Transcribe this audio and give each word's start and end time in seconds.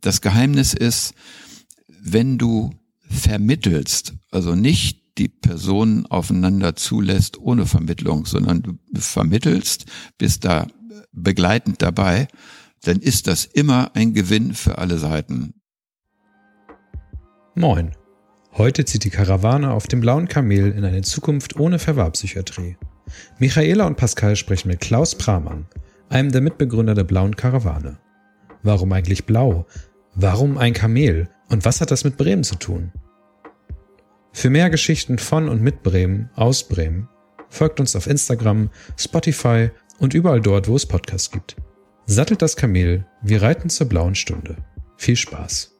das 0.00 0.20
Geheimnis 0.20 0.74
ist, 0.74 1.14
wenn 1.88 2.38
du 2.38 2.70
vermittelst, 3.08 4.14
also 4.30 4.54
nicht 4.54 5.18
die 5.18 5.28
Personen 5.28 6.06
aufeinander 6.06 6.76
zulässt 6.76 7.38
ohne 7.38 7.66
Vermittlung, 7.66 8.24
sondern 8.24 8.62
du 8.62 8.78
vermittelst, 8.94 9.84
bist 10.16 10.44
da 10.44 10.66
begleitend 11.12 11.82
dabei, 11.82 12.28
dann 12.82 13.00
ist 13.00 13.26
das 13.26 13.44
immer 13.44 13.90
ein 13.94 14.14
Gewinn 14.14 14.54
für 14.54 14.78
alle 14.78 14.98
Seiten. 14.98 15.54
Moin. 17.54 17.92
Heute 18.52 18.84
zieht 18.84 19.04
die 19.04 19.10
Karawane 19.10 19.70
auf 19.70 19.86
dem 19.86 20.00
blauen 20.00 20.26
Kamel 20.26 20.72
in 20.72 20.84
eine 20.84 21.02
Zukunft 21.02 21.58
ohne 21.58 21.78
Verwahrpsychiatrie. 21.78 22.76
Michaela 23.38 23.86
und 23.86 23.96
Pascal 23.96 24.36
sprechen 24.36 24.68
mit 24.68 24.80
Klaus 24.80 25.14
Pramann, 25.14 25.66
einem 26.08 26.32
der 26.32 26.40
Mitbegründer 26.40 26.94
der 26.94 27.04
blauen 27.04 27.36
Karawane. 27.36 27.98
Warum 28.62 28.92
eigentlich 28.92 29.24
blau? 29.24 29.66
Warum 30.14 30.58
ein 30.58 30.72
Kamel? 30.72 31.28
Und 31.48 31.64
was 31.64 31.80
hat 31.80 31.90
das 31.90 32.04
mit 32.04 32.16
Bremen 32.16 32.44
zu 32.44 32.56
tun? 32.56 32.92
Für 34.32 34.50
mehr 34.50 34.70
Geschichten 34.70 35.18
von 35.18 35.48
und 35.48 35.62
mit 35.62 35.82
Bremen, 35.82 36.30
aus 36.34 36.68
Bremen, 36.68 37.08
folgt 37.48 37.80
uns 37.80 37.96
auf 37.96 38.06
Instagram, 38.06 38.70
Spotify 38.96 39.70
und 39.98 40.14
überall 40.14 40.40
dort, 40.40 40.68
wo 40.68 40.76
es 40.76 40.86
Podcasts 40.86 41.30
gibt. 41.30 41.56
Sattelt 42.06 42.42
das 42.42 42.56
Kamel, 42.56 43.06
wir 43.22 43.42
reiten 43.42 43.70
zur 43.70 43.88
blauen 43.88 44.14
Stunde. 44.14 44.56
Viel 44.96 45.16
Spaß! 45.16 45.79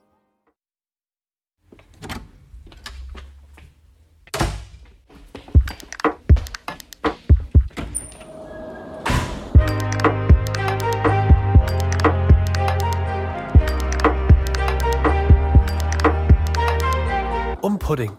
Pudding, 17.91 18.13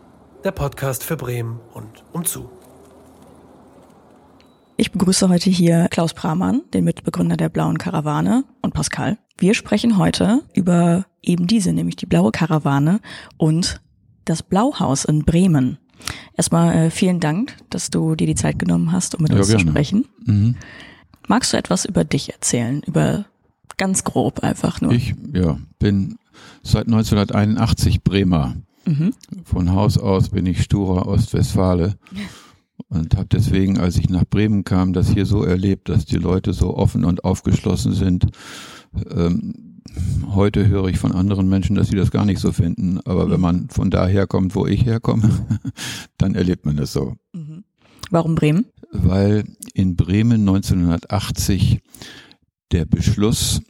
der 0.43 0.51
Podcast 0.51 1.01
für 1.01 1.15
Bremen 1.15 1.57
und 1.73 2.03
umzu. 2.11 2.49
Ich 4.75 4.91
begrüße 4.91 5.29
heute 5.29 5.49
hier 5.49 5.87
Klaus 5.89 6.13
Pramann, 6.13 6.63
den 6.73 6.83
Mitbegründer 6.83 7.37
der 7.37 7.47
Blauen 7.47 7.77
Karawane 7.77 8.43
und 8.61 8.73
Pascal. 8.73 9.17
Wir 9.37 9.53
sprechen 9.53 9.97
heute 9.97 10.41
über 10.53 11.05
eben 11.21 11.47
diese, 11.47 11.71
nämlich 11.71 11.95
die 11.95 12.05
Blaue 12.05 12.33
Karawane 12.33 12.99
und 13.37 13.79
das 14.25 14.43
Blauhaus 14.43 15.05
in 15.05 15.23
Bremen. 15.23 15.77
Erstmal 16.35 16.75
äh, 16.75 16.89
vielen 16.91 17.21
Dank, 17.21 17.55
dass 17.69 17.89
du 17.89 18.15
dir 18.15 18.27
die 18.27 18.35
Zeit 18.35 18.59
genommen 18.59 18.91
hast, 18.91 19.15
um 19.15 19.21
mit 19.21 19.31
Ja, 19.31 19.37
uns 19.37 19.47
zu 19.47 19.55
gerne. 19.55 19.71
sprechen. 19.71 20.05
Mhm. 20.25 20.55
Magst 21.29 21.53
du 21.53 21.57
etwas 21.57 21.85
über 21.85 22.03
dich 22.03 22.33
erzählen? 22.33 22.83
Über 22.85 23.23
ganz 23.77 24.03
grob 24.03 24.43
einfach 24.43 24.81
nur. 24.81 24.91
Ich 24.91 25.15
ja, 25.31 25.57
bin 25.79 26.17
seit 26.61 26.87
1981 26.87 28.03
Bremer. 28.03 28.57
Mhm. 28.85 29.13
Von 29.43 29.71
Haus 29.71 29.97
aus 29.97 30.29
bin 30.29 30.45
ich 30.45 30.63
sturer 30.63 31.07
Ostwestfale 31.07 31.95
und 32.89 33.15
habe 33.15 33.27
deswegen, 33.31 33.77
als 33.77 33.97
ich 33.97 34.09
nach 34.09 34.25
Bremen 34.25 34.63
kam, 34.63 34.93
das 34.93 35.09
hier 35.09 35.25
so 35.25 35.43
erlebt, 35.43 35.89
dass 35.89 36.05
die 36.05 36.17
Leute 36.17 36.53
so 36.53 36.75
offen 36.75 37.05
und 37.05 37.23
aufgeschlossen 37.23 37.93
sind. 37.93 38.27
Ähm, 39.09 39.81
heute 40.33 40.67
höre 40.67 40.87
ich 40.87 40.97
von 40.97 41.11
anderen 41.11 41.47
Menschen, 41.47 41.75
dass 41.75 41.87
sie 41.89 41.95
das 41.95 42.11
gar 42.11 42.25
nicht 42.25 42.39
so 42.39 42.51
finden. 42.51 42.99
Aber 43.05 43.29
wenn 43.29 43.41
man 43.41 43.69
von 43.69 43.91
daher 43.91 44.27
kommt, 44.27 44.55
wo 44.55 44.65
ich 44.65 44.85
herkomme, 44.85 45.29
dann 46.17 46.35
erlebt 46.35 46.65
man 46.65 46.77
das 46.77 46.93
so. 46.93 47.15
Mhm. 47.33 47.63
Warum 48.09 48.35
Bremen? 48.35 48.65
weil 48.91 49.45
in 49.73 49.95
Bremen 49.95 50.41
1980 50.41 51.79
der 52.71 52.85
Beschluss, 52.85 53.61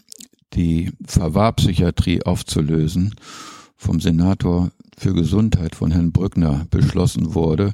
die 0.54 0.92
Verwahrpsychiatrie 1.06 2.24
aufzulösen, 2.24 3.16
vom 3.78 4.00
Senator 4.00 4.72
für 5.02 5.14
Gesundheit 5.16 5.76
von 5.76 5.90
Herrn 5.90 6.12
Brückner 6.12 6.68
beschlossen 6.70 7.34
wurde. 7.34 7.74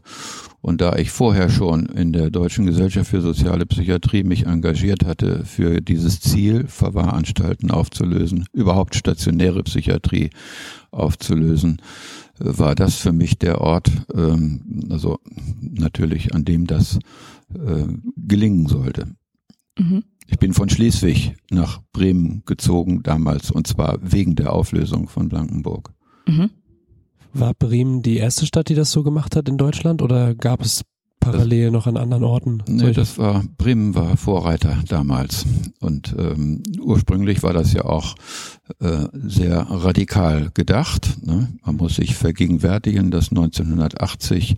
Und 0.61 0.79
da 0.79 0.95
ich 0.95 1.11
vorher 1.11 1.49
schon 1.49 1.85
in 1.87 2.13
der 2.13 2.29
Deutschen 2.29 2.65
Gesellschaft 2.65 3.09
für 3.09 3.21
soziale 3.21 3.65
Psychiatrie 3.65 4.23
mich 4.23 4.45
engagiert 4.45 5.05
hatte, 5.05 5.43
für 5.43 5.81
dieses 5.81 6.21
Ziel, 6.21 6.67
Verwahranstalten 6.67 7.69
aufzulösen, 7.69 8.45
überhaupt 8.53 8.95
stationäre 8.95 9.61
Psychiatrie 9.63 10.29
aufzulösen, 10.91 11.81
äh, 12.39 12.57
war 12.57 12.75
das 12.75 12.95
für 12.95 13.11
mich 13.11 13.37
der 13.37 13.59
Ort, 13.59 13.91
ähm, 14.15 14.85
also 14.89 15.19
natürlich 15.59 16.33
an 16.33 16.45
dem 16.45 16.65
das 16.65 16.97
äh, 17.53 17.87
gelingen 18.15 18.67
sollte. 18.67 19.07
Mhm. 19.77 20.03
Ich 20.27 20.39
bin 20.39 20.53
von 20.53 20.69
Schleswig 20.69 21.35
nach 21.49 21.81
Bremen 21.91 22.43
gezogen 22.45 23.03
damals 23.03 23.51
und 23.51 23.67
zwar 23.67 23.99
wegen 24.01 24.35
der 24.35 24.53
Auflösung 24.53 25.09
von 25.09 25.27
Blankenburg. 25.27 25.91
Mhm. 26.25 26.51
War 27.39 27.53
Bremen 27.53 28.01
die 28.01 28.17
erste 28.17 28.47
Stadt, 28.47 28.69
die 28.69 28.73
das 28.73 28.91
so 28.91 29.03
gemacht 29.03 29.35
hat 29.35 29.47
in 29.47 29.57
Deutschland 29.57 30.01
oder 30.01 30.33
gab 30.33 30.61
es 30.61 30.83
parallel 31.19 31.69
noch 31.69 31.85
an 31.85 31.95
anderen 31.95 32.23
Orten? 32.23 32.63
Nee, 32.67 32.93
das 32.93 33.19
war 33.19 33.43
Bremen 33.59 33.93
war 33.93 34.17
Vorreiter 34.17 34.77
damals 34.87 35.45
und 35.79 36.15
ähm, 36.17 36.63
ursprünglich 36.79 37.43
war 37.43 37.53
das 37.53 37.73
ja 37.73 37.85
auch 37.85 38.15
äh, 38.79 39.05
sehr 39.13 39.59
radikal 39.59 40.49
gedacht. 40.55 41.25
Ne? 41.25 41.49
Man 41.63 41.75
muss 41.75 41.97
sich 41.97 42.15
vergegenwärtigen, 42.15 43.11
dass 43.11 43.29
1980 43.29 44.55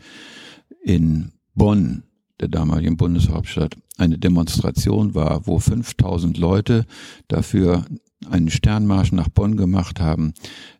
in 0.81 1.33
Bonn, 1.55 2.03
der 2.39 2.47
damaligen 2.47 2.95
Bundeshauptstadt, 2.95 3.75
eine 3.97 4.17
Demonstration 4.17 5.15
war, 5.15 5.47
wo 5.47 5.59
5000 5.59 6.37
Leute 6.37 6.85
dafür 7.27 7.83
einen 8.29 8.49
Sternmarsch 8.49 9.11
nach 9.11 9.27
Bonn 9.27 9.57
gemacht 9.57 9.99
haben, 9.99 10.33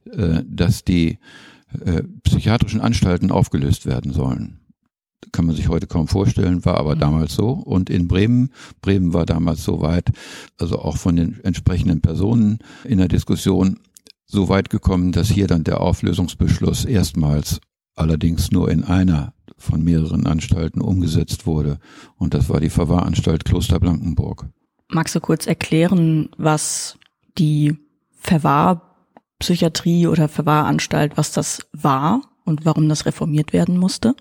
äh, 0.10 0.44
dass 0.48 0.86
die 0.86 1.18
äh, 1.86 2.04
psychiatrischen 2.24 2.82
Anstalten 2.82 3.32
aufgelöst 3.32 3.86
werden 3.86 4.14
sollen 4.14 4.60
kann 5.32 5.46
man 5.46 5.56
sich 5.56 5.68
heute 5.68 5.88
kaum 5.88 6.08
vorstellen, 6.08 6.66
war 6.66 6.78
aber 6.78 6.96
Mhm. 6.96 7.00
damals 7.00 7.36
so. 7.36 7.50
Und 7.50 7.90
in 7.90 8.08
Bremen, 8.08 8.52
Bremen 8.82 9.14
war 9.14 9.26
damals 9.26 9.64
so 9.64 9.82
weit, 9.82 10.12
also 10.58 10.80
auch 10.80 10.98
von 10.98 11.16
den 11.16 11.40
entsprechenden 11.44 12.02
Personen 12.02 12.60
in 12.84 12.98
der 12.98 13.08
Diskussion 13.08 13.80
so 14.26 14.50
weit 14.50 14.70
gekommen, 14.70 15.12
dass 15.12 15.30
hier 15.30 15.48
dann 15.48 15.64
der 15.64 15.82
Auflösungsbeschluss 15.82 16.86
erstmals 16.86 17.60
allerdings 17.96 18.52
nur 18.52 18.70
in 18.72 18.84
einer 18.84 19.34
von 19.58 19.84
mehreren 19.84 20.26
Anstalten 20.26 20.82
umgesetzt 20.82 21.46
wurde. 21.46 21.80
Und 22.16 22.34
das 22.34 22.50
war 22.50 22.60
die 22.62 22.70
Verwahranstalt 22.70 23.44
Kloster 23.44 23.80
Blankenburg. 23.80 24.48
Magst 24.90 25.16
du 25.16 25.20
kurz 25.20 25.48
erklären, 25.48 26.30
was 26.38 26.98
die 27.38 27.76
Verwahrpsychiatrie 29.42 30.08
oder 30.08 30.28
Verwahranstalt, 30.28 31.18
was 31.18 31.32
das 31.32 31.60
war 31.72 32.22
und 32.46 32.66
warum 32.66 32.90
das 32.90 33.06
reformiert 33.06 33.54
werden 33.54 33.78
musste? 33.78 34.16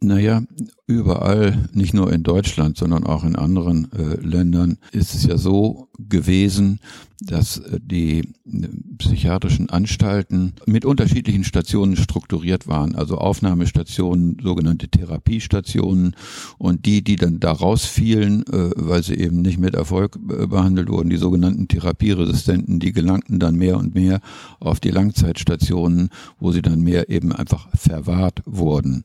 Naja, 0.00 0.42
überall, 0.86 1.68
nicht 1.72 1.94
nur 1.94 2.12
in 2.12 2.22
Deutschland, 2.22 2.76
sondern 2.76 3.04
auch 3.04 3.24
in 3.24 3.36
anderen 3.36 3.90
äh, 3.92 4.16
Ländern, 4.20 4.78
ist 4.90 5.14
es 5.14 5.24
ja 5.24 5.38
so 5.38 5.88
gewesen, 5.98 6.80
dass 7.20 7.58
äh, 7.58 7.78
die 7.80 8.18
äh, 8.18 8.68
psychiatrischen 8.98 9.70
Anstalten 9.70 10.54
mit 10.66 10.84
unterschiedlichen 10.84 11.44
Stationen 11.44 11.96
strukturiert 11.96 12.66
waren, 12.66 12.94
also 12.94 13.18
Aufnahmestationen, 13.18 14.38
sogenannte 14.42 14.88
Therapiestationen 14.88 16.16
und 16.58 16.84
die, 16.84 17.02
die 17.02 17.16
dann 17.16 17.38
da 17.38 17.52
rausfielen, 17.52 18.44
äh, 18.46 18.70
weil 18.74 19.02
sie 19.02 19.14
eben 19.14 19.40
nicht 19.42 19.58
mit 19.58 19.74
Erfolg 19.74 20.18
behandelt 20.20 20.88
wurden, 20.88 21.10
die 21.10 21.16
sogenannten 21.16 21.68
Therapieresistenten, 21.68 22.80
die 22.80 22.92
gelangten 22.92 23.38
dann 23.38 23.54
mehr 23.54 23.78
und 23.78 23.94
mehr 23.94 24.20
auf 24.58 24.80
die 24.80 24.90
Langzeitstationen, 24.90 26.08
wo 26.40 26.50
sie 26.52 26.62
dann 26.62 26.80
mehr 26.80 27.08
eben 27.08 27.32
einfach 27.32 27.68
verwahrt 27.76 28.42
wurden. 28.46 29.04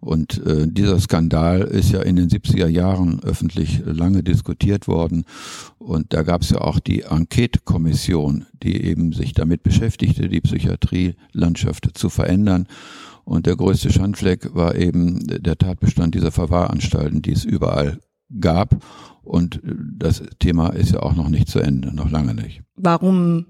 Und 0.00 0.44
äh, 0.46 0.68
dieser 0.68 1.00
Skandal 1.00 1.15
ist 1.18 1.90
ja 1.92 2.02
in 2.02 2.16
den 2.16 2.28
70er 2.28 2.66
Jahren 2.66 3.22
öffentlich 3.22 3.82
lange 3.84 4.22
diskutiert 4.22 4.88
worden. 4.88 5.24
Und 5.78 6.12
da 6.12 6.22
gab 6.22 6.42
es 6.42 6.50
ja 6.50 6.60
auch 6.60 6.80
die 6.80 7.02
Enquete-Kommission, 7.02 8.46
die 8.62 8.82
eben 8.84 9.12
sich 9.12 9.32
damit 9.32 9.62
beschäftigte, 9.62 10.28
die 10.28 10.40
Psychiatrielandschaft 10.40 11.90
zu 11.94 12.08
verändern. 12.08 12.66
Und 13.24 13.46
der 13.46 13.56
größte 13.56 13.92
Schandfleck 13.92 14.54
war 14.54 14.76
eben 14.76 15.26
der 15.26 15.56
Tatbestand 15.58 16.14
dieser 16.14 16.30
Verwahranstalten, 16.30 17.22
die 17.22 17.32
es 17.32 17.44
überall 17.44 17.98
gab. 18.40 18.76
Und 19.22 19.60
das 19.64 20.22
Thema 20.38 20.68
ist 20.68 20.92
ja 20.92 21.00
auch 21.00 21.16
noch 21.16 21.28
nicht 21.28 21.48
zu 21.48 21.58
Ende, 21.58 21.94
noch 21.94 22.10
lange 22.10 22.34
nicht. 22.34 22.62
Warum, 22.76 23.46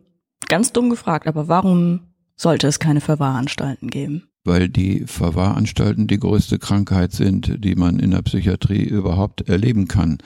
ganz 0.49 0.73
dumm 0.73 0.88
gefragt, 0.88 1.26
aber 1.26 1.49
warum 1.49 2.00
sollte 2.37 2.67
es 2.67 2.79
keine 2.79 3.00
Verwahranstalten 3.00 3.90
geben? 3.90 4.29
Weil 4.46 4.69
die 4.69 5.04
Verwahranstalten 5.06 6.06
die 6.06 6.19
größte 6.19 6.58
Krankheit 6.58 7.12
sind, 7.12 7.64
die 7.64 7.75
man 7.75 7.98
in 7.98 8.12
der 8.12 8.22
Psychiatrie 8.22 8.84
überhaupt 8.84 9.48
erleben 9.48 9.88
kann. 9.88 10.19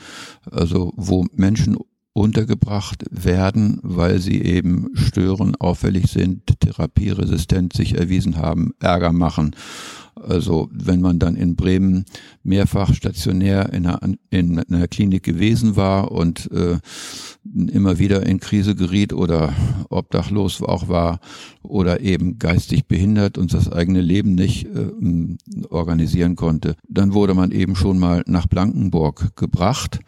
Also 0.51 0.93
wo 0.97 1.27
Menschen 1.35 1.77
untergebracht 2.13 3.05
werden, 3.11 3.79
weil 3.83 4.19
sie 4.19 4.43
eben 4.43 4.89
stören, 4.95 5.55
auffällig 5.57 6.09
sind, 6.09 6.61
therapieresistent 6.61 7.73
sich 7.73 7.97
erwiesen 7.97 8.37
haben, 8.37 8.73
Ärger 8.81 9.13
machen. 9.13 9.55
Also 10.17 10.69
wenn 10.73 11.01
man 11.01 11.19
dann 11.19 11.37
in 11.37 11.57
Bremen 11.57 12.05
mehrfach 12.43 12.95
stationär 12.95 13.73
in 13.73 13.87
einer, 13.87 14.01
in 14.31 14.59
einer 14.59 14.89
Klinik 14.89 15.23
gewesen 15.23 15.77
war 15.77 16.11
und 16.11 16.51
äh, 16.53 16.79
immer 17.55 17.99
wieder 17.99 18.27
in 18.27 18.41
Krise 18.41 18.75
geriet 18.75 19.13
oder 19.13 19.53
obdachlos 19.89 20.63
auch 20.63 20.89
war 20.89 21.21
oder 21.63 22.01
eben 22.01 22.39
geistig 22.39 22.87
behindert 22.87 23.39
und 23.39 23.53
das 23.53 23.71
eigene 23.71 24.01
Leben 24.01 24.35
nicht 24.35 24.67
äh, 24.67 24.91
organisieren 25.69 26.37
konnte. 26.37 26.77
Dann 26.89 27.13
wurde 27.13 27.35
man 27.35 27.51
eben 27.51 27.77
schon 27.77 27.99
mal 27.99 28.23
nach 28.27 28.47
Blankenburg 28.47 29.37
gebracht, 29.37 30.01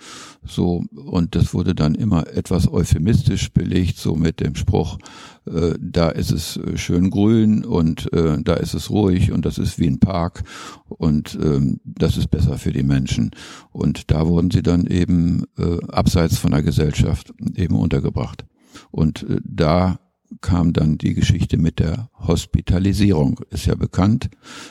so 0.45 0.85
und 0.95 1.35
das 1.35 1.55
wurde 1.55 1.75
dann 1.75 1.95
immer 1.95 2.27
etwas 2.29 2.71
euphemistisch 2.71 3.53
belegt, 3.53 3.99
so 3.99 4.17
mit 4.17 4.41
dem 4.41 4.55
Spruch, 4.57 4.99
äh, 5.47 5.75
da 5.81 6.09
ist 6.11 6.31
es 6.31 6.57
äh, 6.57 6.77
schön 6.79 7.11
grün 7.11 7.65
und 7.65 8.13
äh, 8.13 8.41
da 8.43 8.55
ist 8.55 8.75
es 8.75 8.91
ruhig 8.91 9.33
und 9.33 9.45
das 9.45 9.59
ist 9.59 9.79
wie 9.79 9.89
ein 9.89 9.99
Park 9.99 10.45
und 10.89 11.39
ähm, 11.43 11.81
das 11.85 12.17
ist 12.17 12.29
besser 12.33 12.59
für 12.59 12.73
die 12.73 12.83
Menschen. 12.83 13.31
Und 13.71 14.11
da 14.11 14.27
wurden 14.27 14.51
sie 14.51 14.63
dann 14.63 14.87
eben 14.89 15.45
äh, 15.57 15.79
abseits 15.89 16.39
von 16.39 16.51
der 16.51 16.63
Gesellschaft 16.63 17.33
eben 17.55 17.77
untergebracht. 17.77 18.45
Und 18.91 19.23
äh, 19.23 19.41
da 19.45 20.01
kam 20.41 20.73
dann 20.73 20.99
die 20.99 21.15
Geschichte 21.15 21.59
mit 21.59 21.79
der 21.79 22.09
Hospitalisierung. 22.19 23.41
Ist 23.51 23.67
ja 23.67 23.77
bekannt, 23.77 24.31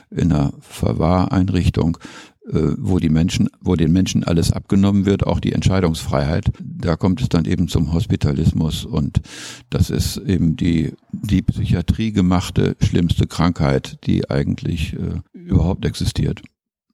in 0.09 0.33
einer 0.33 0.53
Verwahreinrichtung 0.59 1.97
äh, 2.47 2.73
wo 2.79 2.97
die 2.97 3.09
Menschen, 3.09 3.49
wo 3.61 3.75
den 3.75 3.91
Menschen 3.91 4.23
alles 4.23 4.51
abgenommen 4.51 5.05
wird, 5.05 5.27
auch 5.27 5.39
die 5.39 5.53
Entscheidungsfreiheit. 5.53 6.51
Da 6.59 6.95
kommt 6.95 7.21
es 7.21 7.29
dann 7.29 7.45
eben 7.45 7.67
zum 7.67 7.93
Hospitalismus 7.93 8.83
und 8.83 9.21
das 9.69 9.91
ist 9.91 10.17
eben 10.17 10.55
die, 10.55 10.93
die 11.11 11.43
Psychiatrie 11.43 12.11
gemachte 12.11 12.75
schlimmste 12.81 13.27
Krankheit, 13.27 13.99
die 14.07 14.29
eigentlich 14.29 14.93
äh, 14.93 15.21
überhaupt 15.33 15.85
existiert. 15.85 16.41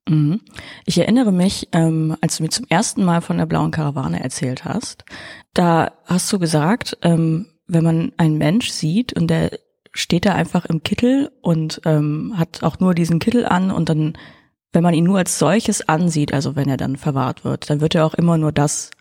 Mhm. 0.08 0.42
Ich 0.86 0.98
erinnere 0.98 1.32
mich, 1.32 1.70
ähm, 1.72 2.16
als 2.22 2.38
du 2.38 2.44
mir 2.44 2.50
zum 2.50 2.66
ersten 2.70 3.04
Mal 3.04 3.22
von 3.22 3.38
der 3.38 3.46
blauen 3.46 3.72
Karawane 3.72 4.24
erzählt 4.24 4.66
hast, 4.66 5.06
da 5.54 5.92
hast 6.06 6.32
du 6.32 6.40
gesagt, 6.40 6.98
ähm, 7.02 7.48
wenn 7.68 7.84
man 7.84 8.12
einen 8.18 8.38
Mensch 8.38 8.70
sieht 8.70 9.14
und 9.14 9.28
der 9.28 9.52
steht 9.92 10.26
da 10.26 10.34
einfach 10.34 10.66
im 10.66 10.84
Kittel 10.84 11.32
und 11.42 11.82
ähm, 11.86 12.36
hat 12.38 12.64
auch 12.64 12.80
nur 12.80 12.94
diesen 12.94 13.20
Kittel 13.20 13.46
an 13.46 13.72
und 13.72 13.90
dann 13.90 14.18
wenn 14.74 14.84
man 14.84 14.94
ihn 14.94 15.06
nur 15.06 15.18
als 15.18 15.40
solches 15.40 15.88
ansieht, 15.88 16.34
also 16.34 16.56
wenn 16.56 16.70
er 16.70 16.78
dann 16.78 16.98
verwahrt 16.98 17.44
wird, 17.44 17.70
dann 17.70 17.82
wird 17.82 17.96
er 17.96 18.06
auch 18.06 18.14
immer 18.14 18.38
nur 18.38 18.52
das 18.52 18.92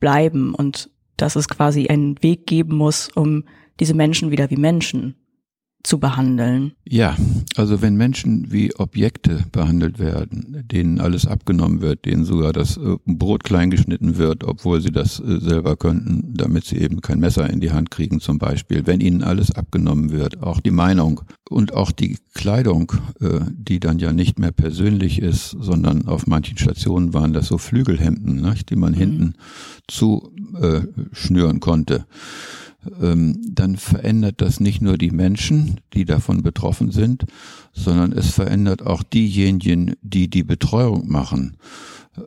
bleiben 0.00 0.54
und 0.54 0.90
dass 1.16 1.36
es 1.36 1.48
quasi 1.48 1.86
einen 1.88 2.22
Weg 2.22 2.46
geben 2.46 2.76
muss, 2.76 3.08
um 3.14 3.44
diese 3.80 3.94
Menschen 3.94 4.30
wieder 4.30 4.50
wie 4.50 4.56
Menschen 4.56 5.14
zu 5.84 5.98
behandeln. 5.98 6.72
Ja, 6.88 7.14
also 7.56 7.82
wenn 7.82 7.94
Menschen 7.94 8.50
wie 8.50 8.74
Objekte 8.74 9.44
behandelt 9.52 9.98
werden, 9.98 10.64
denen 10.72 10.98
alles 10.98 11.26
abgenommen 11.26 11.82
wird, 11.82 12.06
denen 12.06 12.24
sogar 12.24 12.54
das 12.54 12.78
äh, 12.78 12.96
Brot 13.04 13.44
klein 13.44 13.70
geschnitten 13.70 14.16
wird, 14.16 14.44
obwohl 14.44 14.80
sie 14.80 14.90
das 14.90 15.20
äh, 15.20 15.38
selber 15.40 15.76
könnten, 15.76 16.32
damit 16.34 16.64
sie 16.64 16.78
eben 16.78 17.02
kein 17.02 17.20
Messer 17.20 17.48
in 17.50 17.60
die 17.60 17.70
Hand 17.70 17.90
kriegen 17.90 18.20
zum 18.20 18.38
Beispiel, 18.38 18.86
wenn 18.86 19.00
ihnen 19.00 19.22
alles 19.22 19.50
abgenommen 19.50 20.10
wird, 20.10 20.42
auch 20.42 20.60
die 20.60 20.70
Meinung 20.70 21.20
und 21.50 21.74
auch 21.74 21.92
die 21.92 22.16
Kleidung, 22.32 22.92
äh, 23.20 23.40
die 23.52 23.78
dann 23.78 23.98
ja 23.98 24.12
nicht 24.12 24.38
mehr 24.38 24.52
persönlich 24.52 25.20
ist, 25.20 25.50
sondern 25.50 26.08
auf 26.08 26.26
manchen 26.26 26.56
Stationen 26.56 27.12
waren 27.12 27.34
das 27.34 27.48
so 27.48 27.58
Flügelhemden, 27.58 28.42
die 28.70 28.76
man 28.76 28.92
mhm. 28.92 28.96
hinten 28.96 29.34
zu 29.86 30.32
schnüren 31.12 31.60
konnte 31.60 32.06
dann 33.00 33.76
verändert 33.76 34.40
das 34.40 34.60
nicht 34.60 34.82
nur 34.82 34.98
die 34.98 35.10
Menschen, 35.10 35.80
die 35.92 36.04
davon 36.04 36.42
betroffen 36.42 36.90
sind, 36.90 37.24
sondern 37.72 38.12
es 38.12 38.30
verändert 38.30 38.86
auch 38.86 39.02
diejenigen, 39.02 39.94
die 40.02 40.28
die 40.28 40.44
Betreuung 40.44 41.08
machen, 41.08 41.56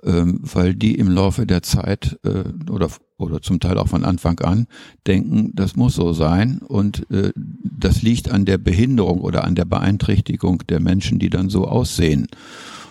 ähm, 0.04 0.40
weil 0.42 0.76
die 0.76 0.96
im 0.96 1.10
Laufe 1.10 1.46
der 1.46 1.64
Zeit 1.64 2.20
äh, 2.24 2.44
oder 2.70 2.90
oder 3.18 3.42
zum 3.42 3.60
Teil 3.60 3.78
auch 3.80 3.88
von 3.88 4.04
Anfang 4.04 4.40
an 4.42 4.68
denken, 5.08 5.52
das 5.56 5.76
muss 5.76 5.96
so 5.96 6.14
sein 6.14 6.60
und 6.60 7.10
äh, 7.10 7.32
das 7.36 8.04
liegt 8.04 8.30
an 8.30 8.46
der 8.46 8.60
Behinderung 8.60 9.22
oder 9.22 9.44
an 9.44 9.56
der 9.56 9.66
Beeinträchtigung 9.66 10.64
der 10.70 10.80
Menschen, 10.80 11.18
die 11.18 11.30
dann 11.30 11.50
so 11.50 11.68
aussehen. 11.68 12.28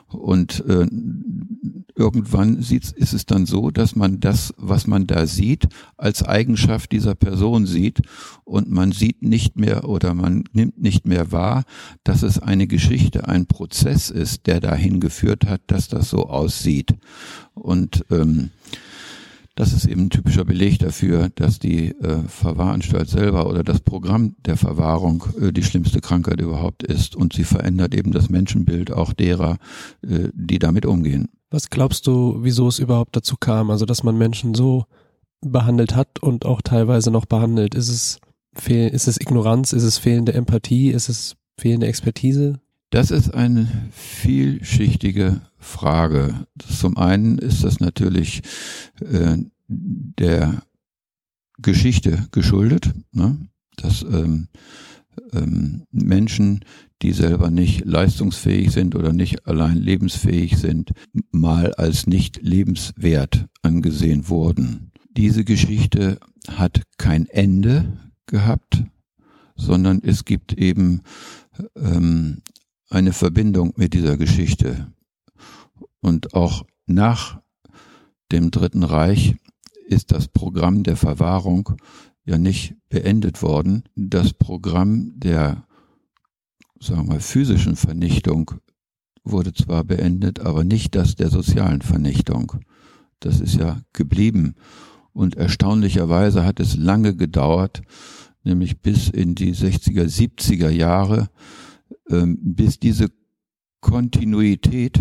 Und 0.08 0.64
äh, 0.68 0.86
irgendwann 1.96 2.62
sieht, 2.62 2.92
ist 2.92 3.12
es 3.12 3.26
dann 3.26 3.46
so, 3.46 3.70
dass 3.70 3.96
man 3.96 4.20
das, 4.20 4.54
was 4.56 4.86
man 4.86 5.06
da 5.06 5.26
sieht, 5.26 5.68
als 5.96 6.22
Eigenschaft 6.22 6.92
dieser 6.92 7.14
Person 7.14 7.66
sieht 7.66 8.02
und 8.44 8.70
man 8.70 8.92
sieht 8.92 9.22
nicht 9.22 9.56
mehr 9.56 9.88
oder 9.88 10.14
man 10.14 10.44
nimmt 10.52 10.80
nicht 10.80 11.06
mehr 11.06 11.32
wahr, 11.32 11.64
dass 12.04 12.22
es 12.22 12.38
eine 12.38 12.66
Geschichte, 12.66 13.28
ein 13.28 13.46
Prozess 13.46 14.10
ist, 14.10 14.46
der 14.46 14.60
dahin 14.60 15.00
geführt 15.00 15.46
hat, 15.46 15.62
dass 15.66 15.88
das 15.88 16.10
so 16.10 16.28
aussieht. 16.28 16.94
Und 17.54 18.04
ähm, 18.10 18.50
das 19.56 19.72
ist 19.72 19.86
eben 19.86 20.02
ein 20.02 20.10
typischer 20.10 20.44
Beleg 20.44 20.78
dafür, 20.78 21.30
dass 21.34 21.58
die 21.58 21.88
äh, 21.88 22.22
Verwahranstalt 22.28 23.08
selber 23.08 23.48
oder 23.48 23.64
das 23.64 23.80
Programm 23.80 24.36
der 24.44 24.58
Verwahrung 24.58 25.24
äh, 25.40 25.50
die 25.50 25.62
schlimmste 25.62 26.00
Krankheit 26.00 26.40
überhaupt 26.42 26.82
ist 26.82 27.16
und 27.16 27.32
sie 27.32 27.44
verändert 27.44 27.94
eben 27.94 28.12
das 28.12 28.28
Menschenbild 28.28 28.92
auch 28.92 29.14
derer, 29.14 29.56
äh, 30.02 30.28
die 30.34 30.58
damit 30.58 30.84
umgehen. 30.84 31.30
Was 31.50 31.70
glaubst 31.70 32.06
du, 32.06 32.36
wieso 32.40 32.68
es 32.68 32.78
überhaupt 32.78 33.16
dazu 33.16 33.36
kam? 33.40 33.70
Also, 33.70 33.86
dass 33.86 34.02
man 34.02 34.18
Menschen 34.18 34.52
so 34.54 34.84
behandelt 35.40 35.96
hat 35.96 36.22
und 36.22 36.44
auch 36.44 36.60
teilweise 36.60 37.10
noch 37.10 37.24
behandelt. 37.24 37.74
Ist 37.74 37.88
es, 37.88 38.20
fehl, 38.54 38.88
ist 38.88 39.08
es 39.08 39.18
Ignoranz? 39.18 39.72
Ist 39.72 39.84
es 39.84 39.96
fehlende 39.96 40.34
Empathie? 40.34 40.90
Ist 40.90 41.08
es 41.08 41.36
fehlende 41.58 41.86
Expertise? 41.86 42.60
Das 42.90 43.10
ist 43.10 43.34
eine 43.34 43.68
vielschichtige 43.90 45.42
Frage. 45.58 46.46
Zum 46.58 46.96
einen 46.96 47.38
ist 47.38 47.64
das 47.64 47.80
natürlich 47.80 48.42
äh, 49.00 49.38
der 49.68 50.62
Geschichte 51.58 52.28
geschuldet, 52.30 52.92
ne? 53.12 53.38
dass 53.76 54.02
ähm, 54.02 54.48
ähm, 55.32 55.84
Menschen, 55.90 56.64
die 57.02 57.12
selber 57.12 57.50
nicht 57.50 57.84
leistungsfähig 57.84 58.70
sind 58.70 58.94
oder 58.94 59.12
nicht 59.12 59.46
allein 59.46 59.76
lebensfähig 59.76 60.56
sind, 60.56 60.92
mal 61.30 61.74
als 61.74 62.06
nicht 62.06 62.40
lebenswert 62.42 63.46
angesehen 63.62 64.28
wurden. 64.28 64.92
Diese 65.16 65.44
Geschichte 65.44 66.18
hat 66.48 66.82
kein 66.98 67.26
Ende 67.26 67.98
gehabt, 68.26 68.84
sondern 69.56 70.00
es 70.02 70.24
gibt 70.24 70.52
eben 70.52 71.02
ähm, 71.74 72.42
eine 72.88 73.12
Verbindung 73.12 73.72
mit 73.76 73.94
dieser 73.94 74.16
Geschichte. 74.16 74.92
Und 76.00 76.34
auch 76.34 76.64
nach 76.86 77.40
dem 78.32 78.50
Dritten 78.50 78.82
Reich 78.82 79.36
ist 79.86 80.12
das 80.12 80.28
Programm 80.28 80.82
der 80.82 80.96
Verwahrung 80.96 81.72
ja 82.24 82.38
nicht 82.38 82.74
beendet 82.88 83.42
worden. 83.42 83.84
Das 83.94 84.32
Programm 84.32 85.12
der, 85.16 85.66
sagen 86.80 87.08
wir, 87.08 87.20
physischen 87.20 87.76
Vernichtung 87.76 88.52
wurde 89.24 89.52
zwar 89.52 89.84
beendet, 89.84 90.40
aber 90.40 90.64
nicht 90.64 90.94
das 90.94 91.16
der 91.16 91.30
sozialen 91.30 91.82
Vernichtung. 91.82 92.52
Das 93.20 93.40
ist 93.40 93.54
ja 93.54 93.80
geblieben. 93.92 94.54
Und 95.12 95.36
erstaunlicherweise 95.36 96.44
hat 96.44 96.60
es 96.60 96.76
lange 96.76 97.16
gedauert, 97.16 97.82
nämlich 98.44 98.80
bis 98.80 99.08
in 99.08 99.34
die 99.34 99.54
60er, 99.54 100.04
70er 100.04 100.68
Jahre, 100.68 101.30
bis 102.08 102.78
diese 102.78 103.08
Kontinuität 103.80 105.00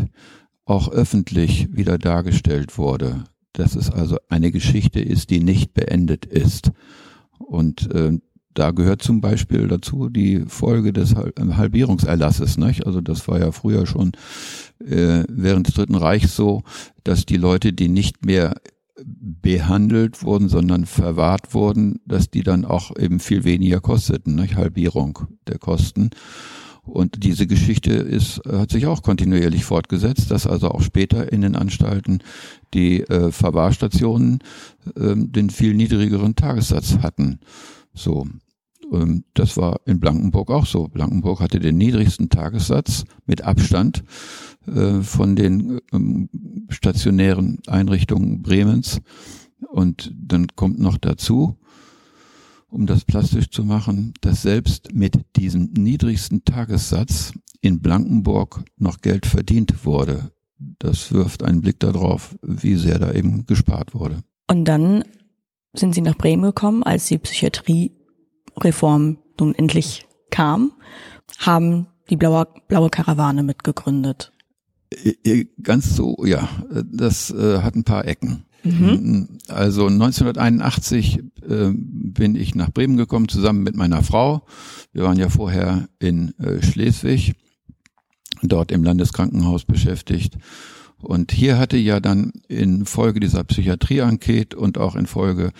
auch 0.65 0.89
öffentlich 0.89 1.75
wieder 1.75 1.97
dargestellt 1.97 2.77
wurde, 2.77 3.23
dass 3.53 3.75
es 3.75 3.89
also 3.89 4.17
eine 4.29 4.51
Geschichte 4.51 4.99
ist, 4.99 5.29
die 5.29 5.39
nicht 5.39 5.73
beendet 5.73 6.25
ist. 6.25 6.71
Und 7.37 7.91
äh, 7.93 8.17
da 8.53 8.71
gehört 8.71 9.01
zum 9.01 9.21
Beispiel 9.21 9.67
dazu 9.67 10.09
die 10.09 10.45
Folge 10.47 10.93
des 10.93 11.13
Halbierungserlasses. 11.15 12.57
Nicht? 12.57 12.85
Also 12.85 13.01
das 13.01 13.27
war 13.27 13.39
ja 13.39 13.51
früher 13.51 13.85
schon 13.85 14.13
äh, 14.79 15.23
während 15.29 15.67
des 15.67 15.75
Dritten 15.75 15.95
Reichs 15.95 16.35
so, 16.35 16.63
dass 17.03 17.25
die 17.25 17.37
Leute, 17.37 17.73
die 17.73 17.89
nicht 17.89 18.25
mehr 18.25 18.55
behandelt 19.03 20.23
wurden, 20.23 20.47
sondern 20.47 20.85
verwahrt 20.85 21.53
wurden, 21.53 21.99
dass 22.05 22.29
die 22.29 22.43
dann 22.43 22.63
auch 22.63 22.95
eben 22.97 23.19
viel 23.19 23.43
weniger 23.43 23.81
kosteten, 23.81 24.35
nicht? 24.35 24.55
Halbierung 24.55 25.19
der 25.47 25.59
Kosten. 25.59 26.11
Und 26.85 27.23
diese 27.23 27.47
Geschichte 27.47 27.91
ist, 27.93 28.41
hat 28.47 28.69
sich 28.69 28.85
auch 28.85 29.01
kontinuierlich 29.01 29.65
fortgesetzt, 29.65 30.29
dass 30.29 30.45
also 30.45 30.69
auch 30.69 30.81
später 30.81 31.31
in 31.31 31.41
den 31.41 31.55
Anstalten 31.55 32.19
die 32.73 33.01
äh, 33.01 33.31
Verwahrstationen 33.31 34.39
äh, 34.95 35.15
den 35.15 35.49
viel 35.49 35.73
niedrigeren 35.73 36.35
Tagessatz 36.35 36.99
hatten. 36.99 37.39
So. 37.93 38.27
Ähm, 38.91 39.23
das 39.33 39.57
war 39.57 39.81
in 39.85 39.99
Blankenburg 39.99 40.51
auch 40.51 40.65
so. 40.65 40.87
Blankenburg 40.87 41.39
hatte 41.39 41.59
den 41.59 41.77
niedrigsten 41.77 42.29
Tagessatz 42.29 43.05
mit 43.25 43.41
Abstand 43.43 44.03
äh, 44.67 45.01
von 45.01 45.35
den 45.35 45.79
ähm, 45.91 46.29
stationären 46.69 47.59
Einrichtungen 47.67 48.41
Bremens. 48.41 49.01
Und 49.69 50.13
dann 50.15 50.47
kommt 50.55 50.79
noch 50.79 50.97
dazu, 50.97 51.57
um 52.75 52.85
das 52.85 53.05
plastisch 53.05 53.49
zu 53.49 53.63
machen, 53.63 54.13
dass 54.19 54.41
selbst 54.41 54.93
mit 54.93 55.17
diesem 55.37 55.71
niedrigsten 55.71 56.43
Tagessatz 56.43 57.31
in 57.61 57.81
Blankenburg 57.81 58.65
noch 58.77 58.99
Geld 58.99 59.25
verdient 59.25 59.85
wurde. 59.85 60.31
Das 60.79 61.13
wirft 61.13 61.41
einen 61.41 61.61
Blick 61.61 61.79
darauf, 61.79 62.35
wie 62.41 62.75
sehr 62.75 62.99
da 62.99 63.13
eben 63.13 63.45
gespart 63.45 63.95
wurde. 63.95 64.23
Und 64.47 64.65
dann 64.65 65.05
sind 65.73 65.95
Sie 65.95 66.01
nach 66.01 66.17
Bremen 66.17 66.43
gekommen, 66.43 66.83
als 66.83 67.07
die 67.07 67.17
Psychiatriereform 67.17 69.19
nun 69.39 69.55
endlich 69.55 70.05
kam, 70.29 70.73
haben 71.39 71.87
die 72.09 72.17
blaue, 72.17 72.45
blaue 72.67 72.89
Karawane 72.89 73.43
mitgegründet. 73.43 74.33
Ganz 75.63 75.95
so, 75.95 76.17
ja, 76.25 76.49
das 76.83 77.31
äh, 77.31 77.59
hat 77.59 77.75
ein 77.75 77.85
paar 77.85 78.05
Ecken. 78.05 78.45
Mhm. 78.65 79.27
Also 79.47 79.85
1981 79.87 81.19
äh, 81.47 81.71
bin 81.71 82.35
ich 82.35 82.55
nach 82.55 82.71
Bremen 82.71 82.97
gekommen, 82.97 83.29
zusammen 83.29 83.63
mit 83.63 83.75
meiner 83.75 84.03
Frau. 84.03 84.45
Wir 84.91 85.03
waren 85.03 85.19
ja 85.19 85.29
vorher 85.29 85.87
in 85.99 86.37
äh, 86.39 86.61
Schleswig, 86.63 87.35
dort 88.41 88.71
im 88.71 88.83
Landeskrankenhaus 88.83 89.65
beschäftigt. 89.65 90.37
Und 90.97 91.31
hier 91.31 91.59
hatte 91.59 91.77
ja 91.77 91.99
dann 91.99 92.33
in 92.47 92.85
Folge 92.85 93.19
dieser 93.19 93.43
Psychiatrie-Enquete 93.43 94.57
und 94.57 94.77
auch 94.77 94.95
in 94.95 95.05
Folge 95.05 95.51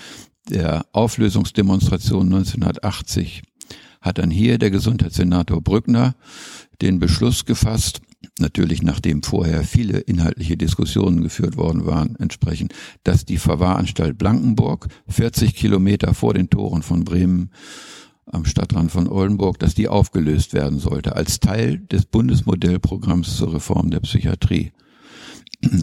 der 0.49 0.85
Auflösungsdemonstration 0.91 2.25
1980 2.25 3.43
hat 4.01 4.19
dann 4.19 4.29
hier 4.29 4.59
der 4.59 4.69
Gesundheitssenator 4.69 5.61
Brückner 5.61 6.15
den 6.81 6.99
Beschluss 6.99 7.45
gefasst, 7.45 8.01
natürlich 8.39 8.81
nachdem 8.81 9.23
vorher 9.23 9.63
viele 9.63 9.99
inhaltliche 9.99 10.57
Diskussionen 10.57 11.21
geführt 11.21 11.57
worden 11.57 11.85
waren, 11.85 12.15
entsprechend, 12.17 12.73
dass 13.03 13.25
die 13.25 13.37
Verwahranstalt 13.37 14.17
Blankenburg 14.17 14.87
40 15.07 15.55
Kilometer 15.55 16.13
vor 16.13 16.33
den 16.33 16.49
Toren 16.49 16.81
von 16.81 17.03
Bremen 17.03 17.51
am 18.25 18.45
Stadtrand 18.45 18.91
von 18.91 19.07
Oldenburg, 19.07 19.59
dass 19.59 19.75
die 19.75 19.87
aufgelöst 19.87 20.53
werden 20.53 20.79
sollte 20.79 21.15
als 21.15 21.39
Teil 21.39 21.79
des 21.79 22.05
Bundesmodellprogramms 22.05 23.37
zur 23.37 23.53
Reform 23.53 23.91
der 23.91 23.99
Psychiatrie. 23.99 24.71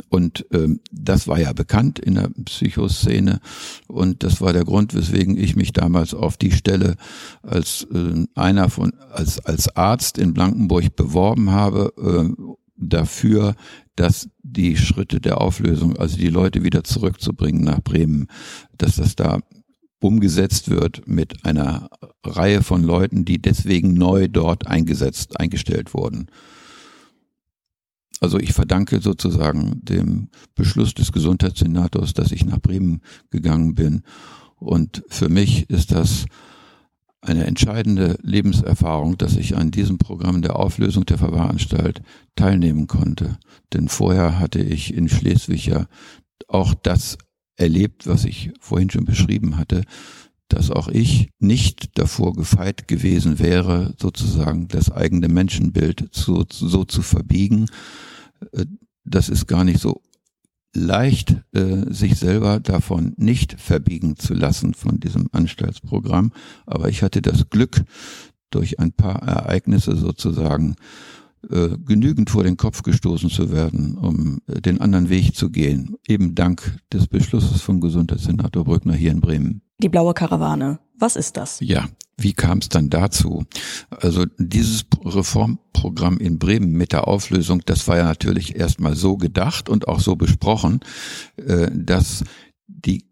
Und 0.09 0.47
ähm, 0.53 0.81
das 0.91 1.27
war 1.29 1.39
ja 1.39 1.53
bekannt 1.53 1.99
in 1.99 2.15
der 2.15 2.31
Psychoszene 2.45 3.41
und 3.89 4.23
das 4.23 4.41
war 4.41 4.53
der 4.53 4.65
Grund, 4.65 4.95
weswegen 4.95 5.37
ich 5.37 5.57
mich 5.57 5.73
damals 5.73 6.15
auf 6.15 6.37
die 6.37 6.53
Stelle 6.53 6.97
als 7.43 7.87
äh, 7.93 8.27
einer 8.35 8.69
von 8.69 8.93
als 9.11 9.41
als 9.41 9.75
Arzt 9.77 10.19
in 10.19 10.35
Blankenburg 10.35 10.97
beworben 10.97 11.51
habe 11.51 11.93
äh, 11.99 12.53
dafür, 12.77 13.55
dass 13.97 14.29
die 14.43 14.77
Schritte 14.77 15.21
der 15.21 15.41
Auflösung, 15.41 15.97
also 15.97 16.17
die 16.17 16.29
Leute 16.29 16.65
wieder 16.65 16.85
zurückzubringen 16.85 17.63
nach 17.63 17.81
Bremen, 17.81 18.27
dass 18.77 18.97
das 18.97 19.17
da 19.17 19.39
umgesetzt 20.01 20.69
wird 20.69 21.07
mit 21.07 21.45
einer 21.45 21.89
Reihe 22.25 22.63
von 22.63 22.83
Leuten, 22.83 23.25
die 23.25 23.41
deswegen 23.41 23.95
neu 23.95 24.29
dort 24.29 24.67
eingesetzt, 24.67 25.39
eingestellt 25.39 25.95
wurden. 25.95 26.27
Also 28.23 28.39
ich 28.39 28.53
verdanke 28.53 29.01
sozusagen 29.01 29.81
dem 29.83 30.29
Beschluss 30.55 30.95
des 30.95 31.11
Gesundheitssenators, 31.11 32.13
dass 32.13 32.31
ich 32.31 32.45
nach 32.45 32.61
Bremen 32.61 33.01
gegangen 33.31 33.75
bin. 33.75 34.03
Und 34.61 35.03
für 35.09 35.29
mich 35.29 35.69
ist 35.69 35.91
das 35.91 36.27
eine 37.21 37.47
entscheidende 37.47 38.17
Lebenserfahrung, 38.23 39.19
dass 39.19 39.35
ich 39.35 39.57
an 39.57 39.73
diesem 39.73 39.99
Programm 39.99 40.41
der 40.41 40.55
Auflösung 40.55 41.05
der 41.05 41.19
Verwahranstalt 41.19 42.01
teilnehmen 42.37 42.87
konnte. 42.87 43.39
Denn 43.73 43.89
vorher 43.89 44.39
hatte 44.39 44.61
ich 44.61 44.95
in 44.95 45.09
Schleswig 45.09 45.67
ja 45.67 45.89
auch 46.47 46.75
das 46.75 47.19
erlebt, 47.57 48.07
was 48.07 48.25
ich 48.25 48.53
vorhin 48.61 48.91
schon 48.91 49.05
beschrieben 49.05 49.57
hatte, 49.57 49.83
dass 50.47 50.71
auch 50.71 50.87
ich 50.87 51.29
nicht 51.41 51.99
davor 51.99 52.35
gefeit 52.35 52.87
gewesen 52.87 53.41
wäre, 53.41 53.95
sozusagen 53.99 54.69
das 54.69 54.93
eigene 54.93 55.27
Menschenbild 55.27 56.09
so, 56.13 56.45
so 56.49 56.85
zu 56.85 57.03
verbiegen, 57.03 57.67
das 59.05 59.29
ist 59.29 59.47
gar 59.47 59.65
nicht 59.65 59.81
so 59.81 60.01
leicht, 60.75 61.37
äh, 61.53 61.93
sich 61.93 62.17
selber 62.17 62.61
davon 62.61 63.15
nicht 63.17 63.61
verbiegen 63.61 64.17
zu 64.17 64.35
lassen 64.35 64.75
von 64.75 65.01
diesem 65.01 65.29
Anstaltsprogramm. 65.33 66.33
Aber 66.67 66.89
ich 66.89 67.03
hatte 67.03 67.21
das 67.21 67.51
Glück, 67.51 67.85
durch 68.53 68.79
ein 68.79 68.93
paar 68.93 69.23
Ereignisse 69.23 69.97
sozusagen 69.97 70.77
äh, 71.51 71.71
genügend 71.85 72.31
vor 72.31 72.45
den 72.45 72.57
Kopf 72.57 72.83
gestoßen 72.83 73.31
zu 73.31 73.51
werden, 73.51 73.97
um 73.97 74.41
den 74.47 74.81
anderen 74.81 75.09
Weg 75.09 75.35
zu 75.35 75.51
gehen. 75.51 75.97
Eben 76.07 76.35
dank 76.35 76.79
des 76.93 77.07
Beschlusses 77.07 77.63
von 77.63 77.81
Gesundheitssenator 77.81 78.65
Brückner 78.65 78.95
hier 78.95 79.11
in 79.11 79.21
Bremen. 79.21 79.63
Die 79.83 79.89
blaue 79.89 80.15
Karawane. 80.15 80.79
Was 80.97 81.17
ist 81.17 81.37
das? 81.37 81.59
Ja, 81.61 81.89
wie 82.17 82.33
kam 82.33 82.59
es 82.59 82.69
dann 82.69 82.91
dazu? 82.91 83.45
Also 83.91 84.27
dieses 84.39 84.85
Reformprogramm 85.05 86.19
in 86.19 86.39
Bremen 86.39 86.73
mit 86.73 86.93
der 86.93 87.09
Auflösung, 87.09 87.63
das 87.65 87.89
war 87.89 87.97
ja 87.97 88.05
natürlich 88.05 88.57
erstmal 88.57 88.95
so 88.95 89.17
gedacht 89.17 89.69
und 89.69 89.89
auch 89.89 90.01
so 90.01 90.17
besprochen, 90.17 90.81
äh, 91.37 91.71
dass 91.73 92.25
die 92.67 93.05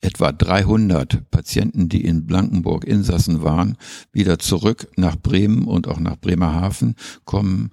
etwa 0.00 0.32
300 0.32 1.30
Patienten, 1.30 1.88
die 1.88 2.04
in 2.04 2.26
Blankenburg 2.26 2.84
Insassen 2.84 3.42
waren, 3.42 3.76
wieder 4.12 4.38
zurück 4.38 4.88
nach 4.96 5.16
Bremen 5.16 5.66
und 5.66 5.86
auch 5.86 6.00
nach 6.00 6.16
Bremerhaven 6.16 6.96
kommen, 7.24 7.70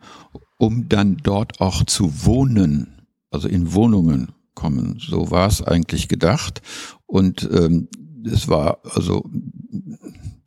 um 0.59 0.87
dann 0.87 1.17
dort 1.17 1.59
auch 1.59 1.83
zu 1.85 2.25
wohnen, 2.25 3.01
also 3.31 3.47
in 3.47 3.73
Wohnungen 3.73 4.31
kommen. 4.53 4.99
So 4.99 5.31
war 5.31 5.47
es 5.47 5.63
eigentlich 5.63 6.07
gedacht. 6.07 6.61
Und 7.07 7.49
ähm, 7.51 7.87
es 8.25 8.47
war 8.47 8.79
also 8.83 9.27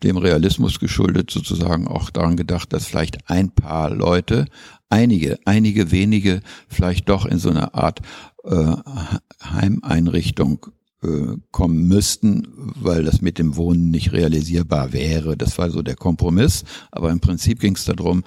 dem 0.02 0.16
Realismus 0.16 0.78
geschuldet 0.78 1.30
sozusagen 1.30 1.88
auch 1.88 2.10
daran 2.10 2.36
gedacht, 2.36 2.72
dass 2.72 2.86
vielleicht 2.86 3.30
ein 3.30 3.50
paar 3.50 3.90
Leute, 3.90 4.46
einige, 4.90 5.38
einige 5.44 5.90
wenige 5.90 6.42
vielleicht 6.68 7.08
doch 7.08 7.26
in 7.26 7.38
so 7.38 7.50
einer 7.50 7.74
Art 7.74 8.00
äh, 8.44 8.74
Heimeinrichtung 9.42 10.66
äh, 11.02 11.36
kommen 11.50 11.88
müssten, 11.88 12.46
weil 12.76 13.02
das 13.02 13.20
mit 13.22 13.38
dem 13.38 13.56
Wohnen 13.56 13.90
nicht 13.90 14.12
realisierbar 14.12 14.92
wäre. 14.92 15.36
Das 15.36 15.58
war 15.58 15.70
so 15.70 15.82
der 15.82 15.96
Kompromiss. 15.96 16.64
Aber 16.92 17.10
im 17.10 17.18
Prinzip 17.18 17.58
ging 17.58 17.74
es 17.74 17.84
darum, 17.84 18.22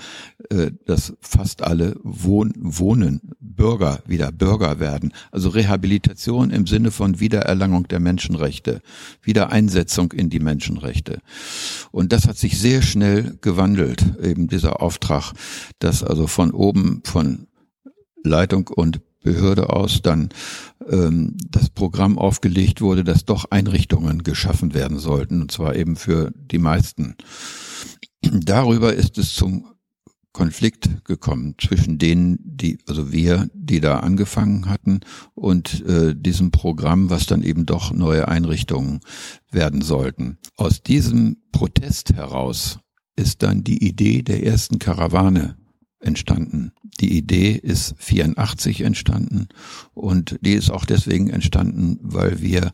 äh, 0.50 0.72
dass 0.86 1.14
fast 1.22 1.62
alle 1.62 1.96
wohn 2.04 2.52
wohnen, 2.58 3.22
Bürger 3.56 4.02
wieder 4.06 4.32
Bürger 4.32 4.80
werden. 4.80 5.14
Also 5.32 5.50
Rehabilitation 5.50 6.52
im 6.52 6.68
Sinne 6.68 6.92
von 6.92 7.20
Wiedererlangung 7.20 7.88
der 7.88 8.00
Menschenrechte, 8.00 8.82
Wiedereinsetzung 9.22 10.12
in 10.12 10.30
die 10.30 10.40
Menschenrechte. 10.40 11.20
Und 11.92 12.12
das 12.12 12.28
hat 12.28 12.38
sich 12.38 12.60
sehr 12.60 12.82
schnell 12.82 13.38
gewandelt, 13.42 14.04
eben 14.22 14.48
dieser 14.48 14.82
Auftrag, 14.82 15.34
dass 15.80 16.04
also 16.04 16.28
von 16.28 16.52
oben, 16.52 17.02
von 17.06 17.48
Leitung 18.24 18.68
und 18.68 19.02
Behörde 19.26 19.72
aus 19.72 20.02
dann 20.04 20.30
ähm, 20.88 21.36
das 21.50 21.70
Programm 21.70 22.18
aufgelegt 22.18 22.80
wurde, 22.80 23.04
dass 23.04 23.26
doch 23.26 23.46
Einrichtungen 23.50 24.24
geschaffen 24.24 24.74
werden 24.74 25.00
sollten, 25.00 25.42
und 25.42 25.52
zwar 25.52 25.76
eben 25.76 25.96
für 25.96 26.32
die 26.36 26.60
meisten. 26.60 27.16
Darüber 28.22 28.94
ist 28.94 29.18
es 29.18 29.34
zum 29.34 29.66
Konflikt 30.36 31.06
gekommen 31.06 31.56
zwischen 31.58 31.98
denen, 31.98 32.38
die, 32.44 32.78
also 32.90 33.14
wir, 33.14 33.50
die 33.54 33.80
da 33.80 34.02
angefangen 34.02 34.66
hatten, 34.66 35.00
und 35.34 35.82
äh, 35.86 36.14
diesem 36.14 36.52
Programm, 36.52 37.10
was 37.10 37.26
dann 37.26 37.42
eben 37.42 37.66
doch 37.66 37.94
neue 37.94 38.28
Einrichtungen 38.28 39.00
werden 39.50 39.82
sollten. 39.82 40.38
Aus 40.58 40.84
diesem 40.84 41.38
Protest 41.54 42.16
heraus 42.16 42.80
ist 43.16 43.44
dann 43.44 43.64
die 43.64 43.88
Idee 43.88 44.24
der 44.24 44.46
ersten 44.46 44.78
Karawane 44.78 45.56
entstanden. 46.02 46.74
Die 47.00 47.18
Idee 47.18 47.52
ist 47.54 47.96
84 48.00 48.82
entstanden 48.82 49.48
und 49.94 50.38
die 50.42 50.52
ist 50.52 50.70
auch 50.70 50.84
deswegen 50.84 51.30
entstanden, 51.30 51.98
weil 52.02 52.42
wir 52.42 52.74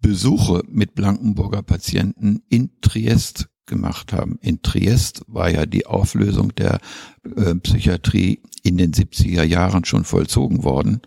Besuche 0.00 0.62
mit 0.66 0.96
Blankenburger 0.96 1.62
Patienten 1.62 2.42
in 2.48 2.72
Triest 2.80 3.48
gemacht 3.66 4.12
haben. 4.12 4.38
In 4.40 4.62
Triest 4.62 5.22
war 5.26 5.50
ja 5.50 5.66
die 5.66 5.86
Auflösung 5.86 6.54
der 6.54 6.80
äh, 7.36 7.54
Psychiatrie 7.54 8.42
in 8.62 8.76
den 8.76 8.92
70er 8.92 9.42
Jahren 9.42 9.84
schon 9.84 10.04
vollzogen 10.04 10.64
worden 10.64 11.02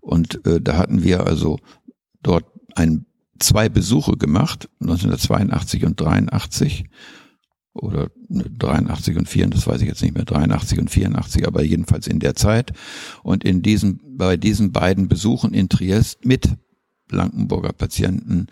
und 0.00 0.44
äh, 0.46 0.60
da 0.60 0.76
hatten 0.76 1.02
wir 1.02 1.26
also 1.26 1.58
dort 2.22 2.44
ein 2.74 3.06
zwei 3.40 3.68
Besuche 3.68 4.16
gemacht, 4.16 4.68
1982 4.80 5.84
und 5.84 6.00
83 6.00 6.84
oder 7.72 8.10
83 8.28 9.16
und 9.16 9.28
4, 9.28 9.48
das 9.48 9.66
weiß 9.66 9.80
ich 9.80 9.88
jetzt 9.88 10.02
nicht 10.02 10.14
mehr, 10.14 10.24
83 10.24 10.78
und 10.78 10.90
84, 10.90 11.46
aber 11.46 11.62
jedenfalls 11.62 12.06
in 12.06 12.18
der 12.18 12.34
Zeit. 12.34 12.72
Und 13.22 13.44
in 13.44 13.62
diesen, 13.62 14.00
bei 14.16 14.36
diesen 14.36 14.72
beiden 14.72 15.08
Besuchen 15.08 15.54
in 15.54 15.68
Triest 15.68 16.24
mit 16.24 16.56
Blankenburger 17.10 17.72
Patienten 17.72 18.46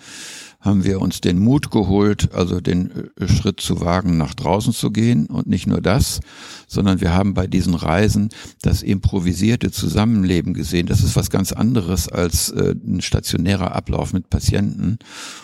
haben 0.60 0.84
wir 0.84 1.00
uns 1.00 1.20
den 1.20 1.38
Mut 1.38 1.70
geholt, 1.70 2.32
also 2.34 2.60
den 2.60 2.90
äh, 3.16 3.28
Schritt 3.28 3.60
zu 3.60 3.80
wagen, 3.80 4.18
nach 4.18 4.34
draußen 4.34 4.72
zu 4.72 4.90
gehen. 4.90 5.26
Und 5.26 5.46
nicht 5.46 5.68
nur 5.68 5.80
das, 5.80 6.20
sondern 6.66 7.00
wir 7.00 7.14
haben 7.14 7.34
bei 7.34 7.46
diesen 7.46 7.74
Reisen 7.74 8.30
das 8.62 8.82
improvisierte 8.82 9.70
Zusammenleben 9.70 10.54
gesehen. 10.54 10.86
Das 10.86 11.02
ist 11.04 11.14
was 11.14 11.30
ganz 11.30 11.52
anderes 11.52 12.08
als 12.08 12.50
äh, 12.50 12.74
ein 12.74 13.00
stationärer 13.00 13.74
Ablauf 13.74 14.12
mit 14.12 14.30
Patienten. 14.30 14.98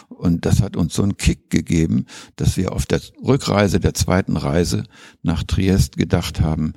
Und 0.08 0.46
das 0.46 0.60
hat 0.60 0.76
uns 0.76 0.94
so 0.94 1.02
einen 1.04 1.16
Kick 1.16 1.48
gegeben, 1.48 2.06
dass 2.36 2.56
wir 2.56 2.72
auf 2.72 2.84
der 2.86 3.00
Rückreise 3.24 3.78
der 3.78 3.94
zweiten 3.94 4.36
Reise 4.36 4.84
nach 5.22 5.44
Triest 5.44 5.96
gedacht 5.96 6.40
haben, 6.40 6.72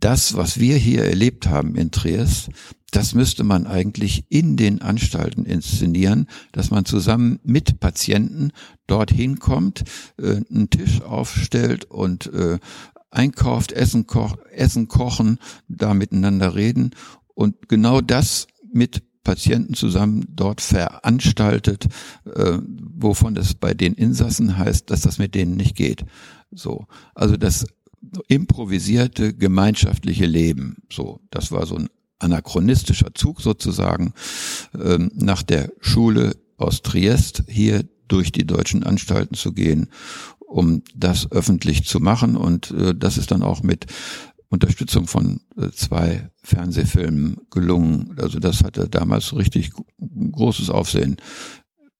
das, 0.00 0.36
was 0.36 0.60
wir 0.60 0.76
hier 0.76 1.04
erlebt 1.04 1.48
haben 1.48 1.74
in 1.74 1.90
Triest, 1.90 2.50
das 2.90 3.14
müsste 3.14 3.44
man 3.44 3.66
eigentlich 3.66 4.24
in 4.28 4.56
den 4.56 4.80
Anstalten 4.80 5.44
inszenieren, 5.44 6.26
dass 6.52 6.70
man 6.70 6.84
zusammen 6.84 7.38
mit 7.44 7.80
Patienten 7.80 8.52
dorthin 8.86 9.38
kommt, 9.38 9.84
äh, 10.18 10.40
einen 10.50 10.70
Tisch 10.70 11.02
aufstellt 11.02 11.84
und 11.84 12.32
äh, 12.32 12.58
einkauft, 13.10 13.72
Essen, 13.72 14.06
koch, 14.06 14.36
Essen 14.50 14.88
kochen, 14.88 15.38
da 15.68 15.94
miteinander 15.94 16.54
reden 16.54 16.92
und 17.34 17.68
genau 17.68 18.00
das 18.00 18.46
mit 18.72 19.02
Patienten 19.22 19.74
zusammen 19.74 20.24
dort 20.30 20.62
veranstaltet, 20.62 21.86
äh, 22.24 22.58
wovon 22.94 23.36
es 23.36 23.54
bei 23.54 23.74
den 23.74 23.92
Insassen 23.92 24.56
heißt, 24.56 24.90
dass 24.90 25.02
das 25.02 25.18
mit 25.18 25.34
denen 25.34 25.56
nicht 25.56 25.76
geht. 25.76 26.06
So, 26.50 26.86
also 27.14 27.36
das 27.36 27.66
improvisierte 28.28 29.34
gemeinschaftliche 29.34 30.26
Leben. 30.26 30.76
So, 30.92 31.20
das 31.30 31.52
war 31.52 31.66
so 31.66 31.76
ein 31.76 31.88
anachronistischer 32.18 33.14
Zug 33.14 33.40
sozusagen 33.40 34.12
ähm, 34.74 35.10
nach 35.14 35.42
der 35.42 35.72
Schule 35.80 36.36
aus 36.56 36.82
Triest 36.82 37.44
hier 37.48 37.84
durch 38.08 38.32
die 38.32 38.46
deutschen 38.46 38.82
Anstalten 38.82 39.34
zu 39.34 39.52
gehen, 39.52 39.88
um 40.38 40.82
das 40.96 41.30
öffentlich 41.30 41.86
zu 41.86 42.00
machen. 42.00 42.36
Und 42.36 42.70
äh, 42.72 42.94
das 42.94 43.18
ist 43.18 43.30
dann 43.30 43.42
auch 43.42 43.62
mit 43.62 43.86
Unterstützung 44.48 45.06
von 45.06 45.40
äh, 45.56 45.70
zwei 45.70 46.30
Fernsehfilmen 46.42 47.36
gelungen. 47.50 48.16
Also 48.18 48.38
das 48.38 48.64
hatte 48.64 48.88
damals 48.88 49.36
richtig 49.36 49.70
großes 50.32 50.70
Aufsehen 50.70 51.16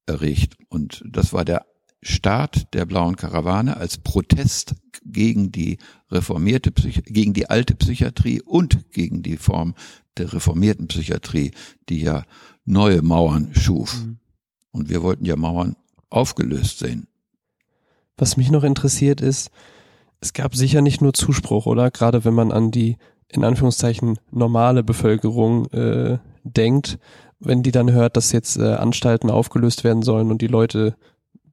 erregt. 0.07 0.57
Und 0.69 1.05
das 1.07 1.33
war 1.33 1.45
der 1.45 1.67
Start 2.03 2.73
der 2.75 2.87
blauen 2.87 3.17
Karawane 3.17 3.77
als 3.77 3.99
Protest 3.99 4.75
gegen 5.05 5.51
die 5.51 5.79
reformierte 6.11 6.71
Psychi 6.71 7.03
gegen 7.03 7.33
die 7.33 7.51
alte 7.51 7.75
Psychiatrie 7.75 8.41
und 8.43 8.91
gegen 8.93 9.23
die 9.23 9.37
Form 9.37 9.75
der 10.17 10.33
reformierten 10.33 10.89
Psychiatrie, 10.89 11.53
die 11.89 12.01
ja 12.01 12.25
neue 12.65 13.03
Mauern 13.03 13.55
schuf. 13.55 14.05
Mhm. 14.05 14.19
Und 14.71 14.89
wir 14.91 15.03
wollten 15.03 15.25
ja 15.25 15.37
Mauern 15.37 15.77
aufgelöst 16.11 16.79
sehen. 16.79 17.09
Was 18.17 18.37
mich 18.37 18.51
noch 18.51 18.65
interessiert 18.65 19.21
ist, 19.21 19.51
es 20.21 20.33
gab 20.33 20.55
sicher 20.55 20.83
nicht 20.83 21.01
nur 21.01 21.15
Zuspruch, 21.15 21.67
oder? 21.67 21.91
Gerade 21.91 22.25
wenn 22.25 22.35
man 22.35 22.53
an 22.53 22.71
die 22.71 22.97
in 23.29 23.45
Anführungszeichen 23.45 24.19
normale 24.31 24.83
Bevölkerung 24.83 25.67
äh, 25.67 26.19
denkt, 26.45 26.99
wenn 27.39 27.63
die 27.63 27.71
dann 27.71 27.93
hört, 27.93 28.17
dass 28.17 28.33
jetzt 28.33 28.57
äh, 28.57 28.75
Anstalten 28.75 29.31
aufgelöst 29.31 29.85
werden 29.85 30.03
sollen 30.03 30.31
und 30.31 30.43
die 30.43 30.47
Leute 30.49 30.97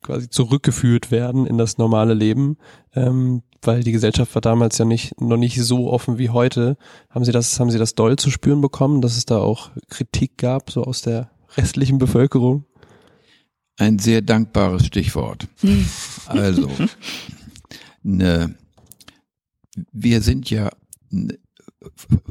quasi 0.05 0.29
zurückgeführt 0.29 1.11
werden 1.11 1.45
in 1.45 1.57
das 1.57 1.77
normale 1.77 2.13
Leben, 2.13 2.57
ähm, 2.93 3.41
weil 3.61 3.83
die 3.83 3.91
Gesellschaft 3.91 4.35
war 4.35 4.41
damals 4.41 4.77
ja 4.77 4.85
nicht 4.85 5.19
noch 5.19 5.37
nicht 5.37 5.61
so 5.61 5.91
offen 5.91 6.17
wie 6.17 6.29
heute. 6.29 6.77
Haben 7.09 7.25
Sie 7.25 7.31
das 7.31 7.59
haben 7.59 7.71
Sie 7.71 7.79
das 7.79 7.95
doll 7.95 8.15
zu 8.15 8.29
spüren 8.29 8.61
bekommen, 8.61 9.01
dass 9.01 9.17
es 9.17 9.25
da 9.25 9.39
auch 9.39 9.71
Kritik 9.89 10.37
gab 10.37 10.71
so 10.71 10.83
aus 10.83 11.01
der 11.01 11.31
restlichen 11.57 11.97
Bevölkerung? 11.97 12.65
Ein 13.77 13.99
sehr 13.99 14.21
dankbares 14.21 14.85
Stichwort. 14.85 15.47
also 16.27 16.69
ne, 18.03 18.55
wir 19.91 20.21
sind 20.21 20.49
ja 20.49 20.69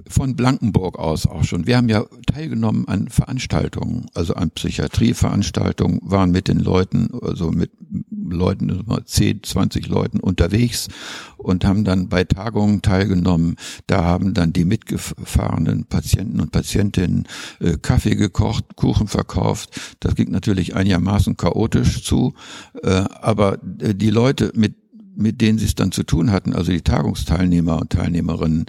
von 0.09 0.37
Blankenburg 0.37 0.99
aus 0.99 1.27
auch 1.27 1.45
schon. 1.45 1.67
Wir 1.67 1.77
haben 1.77 1.89
ja 1.89 2.05
teilgenommen 2.27 2.87
an 2.89 3.09
Veranstaltungen, 3.09 4.07
also 4.15 4.35
an 4.35 4.51
Psychiatrieveranstaltungen, 4.51 6.01
waren 6.03 6.31
mit 6.31 6.49
den 6.49 6.59
Leuten, 6.59 7.11
also 7.23 7.51
mit 7.51 7.71
Leuten, 8.11 8.85
10, 9.05 9.43
20 9.43 9.89
Leuten 9.89 10.21
unterwegs 10.21 10.89
und 11.37 11.65
haben 11.65 11.85
dann 11.85 12.09
bei 12.09 12.25
Tagungen 12.25 12.83
teilgenommen. 12.83 13.57
Da 13.87 14.05
haben 14.05 14.35
dann 14.35 14.53
die 14.53 14.65
mitgefahrenen 14.65 15.85
Patienten 15.85 16.41
und 16.41 16.53
Patientinnen 16.53 17.27
äh, 17.61 17.77
Kaffee 17.81 18.17
gekocht, 18.17 18.77
Kuchen 18.77 19.09
verkauft. 19.09 19.81
Das 20.01 20.15
ging 20.15 20.31
natürlich 20.31 20.75
einigermaßen 20.75 21.37
chaotisch 21.37 22.03
zu, 22.05 22.35
äh, 22.83 22.89
aber 22.89 23.59
äh, 23.81 23.95
die 23.95 24.11
Leute, 24.11 24.53
mit 24.55 24.84
mit 25.17 25.41
denen 25.41 25.59
sie 25.59 25.67
es 25.67 25.75
dann 25.75 25.93
zu 25.93 26.03
tun 26.03 26.31
hatten, 26.31 26.53
also 26.53 26.73
die 26.73 26.83
Tagungsteilnehmer 26.83 27.81
und 27.81 27.91
Teilnehmerinnen, 27.91 28.67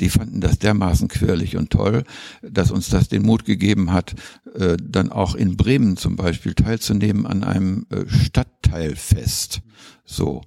die 0.00 0.08
fanden 0.08 0.40
das 0.40 0.58
dermaßen 0.58 1.08
quirlig 1.08 1.56
und 1.56 1.70
toll, 1.70 2.04
dass 2.42 2.70
uns 2.70 2.88
das 2.88 3.08
den 3.08 3.22
Mut 3.22 3.44
gegeben 3.44 3.92
hat, 3.92 4.14
äh, 4.54 4.76
dann 4.82 5.12
auch 5.12 5.34
in 5.34 5.56
Bremen 5.56 5.96
zum 5.96 6.16
Beispiel 6.16 6.54
teilzunehmen 6.54 7.26
an 7.26 7.44
einem 7.44 7.86
äh, 7.90 8.08
Stadtteilfest. 8.08 9.60
So. 10.04 10.42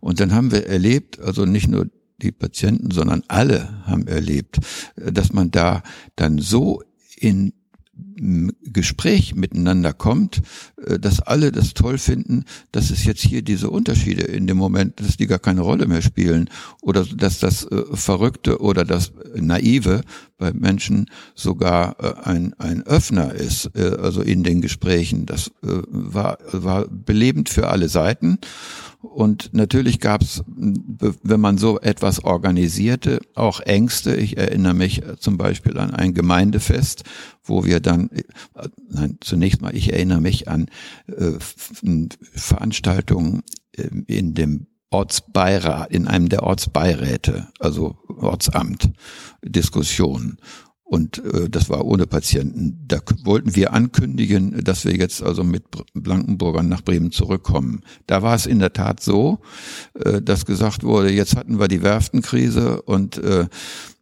Und 0.00 0.20
dann 0.20 0.32
haben 0.32 0.52
wir 0.52 0.66
erlebt, 0.66 1.20
also 1.20 1.44
nicht 1.44 1.68
nur 1.68 1.88
die 2.18 2.32
Patienten, 2.32 2.90
sondern 2.90 3.24
alle 3.28 3.84
haben 3.86 4.06
erlebt, 4.06 4.58
äh, 4.96 5.12
dass 5.12 5.32
man 5.32 5.50
da 5.50 5.82
dann 6.16 6.38
so 6.38 6.82
in 7.16 7.52
Gespräch 7.94 9.34
miteinander 9.34 9.92
kommt, 9.92 10.42
äh, 10.86 10.98
dass 10.98 11.20
alle 11.20 11.52
das 11.52 11.74
toll 11.74 11.98
finden, 11.98 12.44
dass 12.70 12.90
es 12.90 13.04
jetzt 13.04 13.22
hier 13.22 13.42
diese 13.42 13.68
Unterschiede 13.68 14.22
in 14.22 14.46
dem 14.46 14.56
Moment, 14.56 15.00
dass 15.00 15.16
die 15.16 15.26
gar 15.26 15.38
keine 15.38 15.60
Rolle 15.60 15.86
mehr 15.86 16.00
spielen 16.00 16.48
oder 16.80 17.04
dass 17.04 17.38
das 17.38 17.64
äh, 17.64 17.84
Verrückte 17.92 18.60
oder 18.60 18.84
das 18.84 19.12
Naive 19.34 20.02
bei 20.42 20.52
Menschen 20.52 21.06
sogar 21.34 21.96
äh, 22.00 22.28
ein, 22.28 22.54
ein 22.58 22.82
Öffner 22.82 23.32
ist, 23.32 23.76
also 23.76 24.22
in 24.22 24.42
den 24.42 24.60
Gesprächen. 24.60 25.26
Das 25.26 25.50
war, 25.60 26.38
war 26.52 26.86
belebend 26.88 27.48
für 27.48 27.68
alle 27.68 27.88
Seiten 27.88 28.38
und 29.02 29.52
natürlich 29.52 29.98
gab 29.98 30.22
es, 30.22 30.44
wenn 30.46 31.40
man 31.40 31.58
so 31.58 31.80
etwas 31.80 32.22
organisierte, 32.22 33.20
auch 33.34 33.58
Ängste. 33.60 34.14
Ich 34.14 34.36
erinnere 34.36 34.74
mich 34.74 35.02
zum 35.18 35.38
Beispiel 35.38 35.76
an 35.76 35.90
ein 35.90 36.14
Gemeindefest, 36.14 37.02
wo 37.42 37.64
wir 37.64 37.80
dann, 37.80 38.10
äh, 38.10 38.22
nein, 38.88 39.18
zunächst 39.20 39.60
mal, 39.60 39.74
ich 39.74 39.92
erinnere 39.92 40.20
mich 40.20 40.46
an 40.46 40.66
äh, 41.08 41.32
Veranstaltungen 42.34 43.42
äh, 43.76 43.88
in 44.06 44.34
dem 44.34 44.68
Ortsbeirat, 44.92 45.90
in 45.90 46.06
einem 46.06 46.28
der 46.28 46.42
Ortsbeiräte, 46.42 47.48
also 47.58 47.96
Ortsamt, 48.08 48.90
Diskussionen. 49.42 50.38
Und 50.92 51.24
äh, 51.24 51.48
das 51.48 51.70
war 51.70 51.86
ohne 51.86 52.06
Patienten. 52.06 52.84
Da 52.86 52.98
wollten 53.24 53.56
wir 53.56 53.72
ankündigen, 53.72 54.62
dass 54.62 54.84
wir 54.84 54.94
jetzt 54.94 55.22
also 55.22 55.42
mit 55.42 55.64
Blankenburgern 55.94 56.68
nach 56.68 56.82
Bremen 56.82 57.12
zurückkommen. 57.12 57.80
Da 58.06 58.20
war 58.20 58.34
es 58.34 58.44
in 58.44 58.58
der 58.58 58.74
Tat 58.74 59.00
so, 59.00 59.38
äh, 59.94 60.20
dass 60.20 60.44
gesagt 60.44 60.84
wurde, 60.84 61.10
jetzt 61.10 61.34
hatten 61.34 61.58
wir 61.58 61.68
die 61.68 61.82
Werftenkrise 61.82 62.82
und 62.82 63.16
äh, 63.16 63.46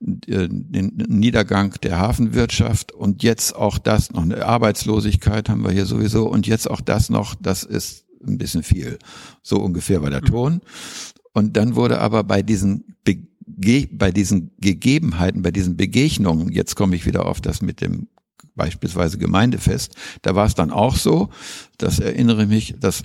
den 0.00 1.04
Niedergang 1.08 1.76
der 1.80 1.98
Hafenwirtschaft 1.98 2.90
und 2.90 3.22
jetzt 3.22 3.54
auch 3.54 3.78
das 3.78 4.10
noch 4.10 4.22
eine 4.22 4.44
Arbeitslosigkeit 4.44 5.48
haben 5.48 5.62
wir 5.62 5.70
hier 5.70 5.86
sowieso 5.86 6.28
und 6.28 6.48
jetzt 6.48 6.68
auch 6.68 6.80
das 6.80 7.08
noch, 7.08 7.36
das 7.40 7.62
ist 7.62 8.09
ein 8.26 8.38
bisschen 8.38 8.62
viel. 8.62 8.98
So 9.42 9.60
ungefähr 9.60 10.02
war 10.02 10.10
der 10.10 10.22
Ton. 10.22 10.60
Und 11.32 11.56
dann 11.56 11.74
wurde 11.76 12.00
aber 12.00 12.24
bei 12.24 12.42
diesen 12.42 12.84
bei 13.92 14.10
diesen 14.10 14.52
Gegebenheiten, 14.58 15.42
bei 15.42 15.50
diesen 15.50 15.76
Begegnungen, 15.76 16.50
jetzt 16.50 16.76
komme 16.76 16.96
ich 16.96 17.04
wieder 17.04 17.26
auf 17.26 17.40
das 17.40 17.60
mit 17.60 17.80
dem 17.80 18.08
beispielsweise 18.54 19.18
Gemeindefest, 19.18 19.94
da 20.22 20.34
war 20.34 20.46
es 20.46 20.54
dann 20.54 20.70
auch 20.70 20.96
so, 20.96 21.30
das 21.78 21.98
erinnere 21.98 22.46
mich, 22.46 22.74
dass 22.78 23.02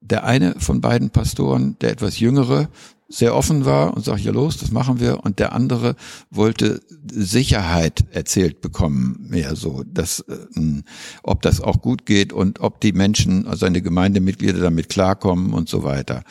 der 0.00 0.24
eine 0.24 0.54
von 0.58 0.80
beiden 0.80 1.10
Pastoren, 1.10 1.76
der 1.80 1.90
etwas 1.90 2.18
jüngere, 2.18 2.68
sehr 3.08 3.34
offen 3.34 3.64
war 3.64 3.94
und 3.94 4.04
sagt, 4.04 4.20
ja 4.20 4.32
los, 4.32 4.56
das 4.56 4.70
machen 4.70 4.98
wir. 4.98 5.24
Und 5.24 5.38
der 5.38 5.52
andere 5.52 5.94
wollte 6.30 6.80
Sicherheit 7.12 8.04
erzählt 8.10 8.60
bekommen, 8.60 9.26
mehr 9.28 9.56
so, 9.56 9.84
dass, 9.86 10.20
äh, 10.20 10.82
ob 11.22 11.42
das 11.42 11.60
auch 11.60 11.82
gut 11.82 12.06
geht 12.06 12.32
und 12.32 12.60
ob 12.60 12.80
die 12.80 12.92
Menschen, 12.92 13.46
also 13.46 13.58
seine 13.58 13.82
Gemeindemitglieder 13.82 14.58
damit 14.58 14.88
klarkommen 14.88 15.52
und 15.52 15.68
so 15.68 15.84
weiter. 15.84 16.24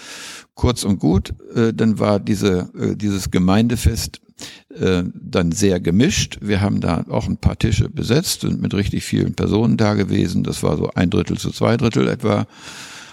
Kurz 0.55 0.83
und 0.83 0.99
gut, 0.99 1.33
äh, 1.55 1.73
dann 1.73 1.99
war 1.99 2.19
diese, 2.19 2.71
äh, 2.77 2.95
dieses 2.95 3.31
Gemeindefest 3.31 4.19
dann 4.75 5.51
sehr 5.51 5.79
gemischt. 5.79 6.39
Wir 6.41 6.59
haben 6.59 6.81
da 6.81 7.05
auch 7.07 7.27
ein 7.27 7.37
paar 7.37 7.57
Tische 7.57 7.87
besetzt 7.87 8.43
und 8.43 8.59
mit 8.59 8.73
richtig 8.73 9.03
vielen 9.03 9.35
Personen 9.35 9.77
da 9.77 9.93
gewesen. 9.93 10.43
Das 10.43 10.63
war 10.63 10.75
so 10.75 10.89
ein 10.95 11.11
Drittel 11.11 11.37
zu 11.37 11.51
zwei 11.51 11.77
Drittel 11.77 12.07
etwa. 12.09 12.47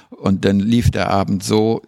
Und 0.08 0.46
dann 0.46 0.58
lief 0.58 0.90
der 0.90 1.10
Abend 1.10 1.44
so, 1.44 1.82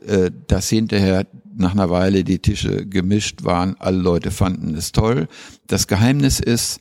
dass 0.46 0.68
hinterher 0.68 1.26
nach 1.54 1.72
einer 1.72 1.90
Weile 1.90 2.24
die 2.24 2.38
Tische 2.38 2.86
gemischt 2.86 3.44
waren. 3.44 3.76
Alle 3.78 3.98
Leute 3.98 4.30
fanden 4.30 4.74
es 4.74 4.92
toll. 4.92 5.28
Das 5.66 5.86
Geheimnis 5.86 6.40
ist, 6.40 6.80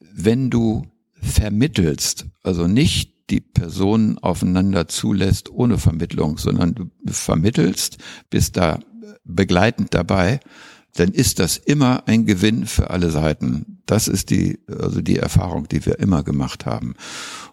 wenn 0.00 0.50
du 0.50 0.86
vermittelst, 1.20 2.26
also 2.42 2.66
nicht 2.66 3.12
die 3.30 3.40
Personen 3.40 4.18
aufeinander 4.18 4.88
zulässt 4.88 5.50
ohne 5.50 5.78
Vermittlung, 5.78 6.38
sondern 6.38 6.74
du 6.74 6.90
vermittelst, 7.06 7.98
bist 8.30 8.56
da 8.56 8.78
begleitend 9.24 9.92
dabei, 9.94 10.40
dann 10.94 11.12
ist 11.12 11.38
das 11.38 11.56
immer 11.56 12.06
ein 12.06 12.26
Gewinn 12.26 12.66
für 12.66 12.90
alle 12.90 13.10
Seiten. 13.10 13.80
Das 13.86 14.08
ist 14.08 14.30
die, 14.30 14.58
also 14.66 15.00
die 15.00 15.18
Erfahrung, 15.18 15.68
die 15.68 15.84
wir 15.86 15.98
immer 15.98 16.22
gemacht 16.22 16.66
haben. 16.66 16.94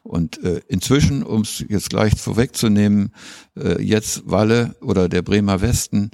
Und 0.04 0.44
äh, 0.44 0.62
inzwischen, 0.68 1.24
um 1.24 1.42
es 1.42 1.64
jetzt 1.68 1.90
gleich 1.90 2.20
vorwegzunehmen, 2.20 3.12
äh, 3.58 3.82
jetzt 3.82 4.30
Walle 4.30 4.76
oder 4.82 5.10
der 5.10 5.22
Bremer 5.22 5.62
Westen 5.62 6.12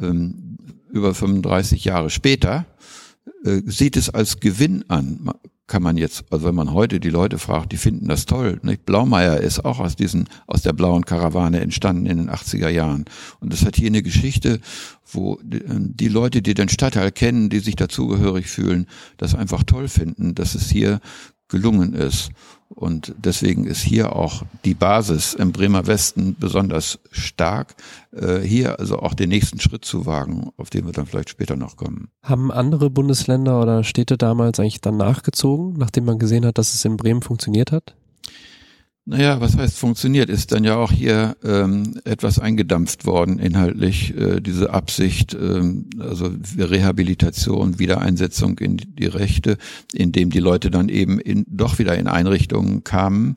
ähm, 0.00 0.56
über 0.90 1.14
35 1.14 1.84
Jahre 1.84 2.10
später, 2.10 2.66
äh, 3.44 3.62
sieht 3.66 3.96
es 3.96 4.10
als 4.10 4.40
Gewinn 4.40 4.84
an. 4.88 5.30
Kann 5.72 5.82
man 5.82 5.96
jetzt, 5.96 6.24
also 6.28 6.44
wenn 6.44 6.54
man 6.54 6.74
heute 6.74 7.00
die 7.00 7.08
Leute 7.08 7.38
fragt, 7.38 7.72
die 7.72 7.78
finden 7.78 8.06
das 8.06 8.26
toll. 8.26 8.60
Nicht? 8.62 8.84
Blaumeier 8.84 9.38
ist 9.38 9.64
auch 9.64 9.78
aus 9.78 9.96
diesen, 9.96 10.28
aus 10.46 10.60
der 10.60 10.74
blauen 10.74 11.06
Karawane 11.06 11.60
entstanden 11.60 12.04
in 12.04 12.18
den 12.18 12.28
80er 12.28 12.68
Jahren. 12.68 13.06
Und 13.40 13.54
das 13.54 13.64
hat 13.64 13.76
hier 13.76 13.86
eine 13.86 14.02
Geschichte, 14.02 14.60
wo 15.10 15.38
die 15.42 16.08
Leute, 16.08 16.42
die 16.42 16.52
den 16.52 16.68
Stadtteil 16.68 17.10
kennen, 17.10 17.48
die 17.48 17.60
sich 17.60 17.74
dazugehörig 17.74 18.48
fühlen, 18.48 18.86
das 19.16 19.34
einfach 19.34 19.62
toll 19.62 19.88
finden, 19.88 20.34
dass 20.34 20.54
es 20.54 20.68
hier 20.68 21.00
gelungen 21.48 21.94
ist. 21.94 22.32
Und 22.74 23.14
deswegen 23.16 23.64
ist 23.64 23.82
hier 23.82 24.16
auch 24.16 24.42
die 24.64 24.74
Basis 24.74 25.34
im 25.34 25.52
Bremer 25.52 25.86
Westen 25.86 26.36
besonders 26.38 26.98
stark, 27.10 27.74
äh, 28.12 28.40
hier 28.40 28.78
also 28.78 28.98
auch 28.98 29.14
den 29.14 29.28
nächsten 29.28 29.60
Schritt 29.60 29.84
zu 29.84 30.06
wagen, 30.06 30.50
auf 30.56 30.70
den 30.70 30.86
wir 30.86 30.92
dann 30.92 31.06
vielleicht 31.06 31.30
später 31.30 31.56
noch 31.56 31.76
kommen. 31.76 32.08
Haben 32.22 32.50
andere 32.50 32.90
Bundesländer 32.90 33.60
oder 33.60 33.84
Städte 33.84 34.16
damals 34.16 34.58
eigentlich 34.58 34.80
dann 34.80 34.96
nachgezogen, 34.96 35.74
nachdem 35.74 36.04
man 36.06 36.18
gesehen 36.18 36.46
hat, 36.46 36.58
dass 36.58 36.74
es 36.74 36.84
in 36.84 36.96
Bremen 36.96 37.22
funktioniert 37.22 37.72
hat? 37.72 37.94
Naja, 39.04 39.40
was 39.40 39.56
heißt 39.56 39.78
funktioniert? 39.78 40.30
Ist 40.30 40.52
dann 40.52 40.62
ja 40.62 40.76
auch 40.76 40.92
hier 40.92 41.36
ähm, 41.42 41.98
etwas 42.04 42.38
eingedampft 42.38 43.04
worden 43.04 43.40
inhaltlich, 43.40 44.16
äh, 44.16 44.40
diese 44.40 44.72
Absicht, 44.72 45.34
ähm, 45.34 45.90
also 45.98 46.30
Rehabilitation, 46.56 47.80
Wiedereinsetzung 47.80 48.60
in 48.60 48.76
die 48.76 49.06
Rechte, 49.06 49.58
indem 49.92 50.30
die 50.30 50.38
Leute 50.38 50.70
dann 50.70 50.88
eben 50.88 51.18
in, 51.18 51.44
doch 51.48 51.80
wieder 51.80 51.98
in 51.98 52.06
Einrichtungen 52.06 52.84
kamen. 52.84 53.34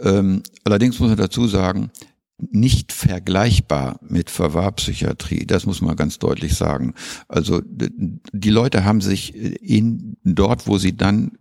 Ähm, 0.00 0.42
allerdings 0.64 0.98
muss 0.98 1.10
man 1.10 1.18
dazu 1.18 1.46
sagen, 1.46 1.92
nicht 2.38 2.92
vergleichbar 2.92 4.00
mit 4.02 4.30
Verwahrpsychiatrie. 4.30 5.46
Das 5.46 5.64
muss 5.64 5.80
man 5.80 5.94
ganz 5.94 6.18
deutlich 6.18 6.54
sagen. 6.54 6.94
Also 7.28 7.62
die 7.64 8.50
Leute 8.50 8.84
haben 8.84 9.00
sich 9.00 9.34
in 9.34 10.16
dort, 10.24 10.66
wo 10.66 10.78
sie 10.78 10.96
dann 10.96 11.32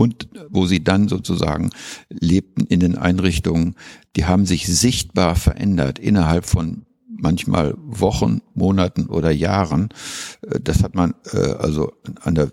und 0.00 0.28
wo 0.48 0.64
sie 0.64 0.82
dann 0.82 1.08
sozusagen 1.08 1.68
lebten 2.08 2.64
in 2.64 2.80
den 2.80 2.96
Einrichtungen, 2.96 3.74
die 4.16 4.24
haben 4.24 4.46
sich 4.46 4.66
sichtbar 4.66 5.36
verändert 5.36 5.98
innerhalb 5.98 6.46
von 6.46 6.86
manchmal 7.06 7.74
Wochen, 7.76 8.40
Monaten 8.54 9.08
oder 9.08 9.30
Jahren. 9.30 9.90
Äh, 10.40 10.58
das 10.60 10.82
hat 10.82 10.94
man 10.94 11.14
äh, 11.34 11.36
also 11.36 11.92
an 12.22 12.34
der 12.34 12.50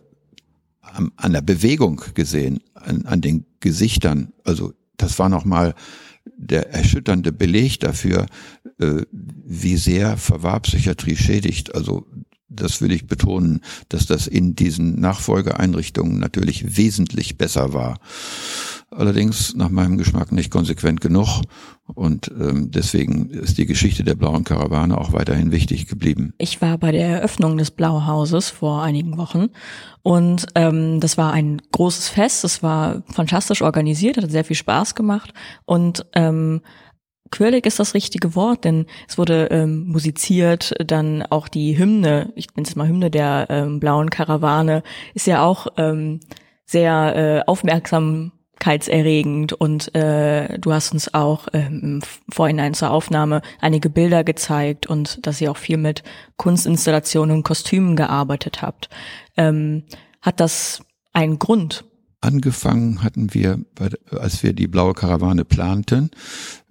an 1.15 1.33
der 1.33 1.41
Bewegung 1.41 2.01
gesehen, 2.15 2.59
an, 2.73 3.05
an 3.05 3.21
den 3.21 3.45
Gesichtern. 3.59 4.33
Also 4.43 4.73
das 4.97 5.19
war 5.19 5.29
nochmal 5.29 5.73
der 6.37 6.73
erschütternde 6.73 7.31
Beleg 7.31 7.79
dafür, 7.79 8.25
äh, 8.79 9.03
wie 9.11 9.77
sehr 9.77 10.17
Verwahrpsychiatrie 10.17 11.15
schädigt. 11.15 11.75
Also 11.75 12.07
das 12.57 12.81
will 12.81 12.91
ich 12.91 13.07
betonen, 13.07 13.61
dass 13.89 14.05
das 14.05 14.27
in 14.27 14.55
diesen 14.55 14.99
Nachfolgeeinrichtungen 14.99 16.19
natürlich 16.19 16.77
wesentlich 16.77 17.37
besser 17.37 17.73
war. 17.73 17.99
Allerdings 18.89 19.53
nach 19.53 19.69
meinem 19.69 19.97
Geschmack 19.97 20.31
nicht 20.31 20.49
konsequent 20.49 21.01
genug 21.01 21.41
und 21.93 22.31
ähm, 22.39 22.71
deswegen 22.71 23.29
ist 23.29 23.57
die 23.57 23.65
Geschichte 23.65 24.03
der 24.03 24.15
blauen 24.15 24.45
Karawane 24.45 24.97
auch 24.97 25.11
weiterhin 25.11 25.51
wichtig 25.51 25.87
geblieben. 25.87 26.33
Ich 26.37 26.61
war 26.61 26.77
bei 26.77 26.93
der 26.93 27.07
Eröffnung 27.07 27.57
des 27.57 27.71
Blauhauses 27.71 28.49
vor 28.49 28.83
einigen 28.83 29.17
Wochen 29.17 29.47
und 30.03 30.47
ähm, 30.55 31.01
das 31.01 31.17
war 31.17 31.33
ein 31.33 31.61
großes 31.73 32.07
Fest. 32.09 32.45
Es 32.45 32.63
war 32.63 33.03
fantastisch 33.07 33.61
organisiert, 33.61 34.17
hat 34.17 34.31
sehr 34.31 34.45
viel 34.45 34.55
Spaß 34.55 34.95
gemacht 34.95 35.33
und 35.65 36.05
ähm, 36.13 36.61
quirlig 37.31 37.65
ist 37.65 37.79
das 37.79 37.93
richtige 37.93 38.35
Wort, 38.35 38.65
denn 38.65 38.85
es 39.07 39.17
wurde 39.17 39.47
ähm, 39.51 39.87
musiziert, 39.87 40.73
dann 40.85 41.23
auch 41.23 41.47
die 41.47 41.77
Hymne, 41.77 42.33
ich 42.35 42.47
nenne 42.55 42.67
es 42.67 42.75
mal 42.75 42.87
Hymne 42.87 43.09
der 43.09 43.47
ähm, 43.49 43.79
blauen 43.79 44.09
Karawane, 44.09 44.83
ist 45.13 45.27
ja 45.27 45.43
auch 45.43 45.67
ähm, 45.77 46.19
sehr 46.65 47.15
äh, 47.15 47.41
aufmerksamkeitserregend 47.47 49.53
und 49.53 49.95
äh, 49.95 50.59
du 50.59 50.73
hast 50.73 50.91
uns 50.91 51.13
auch 51.13 51.47
ähm, 51.53 51.81
im 51.83 52.01
Vorhinein 52.29 52.73
zur 52.73 52.91
Aufnahme 52.91 53.41
einige 53.61 53.89
Bilder 53.89 54.23
gezeigt 54.23 54.87
und 54.87 55.25
dass 55.25 55.41
ihr 55.41 55.51
auch 55.51 55.57
viel 55.57 55.77
mit 55.77 56.03
Kunstinstallationen 56.35 57.37
und 57.37 57.43
Kostümen 57.43 57.95
gearbeitet 57.95 58.61
habt. 58.61 58.89
Ähm, 59.37 59.83
hat 60.21 60.39
das 60.39 60.81
einen 61.13 61.39
Grund? 61.39 61.85
Angefangen 62.27 63.03
hatten 63.05 63.33
wir, 63.33 63.63
als 64.11 64.43
wir 64.43 64.51
die 64.51 64.67
blaue 64.67 64.93
Karawane 64.93 65.45
planten, 65.45 66.11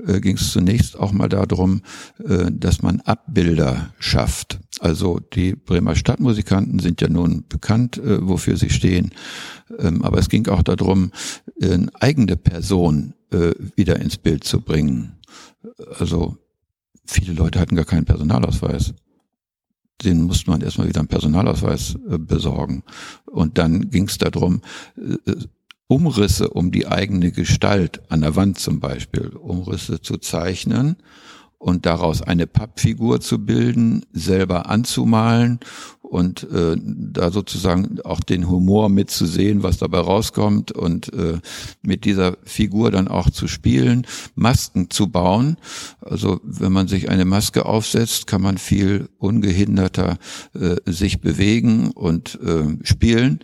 äh, 0.06 0.20
ging 0.20 0.36
es 0.36 0.52
zunächst 0.52 0.98
auch 0.98 1.12
mal 1.12 1.30
darum, 1.30 1.80
äh, 2.22 2.52
dass 2.52 2.82
man 2.82 3.00
Abbilder 3.00 3.94
schafft. 3.98 4.58
Also 4.80 5.18
die 5.18 5.56
Bremer 5.56 5.96
Stadtmusikanten 5.96 6.78
sind 6.78 7.00
ja 7.00 7.08
nun 7.08 7.46
bekannt, 7.48 7.96
äh, 7.96 8.28
wofür 8.28 8.58
sie 8.58 8.68
stehen. 8.68 9.12
Ähm, 9.78 10.04
aber 10.04 10.18
es 10.18 10.28
ging 10.28 10.46
auch 10.48 10.62
darum, 10.62 11.10
eine 11.62 11.88
eigene 12.00 12.36
Person 12.36 13.14
wieder 13.74 13.98
ins 13.98 14.18
Bild 14.18 14.44
zu 14.44 14.60
bringen. 14.60 15.16
Also 15.98 16.36
viele 17.06 17.32
Leute 17.32 17.58
hatten 17.58 17.74
gar 17.74 17.84
keinen 17.84 18.04
Personalausweis 18.04 18.94
den 20.04 20.22
musste 20.22 20.50
man 20.50 20.60
erstmal 20.60 20.88
wieder 20.88 21.00
einen 21.00 21.08
Personalausweis 21.08 21.96
äh, 22.08 22.18
besorgen. 22.18 22.82
Und 23.24 23.58
dann 23.58 23.90
ging 23.90 24.08
es 24.08 24.18
darum, 24.18 24.62
äh, 24.96 25.34
Umrisse 25.88 26.50
um 26.50 26.72
die 26.72 26.88
eigene 26.88 27.30
Gestalt 27.30 28.00
an 28.10 28.22
der 28.22 28.34
Wand 28.34 28.58
zum 28.58 28.80
Beispiel, 28.80 29.28
Umrisse 29.28 30.00
zu 30.00 30.16
zeichnen 30.16 30.96
und 31.66 31.84
daraus 31.84 32.22
eine 32.22 32.46
Pappfigur 32.46 33.20
zu 33.20 33.44
bilden, 33.44 34.06
selber 34.12 34.70
anzumalen 34.70 35.58
und 36.00 36.44
äh, 36.44 36.76
da 36.80 37.32
sozusagen 37.32 38.00
auch 38.04 38.20
den 38.20 38.48
Humor 38.48 38.88
mitzusehen, 38.88 39.64
was 39.64 39.78
dabei 39.78 39.98
rauskommt 39.98 40.70
und 40.70 41.12
äh, 41.12 41.40
mit 41.82 42.04
dieser 42.04 42.36
Figur 42.44 42.92
dann 42.92 43.08
auch 43.08 43.30
zu 43.30 43.48
spielen, 43.48 44.06
Masken 44.36 44.90
zu 44.90 45.08
bauen. 45.08 45.56
Also 46.00 46.40
wenn 46.44 46.70
man 46.70 46.86
sich 46.86 47.10
eine 47.10 47.24
Maske 47.24 47.66
aufsetzt, 47.66 48.28
kann 48.28 48.42
man 48.42 48.58
viel 48.58 49.08
ungehinderter 49.18 50.18
äh, 50.54 50.76
sich 50.86 51.20
bewegen 51.20 51.90
und 51.90 52.38
äh, 52.44 52.78
spielen. 52.84 53.40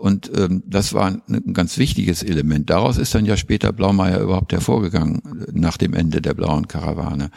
Und 0.00 0.32
ähm, 0.34 0.62
das 0.66 0.94
war 0.94 1.08
ein 1.08 1.52
ganz 1.52 1.76
wichtiges 1.76 2.22
Element. 2.22 2.70
Daraus 2.70 2.96
ist 2.96 3.14
dann 3.14 3.26
ja 3.26 3.36
später 3.36 3.70
Blaumeier 3.70 4.20
überhaupt 4.20 4.50
hervorgegangen, 4.50 5.20
nach 5.52 5.76
dem 5.76 5.92
Ende 5.92 6.22
der 6.22 6.32
blauen 6.32 6.68
Karawane. 6.68 7.30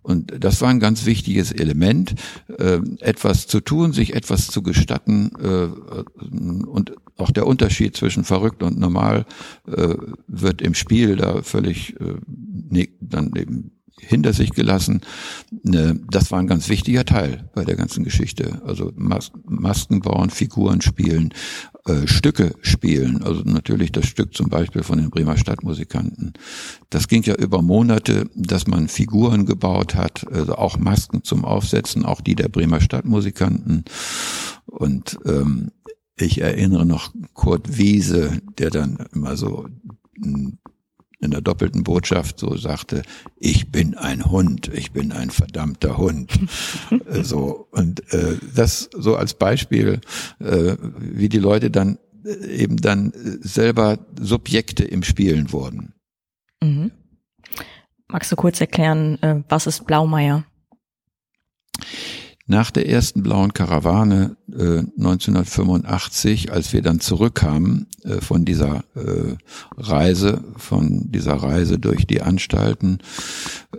Und 0.00 0.32
das 0.42 0.62
war 0.62 0.70
ein 0.70 0.80
ganz 0.80 1.04
wichtiges 1.04 1.52
Element, 1.52 2.14
äh, 2.58 2.78
etwas 3.00 3.46
zu 3.46 3.60
tun, 3.60 3.92
sich 3.92 4.14
etwas 4.14 4.46
zu 4.46 4.62
gestatten 4.62 5.30
äh, 5.38 6.66
und 6.66 6.94
auch 7.18 7.30
der 7.30 7.46
Unterschied 7.46 7.94
zwischen 7.96 8.24
verrückt 8.24 8.62
und 8.62 8.78
normal 8.78 9.26
äh, 9.66 9.94
wird 10.26 10.62
im 10.62 10.74
Spiel 10.74 11.16
da 11.16 11.42
völlig 11.42 12.00
äh, 12.00 12.14
ne, 12.26 12.88
dann 13.00 13.32
eben 13.36 13.81
hinter 13.98 14.32
sich 14.32 14.50
gelassen. 14.50 15.02
Ne, 15.62 16.00
das 16.10 16.30
war 16.30 16.38
ein 16.38 16.46
ganz 16.46 16.68
wichtiger 16.68 17.04
Teil 17.04 17.48
bei 17.54 17.64
der 17.64 17.76
ganzen 17.76 18.04
Geschichte. 18.04 18.62
Also 18.64 18.92
Mas 18.96 19.32
Masken 19.44 20.00
bauen, 20.00 20.30
Figuren 20.30 20.80
spielen, 20.80 21.32
äh, 21.86 22.06
Stücke 22.06 22.54
spielen. 22.62 23.22
Also 23.22 23.42
natürlich 23.42 23.92
das 23.92 24.06
Stück 24.06 24.34
zum 24.34 24.48
Beispiel 24.48 24.82
von 24.82 24.98
den 24.98 25.10
Bremer 25.10 25.36
Stadtmusikanten. 25.36 26.32
Das 26.90 27.08
ging 27.08 27.22
ja 27.22 27.34
über 27.34 27.62
Monate, 27.62 28.28
dass 28.34 28.66
man 28.66 28.88
Figuren 28.88 29.46
gebaut 29.46 29.94
hat, 29.94 30.26
also 30.32 30.54
auch 30.56 30.78
Masken 30.78 31.22
zum 31.24 31.44
Aufsetzen, 31.44 32.04
auch 32.04 32.20
die 32.20 32.34
der 32.34 32.48
Bremer 32.48 32.80
Stadtmusikanten. 32.80 33.84
Und 34.66 35.18
ähm, 35.24 35.70
ich 36.16 36.40
erinnere 36.40 36.86
noch 36.86 37.12
Kurt 37.34 37.78
Wiese, 37.78 38.40
der 38.58 38.70
dann 38.70 38.98
immer 39.12 39.36
so 39.36 39.66
in 41.22 41.30
der 41.30 41.40
doppelten 41.40 41.84
Botschaft 41.84 42.38
so 42.38 42.56
sagte, 42.56 43.02
ich 43.38 43.70
bin 43.70 43.94
ein 43.94 44.30
Hund, 44.30 44.70
ich 44.74 44.92
bin 44.92 45.12
ein 45.12 45.30
verdammter 45.30 45.96
Hund. 45.96 46.32
so 47.22 47.68
und 47.70 48.12
äh, 48.12 48.36
das 48.54 48.90
so 48.92 49.16
als 49.16 49.34
Beispiel, 49.34 50.00
äh, 50.40 50.76
wie 50.98 51.28
die 51.28 51.38
Leute 51.38 51.70
dann 51.70 51.98
äh, 52.24 52.46
eben 52.46 52.76
dann 52.76 53.12
selber 53.40 53.98
Subjekte 54.20 54.84
im 54.84 55.02
Spielen 55.02 55.52
wurden. 55.52 55.94
Mhm. 56.62 56.90
Magst 58.08 58.30
du 58.30 58.36
kurz 58.36 58.60
erklären, 58.60 59.22
äh, 59.22 59.42
was 59.48 59.66
ist 59.66 59.86
Blaumeier? 59.86 60.44
Nach 62.46 62.70
der 62.70 62.88
ersten 62.88 63.22
blauen 63.22 63.52
Karawane 63.52 64.36
äh, 64.50 64.78
1985, 64.98 66.52
als 66.52 66.72
wir 66.72 66.82
dann 66.82 67.00
zurückkamen 67.00 67.86
äh, 68.02 68.20
von 68.20 68.44
dieser 68.44 68.84
äh, 68.94 69.36
Reise, 69.76 70.42
von 70.56 71.10
dieser 71.12 71.34
Reise 71.34 71.78
durch 71.78 72.06
die 72.06 72.20
Anstalten, 72.20 72.98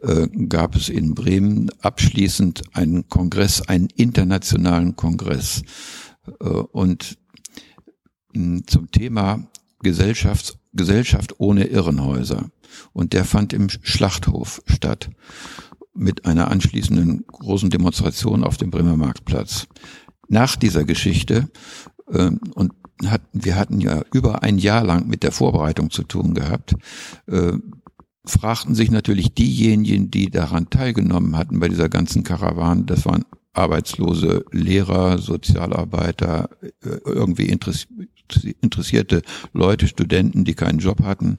äh, 0.01 0.27
gab 0.47 0.75
es 0.75 0.89
in 0.89 1.13
Bremen 1.13 1.71
abschließend 1.81 2.63
einen 2.73 3.09
Kongress, 3.09 3.61
einen 3.61 3.89
internationalen 3.95 4.95
Kongress. 4.95 5.63
Äh, 6.39 6.45
und 6.45 7.17
mh, 8.33 8.61
zum 8.67 8.91
Thema 8.91 9.45
Gesellschafts 9.81 10.57
Gesellschaft 10.73 11.39
ohne 11.39 11.65
Irrenhäuser. 11.65 12.49
Und 12.91 13.13
der 13.13 13.25
fand 13.25 13.53
im 13.53 13.69
Schlachthof 13.69 14.61
statt 14.65 15.09
mit 15.93 16.25
einer 16.25 16.49
anschließenden 16.49 17.25
großen 17.27 17.69
Demonstration 17.69 18.43
auf 18.43 18.57
dem 18.57 18.71
Bremer 18.71 18.97
Marktplatz. 18.97 19.67
nach 20.29 20.55
dieser 20.55 20.83
Geschichte 20.83 21.49
ähm, 22.11 22.39
und 22.55 22.73
hat, 23.05 23.21
wir 23.33 23.55
hatten 23.55 23.81
ja 23.81 24.01
über 24.13 24.43
ein 24.43 24.57
Jahr 24.57 24.83
lang 24.83 25.07
mit 25.07 25.23
der 25.23 25.31
Vorbereitung 25.31 25.89
zu 25.89 26.03
tun 26.03 26.33
gehabt, 26.33 26.75
äh, 27.27 27.53
fragten 28.25 28.75
sich 28.75 28.89
natürlich 28.89 29.33
diejenigen, 29.33 30.09
die 30.09 30.29
daran 30.29 30.69
teilgenommen 30.69 31.37
hatten 31.37 31.59
bei 31.59 31.67
dieser 31.67 31.89
ganzen 31.89 32.23
Karawane, 32.23 32.85
das 32.85 33.05
waren 33.05 33.25
arbeitslose 33.53 34.45
Lehrer, 34.51 35.17
Sozialarbeiter, 35.19 36.49
äh, 36.61 36.97
irgendwie 37.05 37.49
interessierte 38.61 39.21
Leute, 39.53 39.87
Studenten, 39.87 40.45
die 40.45 40.55
keinen 40.55 40.79
Job 40.79 41.03
hatten. 41.03 41.37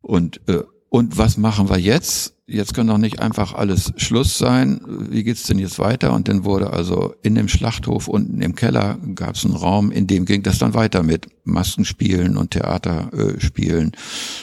Und, 0.00 0.40
äh, 0.48 0.62
und 0.88 1.18
was 1.18 1.36
machen 1.36 1.68
wir 1.68 1.78
jetzt? 1.78 2.34
jetzt 2.48 2.72
kann 2.74 2.86
doch 2.86 2.98
nicht 2.98 3.20
einfach 3.20 3.52
alles 3.52 3.92
Schluss 3.96 4.38
sein. 4.38 4.80
Wie 5.10 5.22
geht's 5.22 5.44
denn 5.44 5.58
jetzt 5.58 5.78
weiter? 5.78 6.14
Und 6.14 6.28
dann 6.28 6.44
wurde 6.44 6.70
also 6.70 7.14
in 7.22 7.34
dem 7.34 7.46
Schlachthof 7.46 8.08
unten 8.08 8.40
im 8.40 8.54
Keller 8.54 8.98
gab 9.14 9.36
es 9.36 9.44
einen 9.44 9.54
Raum, 9.54 9.92
in 9.92 10.06
dem 10.06 10.24
ging 10.24 10.42
das 10.42 10.58
dann 10.58 10.74
weiter 10.74 11.02
mit 11.02 11.26
Maskenspielen 11.44 12.36
und 12.36 12.50
Theaterspielen. 12.52 13.92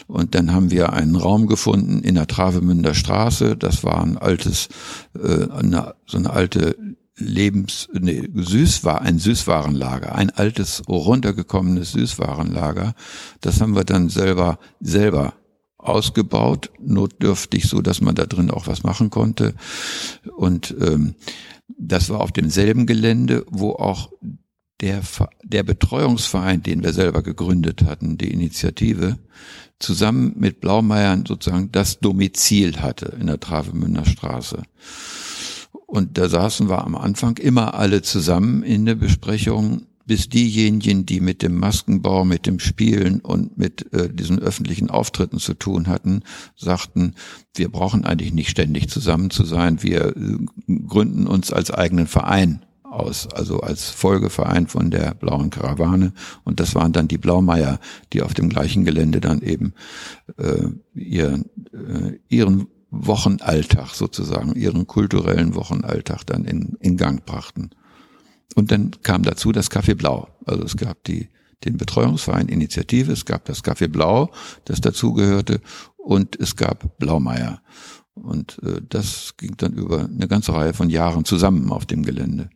Und 0.07 0.35
dann 0.35 0.53
haben 0.53 0.71
wir 0.71 0.93
einen 0.93 1.15
Raum 1.15 1.47
gefunden 1.47 2.03
in 2.03 2.15
der 2.15 2.27
Travemünder 2.27 2.93
Straße. 2.93 3.57
Das 3.57 3.83
war 3.83 4.01
ein 4.01 4.17
altes, 4.17 4.69
äh, 5.15 5.49
eine, 5.51 5.95
so 6.05 6.17
eine 6.17 6.29
alte 6.29 6.77
Lebens, 7.17 7.87
nee, 7.93 8.27
Süß 8.33 8.83
war 8.83 9.01
ein 9.01 9.19
Süßwarenlager, 9.19 10.15
ein 10.15 10.31
altes 10.31 10.83
runtergekommenes 10.87 11.93
Süßwarenlager. 11.93 12.93
Das 13.39 13.61
haben 13.61 13.75
wir 13.75 13.85
dann 13.85 14.09
selber 14.09 14.59
selber 14.81 15.33
ausgebaut, 15.87 16.71
notdürftig, 16.79 17.67
so 17.67 17.81
dass 17.81 18.01
man 18.01 18.15
da 18.15 18.25
drin 18.25 18.51
auch 18.51 18.67
was 18.67 18.83
machen 18.83 19.09
konnte. 19.09 19.53
Und 20.35 20.75
ähm, 20.79 21.15
das 21.67 22.09
war 22.09 22.21
auf 22.21 22.31
demselben 22.31 22.85
Gelände, 22.85 23.45
wo 23.49 23.71
auch 23.71 24.11
der, 24.81 25.01
der 25.43 25.63
Betreuungsverein, 25.63 26.61
den 26.61 26.83
wir 26.83 26.93
selber 26.93 27.23
gegründet 27.23 27.83
hatten, 27.83 28.17
die 28.17 28.31
Initiative, 28.31 29.17
zusammen 29.79 30.33
mit 30.37 30.61
Blaumeiern 30.61 31.25
sozusagen 31.25 31.71
das 31.71 31.99
Domizil 31.99 32.81
hatte 32.81 33.17
in 33.19 33.27
der 33.27 33.39
Travemünder 33.39 34.05
Straße. 34.05 34.63
Und 35.85 36.17
da 36.17 36.29
saßen 36.29 36.69
wir 36.69 36.83
am 36.83 36.95
Anfang 36.95 37.37
immer 37.37 37.75
alle 37.75 38.01
zusammen 38.01 38.63
in 38.63 38.85
der 38.85 38.95
Besprechung 38.95 39.85
bis 40.05 40.29
diejenigen, 40.29 41.05
die 41.05 41.19
mit 41.19 41.41
dem 41.41 41.55
Maskenbau, 41.55 42.25
mit 42.25 42.45
dem 42.45 42.59
Spielen 42.59 43.19
und 43.21 43.57
mit 43.57 43.91
äh, 43.93 44.13
diesen 44.13 44.39
öffentlichen 44.39 44.89
Auftritten 44.89 45.39
zu 45.39 45.53
tun 45.53 45.87
hatten, 45.87 46.21
sagten, 46.55 47.15
wir 47.55 47.69
brauchen 47.69 48.05
eigentlich 48.05 48.33
nicht 48.33 48.49
ständig 48.49 48.89
zusammen 48.89 49.29
zu 49.29 49.43
sein, 49.43 49.81
wir 49.81 50.15
äh, 50.15 50.37
gründen 50.87 51.27
uns 51.27 51.51
als 51.51 51.71
eigenen 51.71 52.07
Verein 52.07 52.65
aus, 52.83 53.27
also 53.33 53.59
als 53.59 53.89
Folgeverein 53.89 54.67
von 54.67 54.89
der 54.89 55.13
Blauen 55.13 55.49
Karawane. 55.49 56.13
Und 56.43 56.59
das 56.59 56.75
waren 56.75 56.93
dann 56.93 57.07
die 57.07 57.17
Blaumeier, 57.17 57.79
die 58.13 58.21
auf 58.21 58.33
dem 58.33 58.49
gleichen 58.49 58.85
Gelände 58.85 59.21
dann 59.21 59.41
eben 59.41 59.73
äh, 60.37 60.67
ihr, 60.93 61.43
äh, 61.73 62.19
ihren 62.29 62.67
Wochenalltag 62.91 63.89
sozusagen, 63.89 64.55
ihren 64.55 64.87
kulturellen 64.87 65.55
Wochenalltag 65.55 66.23
dann 66.25 66.45
in, 66.45 66.77
in 66.79 66.95
Gang 66.95 67.25
brachten. 67.25 67.71
Und 68.55 68.71
dann 68.71 68.91
kam 69.03 69.23
dazu 69.23 69.51
das 69.51 69.69
Café 69.69 69.95
Blau. 69.95 70.27
Also 70.45 70.63
es 70.63 70.77
gab 70.77 71.03
die, 71.03 71.29
den 71.65 71.77
Betreuungsverein 71.77 72.47
Initiative, 72.47 73.11
es 73.11 73.25
gab 73.25 73.45
das 73.45 73.63
Café 73.63 73.87
Blau, 73.87 74.31
das 74.63 74.81
dazugehörte, 74.81 75.61
und 75.97 76.39
es 76.39 76.55
gab 76.55 76.97
Blaumeier. 76.97 77.61
Und 78.13 78.59
äh, 78.63 78.81
das 78.87 79.35
ging 79.37 79.55
dann 79.57 79.73
über 79.73 80.05
eine 80.05 80.27
ganze 80.27 80.53
Reihe 80.53 80.73
von 80.73 80.89
Jahren 80.89 81.25
zusammen 81.25 81.71
auf 81.71 81.85
dem 81.85 82.03
Gelände, 82.03 82.49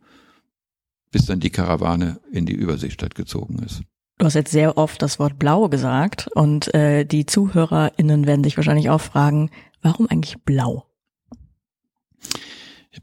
bis 1.11 1.25
dann 1.25 1.41
die 1.41 1.49
Karawane 1.49 2.19
in 2.31 2.45
die 2.45 2.53
Überseestadt 2.53 3.13
gezogen 3.15 3.59
ist. 3.59 3.81
Du 4.19 4.25
hast 4.25 4.35
jetzt 4.35 4.51
sehr 4.51 4.77
oft 4.77 5.01
das 5.01 5.19
Wort 5.19 5.39
Blau 5.39 5.69
gesagt 5.69 6.29
und 6.33 6.73
äh, 6.73 7.05
die 7.05 7.25
ZuhörerInnen 7.25 8.25
werden 8.25 8.43
sich 8.43 8.57
wahrscheinlich 8.57 8.89
auch 8.89 9.01
fragen, 9.01 9.49
warum 9.81 10.07
eigentlich 10.07 10.41
Blau? 10.43 10.85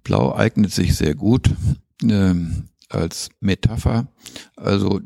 Blau 0.03 0.35
eignet 0.35 0.73
sich 0.73 0.95
sehr 0.95 1.15
gut. 1.15 1.51
Ähm, 2.03 2.69
als 2.89 3.31
Metapher. 3.41 4.09
Also 4.57 5.01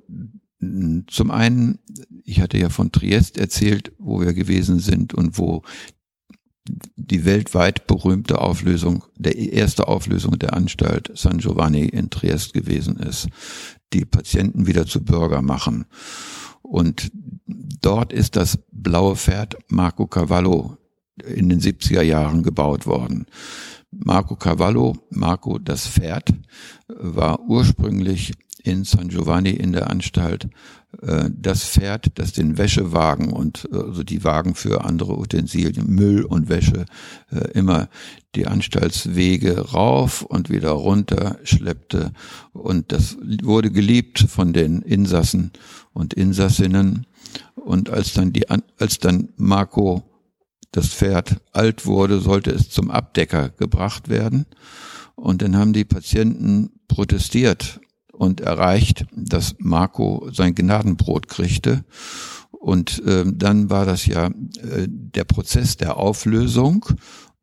zum 1.06 1.30
einen, 1.30 1.78
ich 2.24 2.40
hatte 2.40 2.58
ja 2.58 2.68
von 2.68 2.92
Triest 2.92 3.38
erzählt, 3.38 3.92
wo 3.98 4.20
wir 4.20 4.34
gewesen 4.34 4.78
sind 4.78 5.14
und 5.14 5.38
wo 5.38 5.62
die 6.96 7.24
weltweit 7.24 7.86
berühmte 7.86 8.40
Auflösung, 8.40 9.04
der 9.16 9.36
erste 9.36 9.88
Auflösung 9.88 10.38
der 10.38 10.54
Anstalt 10.54 11.10
San 11.14 11.38
Giovanni 11.38 11.86
in 11.86 12.10
Triest 12.10 12.52
gewesen 12.52 12.96
ist, 12.96 13.28
die 13.92 14.04
Patienten 14.04 14.66
wieder 14.66 14.86
zu 14.86 15.02
Bürger 15.02 15.42
machen. 15.42 15.86
Und 16.62 17.10
dort 17.80 18.12
ist 18.12 18.36
das 18.36 18.58
blaue 18.70 19.16
Pferd 19.16 19.56
Marco 19.68 20.06
Cavallo 20.06 20.76
in 21.26 21.48
den 21.48 21.60
70er 21.60 22.02
Jahren 22.02 22.42
gebaut 22.42 22.86
worden. 22.86 23.26
Marco 23.90 24.36
Cavallo, 24.36 24.96
Marco 25.10 25.58
das 25.58 25.86
Pferd, 25.86 26.32
war 26.88 27.40
ursprünglich 27.48 28.32
in 28.62 28.84
San 28.84 29.08
Giovanni 29.08 29.50
in 29.50 29.72
der 29.72 29.90
Anstalt 29.90 30.48
äh, 31.02 31.30
das 31.32 31.64
Pferd, 31.64 32.18
das 32.18 32.32
den 32.32 32.58
Wäschewagen 32.58 33.32
und 33.32 33.68
äh, 33.72 33.76
also 33.76 34.02
die 34.02 34.24
Wagen 34.24 34.54
für 34.54 34.84
andere 34.84 35.18
Utensilien, 35.18 35.86
Müll 35.88 36.24
und 36.24 36.48
Wäsche 36.48 36.84
äh, 37.30 37.50
immer 37.52 37.88
die 38.34 38.46
Anstaltswege 38.46 39.72
rauf 39.72 40.22
und 40.22 40.50
wieder 40.50 40.70
runter 40.70 41.38
schleppte. 41.44 42.12
Und 42.52 42.92
das 42.92 43.16
wurde 43.42 43.70
geliebt 43.70 44.20
von 44.20 44.52
den 44.52 44.82
Insassen 44.82 45.52
und 45.92 46.14
Insassinnen. 46.14 47.06
Und 47.54 47.90
als 47.90 48.12
dann 48.12 48.32
die, 48.32 48.46
als 48.48 48.98
dann 48.98 49.30
Marco 49.36 50.09
das 50.72 50.88
Pferd 50.88 51.40
alt 51.52 51.86
wurde, 51.86 52.20
sollte 52.20 52.50
es 52.50 52.70
zum 52.70 52.90
Abdecker 52.90 53.50
gebracht 53.50 54.08
werden. 54.08 54.46
Und 55.16 55.42
dann 55.42 55.56
haben 55.56 55.72
die 55.72 55.84
Patienten 55.84 56.70
protestiert 56.88 57.80
und 58.12 58.40
erreicht, 58.40 59.06
dass 59.12 59.56
Marco 59.58 60.28
sein 60.32 60.54
Gnadenbrot 60.54 61.28
kriegte. 61.28 61.84
Und 62.50 63.02
äh, 63.06 63.24
dann 63.26 63.70
war 63.70 63.86
das 63.86 64.06
ja 64.06 64.26
äh, 64.26 64.86
der 64.86 65.24
Prozess 65.24 65.76
der 65.76 65.96
Auflösung 65.96 66.86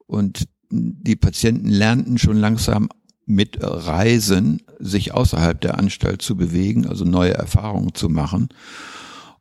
und 0.05 0.47
die 0.69 1.15
Patienten 1.15 1.69
lernten 1.69 2.17
schon 2.17 2.37
langsam 2.37 2.89
mit 3.25 3.57
Reisen 3.61 4.61
sich 4.79 5.13
außerhalb 5.13 5.59
der 5.59 5.77
Anstalt 5.77 6.21
zu 6.21 6.35
bewegen, 6.35 6.87
also 6.87 7.03
neue 7.03 7.33
Erfahrungen 7.33 7.93
zu 7.93 8.09
machen. 8.09 8.49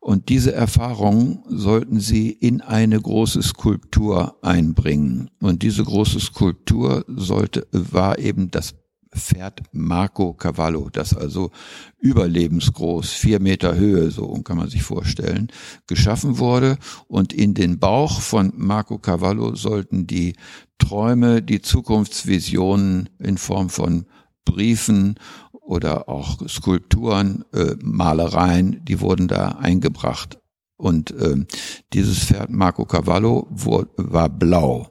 Und 0.07 0.29
diese 0.29 0.53
Erfahrungen 0.55 1.41
sollten 1.49 1.99
sie 1.99 2.31
in 2.31 2.61
eine 2.61 3.01
große 3.01 3.43
Skulptur 3.43 4.37
einbringen. 4.41 5.31
Und 5.41 5.63
diese 5.63 5.83
große 5.83 6.21
Skulptur 6.21 7.05
sollte, 7.09 7.67
war 7.73 8.21
eben 8.21 8.53
das 8.53 8.77
Pferd 9.13 9.63
Marco 9.73 10.33
Cavallo, 10.33 10.91
das 10.93 11.13
also 11.13 11.51
überlebensgroß, 11.99 13.11
vier 13.11 13.41
Meter 13.41 13.75
Höhe, 13.75 14.13
so 14.13 14.29
kann 14.45 14.59
man 14.59 14.69
sich 14.69 14.85
vorstellen, 14.85 15.49
geschaffen 15.89 16.39
wurde. 16.39 16.79
Und 17.09 17.33
in 17.33 17.55
den 17.55 17.81
Bauch 17.81 18.21
von 18.21 18.53
Marco 18.55 18.99
Cavallo 18.99 19.57
sollten 19.57 20.07
die 20.07 20.37
Träume, 20.79 21.43
die 21.43 21.63
Zukunftsvisionen 21.63 23.09
in 23.19 23.39
Form 23.39 23.71
von 23.71 24.07
Briefen 24.45 25.19
oder 25.67 26.09
auch 26.09 26.39
Skulpturen, 26.49 27.45
äh, 27.53 27.75
Malereien, 27.83 28.85
die 28.85 29.01
wurden 29.01 29.29
da 29.29 29.49
eingebracht. 29.49 30.39
Und 30.77 31.11
äh, 31.11 31.45
dieses 31.93 32.19
Pferd 32.25 32.51
Marco 32.51 32.85
Cavallo 32.85 33.49
war, 33.51 33.87
war 33.97 34.29
blau. 34.29 34.91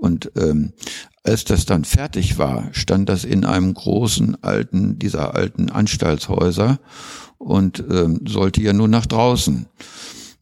Und 0.00 0.30
ähm, 0.36 0.72
als 1.24 1.44
das 1.44 1.66
dann 1.66 1.84
fertig 1.84 2.38
war, 2.38 2.68
stand 2.72 3.08
das 3.08 3.24
in 3.24 3.44
einem 3.44 3.74
großen 3.74 4.42
alten, 4.44 4.98
dieser 4.98 5.34
alten 5.34 5.70
Anstaltshäuser 5.70 6.78
und 7.38 7.82
ähm, 7.90 8.20
sollte 8.28 8.62
ja 8.62 8.72
nur 8.72 8.88
nach 8.88 9.06
draußen. 9.06 9.66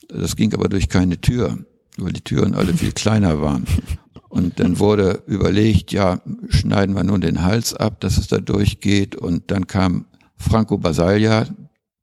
Das 0.08 0.36
ging 0.36 0.52
aber 0.52 0.68
durch 0.68 0.88
keine 0.88 1.20
Tür, 1.20 1.58
weil 1.96 2.12
die 2.12 2.20
Türen 2.20 2.54
alle 2.54 2.74
viel 2.74 2.92
kleiner 2.94 3.40
waren. 3.40 3.64
Und 4.34 4.58
dann 4.58 4.80
wurde 4.80 5.22
überlegt, 5.28 5.92
ja, 5.92 6.20
schneiden 6.48 6.96
wir 6.96 7.04
nun 7.04 7.20
den 7.20 7.44
Hals 7.44 7.72
ab, 7.72 8.00
dass 8.00 8.18
es 8.18 8.26
da 8.26 8.38
durchgeht. 8.38 9.14
Und 9.14 9.52
dann 9.52 9.68
kam 9.68 10.06
Franco 10.36 10.76
Basaglia, 10.76 11.46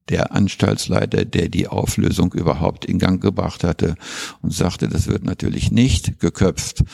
der 0.07 0.31
Anstaltsleiter, 0.31 1.25
der 1.25 1.49
die 1.49 1.67
Auflösung 1.67 2.31
überhaupt 2.31 2.85
in 2.85 2.99
Gang 2.99 3.21
gebracht 3.21 3.65
hatte 3.65 3.95
und 4.41 4.53
sagte, 4.53 4.87
das 4.87 5.07
wird 5.07 5.25
natürlich 5.25 5.71
nicht 5.71 6.21
geköpft, 6.21 6.85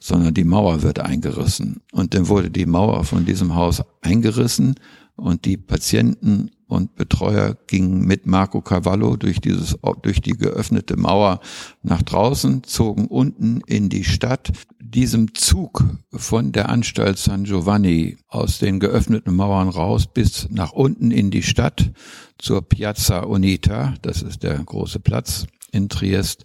sondern 0.00 0.32
die 0.32 0.44
Mauer 0.44 0.82
wird 0.82 1.00
eingerissen. 1.00 1.82
Und 1.92 2.14
dann 2.14 2.28
wurde 2.28 2.50
die 2.50 2.64
Mauer 2.64 3.04
von 3.04 3.26
diesem 3.26 3.54
Haus 3.54 3.82
eingerissen 4.00 4.76
und 5.16 5.44
die 5.44 5.58
Patienten 5.58 6.50
und 6.68 6.94
Betreuer 6.96 7.56
gingen 7.66 8.06
mit 8.06 8.26
Marco 8.26 8.60
Cavallo 8.60 9.16
durch 9.16 9.40
dieses, 9.40 9.76
durch 10.02 10.20
die 10.20 10.36
geöffnete 10.36 10.96
Mauer 10.96 11.40
nach 11.82 12.02
draußen, 12.02 12.62
zogen 12.62 13.06
unten 13.06 13.62
in 13.66 13.88
die 13.88 14.04
Stadt. 14.04 14.52
Diesem 14.80 15.34
Zug 15.34 15.84
von 16.12 16.52
der 16.52 16.68
Anstalt 16.68 17.18
San 17.18 17.44
Giovanni 17.44 18.18
aus 18.28 18.58
den 18.58 18.80
geöffneten 18.80 19.34
Mauern 19.34 19.68
raus 19.68 20.06
bis 20.12 20.48
nach 20.50 20.72
unten 20.72 21.10
in 21.10 21.30
die 21.30 21.42
Stadt 21.42 21.90
zur 22.38 22.62
Piazza 22.62 23.20
Unita, 23.20 23.94
das 24.02 24.22
ist 24.22 24.42
der 24.42 24.58
große 24.58 25.00
Platz 25.00 25.46
in 25.72 25.88
Triest. 25.88 26.44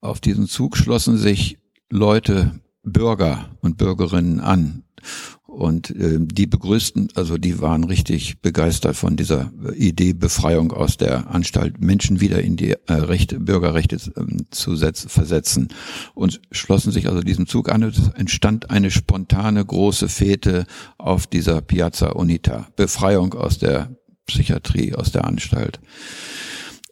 Auf 0.00 0.20
diesen 0.20 0.46
Zug 0.46 0.76
schlossen 0.76 1.16
sich 1.16 1.58
Leute, 1.88 2.60
Bürger 2.82 3.50
und 3.62 3.78
Bürgerinnen 3.78 4.40
an. 4.40 4.84
Und 5.56 5.88
äh, 5.88 6.18
die 6.20 6.46
begrüßten, 6.46 7.08
also 7.14 7.38
die 7.38 7.62
waren 7.62 7.84
richtig 7.84 8.42
begeistert 8.42 8.94
von 8.94 9.16
dieser 9.16 9.50
Idee 9.74 10.12
Befreiung 10.12 10.70
aus 10.70 10.98
der 10.98 11.30
Anstalt, 11.30 11.80
Menschen 11.80 12.20
wieder 12.20 12.42
in 12.42 12.56
die 12.56 12.72
äh, 12.72 12.92
Rechte, 12.92 13.40
Bürgerrechte 13.40 13.96
äh, 13.96 14.42
zu 14.50 14.76
setz, 14.76 15.06
versetzen 15.08 15.68
und 16.14 16.42
schlossen 16.52 16.92
sich 16.92 17.08
also 17.08 17.22
diesem 17.22 17.46
Zug 17.46 17.70
an. 17.70 17.82
Es 17.84 17.96
entstand 18.16 18.68
eine 18.68 18.90
spontane 18.90 19.64
große 19.64 20.10
Fete 20.10 20.66
auf 20.98 21.26
dieser 21.26 21.62
Piazza 21.62 22.08
Unita. 22.08 22.68
Befreiung 22.76 23.32
aus 23.32 23.56
der 23.56 23.96
Psychiatrie, 24.26 24.94
aus 24.94 25.10
der 25.10 25.24
Anstalt. 25.24 25.80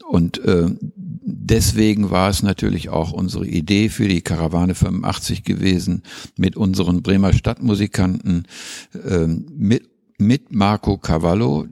Und 0.08 0.38
äh, 0.44 0.68
deswegen 0.80 2.10
war 2.10 2.28
es 2.28 2.42
natürlich 2.42 2.90
auch 2.90 3.12
unsere 3.12 3.46
Idee 3.46 3.88
für 3.88 4.08
die 4.08 4.22
Karawane 4.22 4.74
85 4.74 5.44
gewesen, 5.44 6.02
mit 6.36 6.56
unseren 6.56 7.02
Bremer 7.02 7.32
Stadtmusikanten, 7.32 8.46
äh, 8.92 9.26
mit, 9.26 9.88
mit 10.18 10.54
Marco 10.54 10.98
Cavallo, 10.98 11.66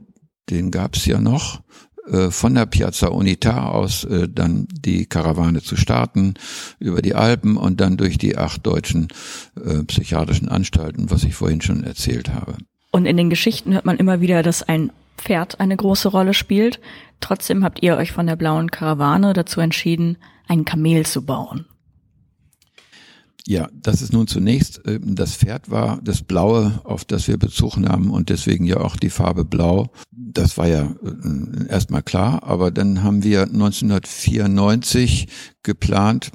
den 0.49 0.71
gab's 0.71 1.05
ja 1.05 1.21
noch, 1.21 1.61
äh, 2.07 2.31
von 2.31 2.55
der 2.55 2.65
Piazza 2.65 3.07
Unita 3.07 3.69
aus 3.69 4.03
äh, 4.03 4.27
dann 4.27 4.67
die 4.71 5.05
Karawane 5.05 5.61
zu 5.61 5.77
starten 5.77 6.33
über 6.79 7.01
die 7.01 7.15
Alpen 7.15 7.55
und 7.55 7.79
dann 7.79 7.97
durch 7.97 8.17
die 8.17 8.37
acht 8.37 8.65
deutschen 8.65 9.07
äh, 9.63 9.83
psychiatrischen 9.83 10.49
Anstalten, 10.49 11.09
was 11.11 11.23
ich 11.23 11.35
vorhin 11.35 11.61
schon 11.61 11.83
erzählt 11.83 12.33
habe. 12.33 12.57
Und 12.91 13.05
in 13.05 13.17
den 13.17 13.29
Geschichten 13.29 13.73
hört 13.73 13.85
man 13.85 13.97
immer 13.97 14.21
wieder, 14.21 14.43
dass 14.43 14.63
ein 14.63 14.91
Pferd 15.17 15.59
eine 15.59 15.77
große 15.77 16.09
Rolle 16.09 16.33
spielt. 16.33 16.79
Trotzdem 17.19 17.63
habt 17.63 17.81
ihr 17.81 17.97
euch 17.97 18.11
von 18.11 18.27
der 18.27 18.35
blauen 18.35 18.71
Karawane 18.71 19.33
dazu 19.33 19.61
entschieden, 19.61 20.17
ein 20.47 20.65
Kamel 20.65 21.05
zu 21.05 21.25
bauen. 21.25 21.65
Ja, 23.45 23.67
das 23.73 24.01
ist 24.01 24.13
nun 24.13 24.27
zunächst, 24.27 24.85
äh, 24.85 24.99
das 25.01 25.35
Pferd 25.35 25.69
war 25.69 25.99
das 26.01 26.23
Blaue, 26.23 26.79
auf 26.85 27.03
das 27.03 27.27
wir 27.27 27.37
Bezug 27.37 27.75
nahmen 27.75 28.09
und 28.09 28.29
deswegen 28.29 28.65
ja 28.65 28.77
auch 28.77 28.95
die 28.95 29.09
Farbe 29.09 29.43
Blau. 29.43 29.91
Das 30.11 30.57
war 30.57 30.67
ja 30.67 30.83
äh, 30.83 31.67
erstmal 31.67 32.03
klar, 32.03 32.43
aber 32.43 32.71
dann 32.71 33.03
haben 33.03 33.23
wir 33.23 33.41
1994 33.43 35.27
geplant, 35.61 36.31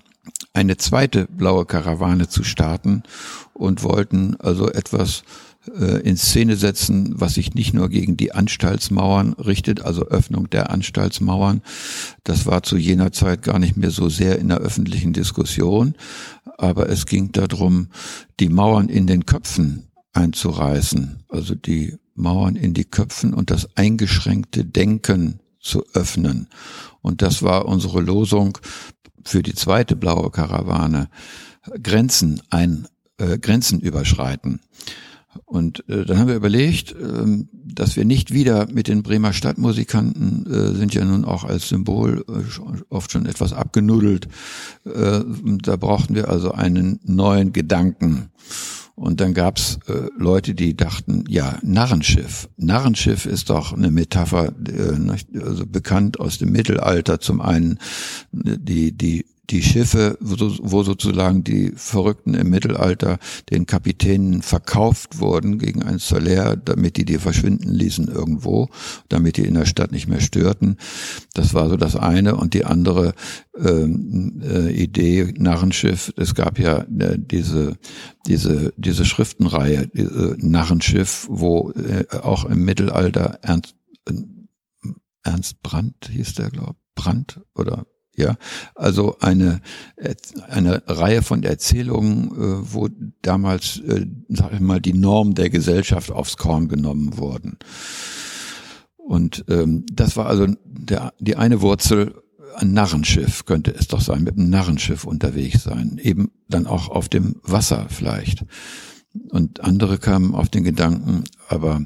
eine 0.52 0.76
zweite 0.76 1.26
blaue 1.26 1.64
Karawane 1.64 2.28
zu 2.28 2.44
starten 2.44 3.04
und 3.54 3.82
wollten 3.84 4.36
also 4.38 4.68
etwas 4.70 5.22
in 5.68 6.16
Szene 6.16 6.56
setzen, 6.56 7.20
was 7.20 7.34
sich 7.34 7.54
nicht 7.54 7.74
nur 7.74 7.88
gegen 7.88 8.16
die 8.16 8.32
Anstaltsmauern 8.32 9.34
richtet, 9.34 9.82
also 9.82 10.06
Öffnung 10.06 10.50
der 10.50 10.70
Anstaltsmauern. 10.70 11.62
Das 12.24 12.46
war 12.46 12.62
zu 12.62 12.76
jener 12.76 13.12
Zeit 13.12 13.42
gar 13.42 13.58
nicht 13.58 13.76
mehr 13.76 13.90
so 13.90 14.08
sehr 14.08 14.38
in 14.38 14.48
der 14.48 14.58
öffentlichen 14.58 15.12
Diskussion, 15.12 15.94
aber 16.58 16.88
es 16.88 17.06
ging 17.06 17.32
darum, 17.32 17.88
die 18.40 18.48
Mauern 18.48 18.88
in 18.88 19.06
den 19.06 19.26
Köpfen 19.26 19.88
einzureißen, 20.12 21.24
also 21.28 21.54
die 21.54 21.96
Mauern 22.14 22.56
in 22.56 22.74
die 22.74 22.84
Köpfen 22.84 23.32
und 23.32 23.50
das 23.50 23.76
eingeschränkte 23.76 24.64
Denken 24.64 25.40
zu 25.60 25.84
öffnen. 25.94 26.48
Und 27.00 27.22
das 27.22 27.42
war 27.42 27.66
unsere 27.66 28.00
Losung 28.00 28.58
für 29.24 29.42
die 29.42 29.54
zweite 29.54 29.96
blaue 29.96 30.30
Karawane. 30.30 31.08
Grenzen 31.82 32.42
ein, 32.50 32.88
äh, 33.18 33.38
Grenzen 33.38 33.80
überschreiten. 33.80 34.60
Und 35.44 35.88
äh, 35.88 36.04
dann 36.04 36.18
haben 36.18 36.28
wir 36.28 36.36
überlegt, 36.36 36.92
äh, 36.92 37.44
dass 37.52 37.96
wir 37.96 38.04
nicht 38.04 38.32
wieder 38.32 38.66
mit 38.72 38.88
den 38.88 39.02
Bremer 39.02 39.32
Stadtmusikanten 39.32 40.46
äh, 40.46 40.74
sind 40.74 40.94
ja 40.94 41.04
nun 41.04 41.24
auch 41.24 41.44
als 41.44 41.68
Symbol 41.68 42.24
äh, 42.28 42.84
oft 42.88 43.12
schon 43.12 43.26
etwas 43.26 43.52
abgenuddelt. 43.52 44.28
Äh, 44.84 45.20
da 45.62 45.76
brauchten 45.76 46.14
wir 46.14 46.28
also 46.28 46.52
einen 46.52 47.00
neuen 47.04 47.52
Gedanken. 47.52 48.30
Und 48.98 49.20
dann 49.20 49.32
gab's 49.32 49.78
äh, 49.86 50.08
Leute, 50.16 50.54
die 50.54 50.76
dachten, 50.76 51.24
ja, 51.28 51.58
Narrenschiff. 51.62 52.48
Narrenschiff 52.56 53.26
ist 53.26 53.48
doch 53.48 53.72
eine 53.72 53.90
Metapher, 53.92 54.52
äh, 54.66 55.40
also 55.40 55.66
bekannt 55.66 56.18
aus 56.18 56.38
dem 56.38 56.50
Mittelalter. 56.50 57.20
Zum 57.20 57.40
einen 57.40 57.78
die, 58.32 58.92
die 58.92 59.24
die 59.50 59.62
Schiffe, 59.62 60.18
wo 60.20 60.82
sozusagen 60.82 61.42
die 61.42 61.72
Verrückten 61.74 62.34
im 62.34 62.50
Mittelalter 62.50 63.18
den 63.50 63.64
Kapitänen 63.64 64.42
verkauft 64.42 65.20
wurden 65.20 65.58
gegen 65.58 65.82
ein 65.82 65.98
Salär, 65.98 66.56
damit 66.56 66.98
die 66.98 67.06
die 67.06 67.18
verschwinden 67.18 67.72
ließen 67.72 68.08
irgendwo, 68.08 68.68
damit 69.08 69.38
die 69.38 69.46
in 69.46 69.54
der 69.54 69.64
Stadt 69.64 69.90
nicht 69.90 70.06
mehr 70.06 70.20
störten. 70.20 70.76
Das 71.32 71.54
war 71.54 71.68
so 71.70 71.76
das 71.76 71.96
eine. 71.96 72.36
Und 72.36 72.52
die 72.52 72.66
andere 72.66 73.14
ähm, 73.58 74.40
äh, 74.42 74.70
Idee, 74.70 75.34
Narrenschiff, 75.36 76.12
es 76.16 76.34
gab 76.34 76.58
ja 76.58 76.78
äh, 76.98 77.18
diese, 77.18 77.76
diese, 78.26 78.72
diese 78.76 79.04
Schriftenreihe, 79.04 79.88
diese 79.88 80.36
Narrenschiff, 80.38 81.26
wo 81.30 81.72
äh, 81.72 82.04
auch 82.22 82.44
im 82.44 82.64
Mittelalter 82.64 83.38
Ernst, 83.42 83.74
äh, 84.08 84.14
Ernst 85.22 85.62
Brandt 85.62 86.10
hieß 86.10 86.34
der, 86.34 86.50
glaube 86.50 86.76
Brandt 86.94 87.40
oder 87.54 87.86
ja, 88.16 88.36
also 88.74 89.16
eine 89.20 89.60
eine 90.48 90.82
Reihe 90.88 91.22
von 91.22 91.44
Erzählungen, 91.44 92.32
äh, 92.32 92.74
wo 92.74 92.88
damals, 93.22 93.78
äh, 93.78 94.06
sag 94.28 94.52
ich 94.52 94.60
mal, 94.60 94.80
die 94.80 94.92
Norm 94.92 95.34
der 95.34 95.50
Gesellschaft 95.50 96.10
aufs 96.10 96.36
Korn 96.36 96.66
genommen 96.66 97.16
wurden. 97.16 97.58
Und 98.96 99.44
ähm, 99.48 99.86
das 99.90 100.16
war 100.16 100.26
also 100.26 100.46
der, 100.64 101.14
die 101.18 101.36
eine 101.36 101.62
Wurzel. 101.62 102.22
Ein 102.58 102.72
Narrenschiff 102.72 103.44
könnte 103.44 103.72
es 103.72 103.86
doch 103.86 104.00
sein, 104.00 104.24
mit 104.24 104.36
einem 104.36 104.50
Narrenschiff 104.50 105.04
unterwegs 105.04 105.62
sein, 105.62 106.00
eben 106.02 106.32
dann 106.48 106.66
auch 106.66 106.88
auf 106.88 107.08
dem 107.08 107.36
Wasser 107.44 107.86
vielleicht. 107.88 108.44
Und 109.28 109.60
andere 109.60 109.98
kamen 109.98 110.34
auf 110.34 110.48
den 110.48 110.64
Gedanken, 110.64 111.22
aber 111.48 111.84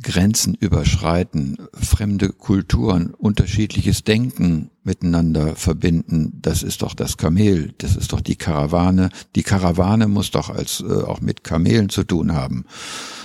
Grenzen 0.00 0.54
überschreiten, 0.54 1.58
fremde 1.72 2.28
Kulturen, 2.28 3.12
unterschiedliches 3.12 4.04
Denken 4.04 4.70
miteinander 4.84 5.56
verbinden, 5.56 6.38
das 6.40 6.62
ist 6.62 6.82
doch 6.82 6.94
das 6.94 7.16
Kamel, 7.16 7.74
das 7.78 7.96
ist 7.96 8.12
doch 8.12 8.20
die 8.20 8.36
Karawane. 8.36 9.10
Die 9.34 9.42
Karawane 9.42 10.06
muss 10.06 10.30
doch 10.30 10.48
als 10.48 10.80
äh, 10.80 10.92
auch 10.92 11.20
mit 11.20 11.42
Kamelen 11.42 11.88
zu 11.88 12.04
tun 12.04 12.34
haben. 12.34 12.66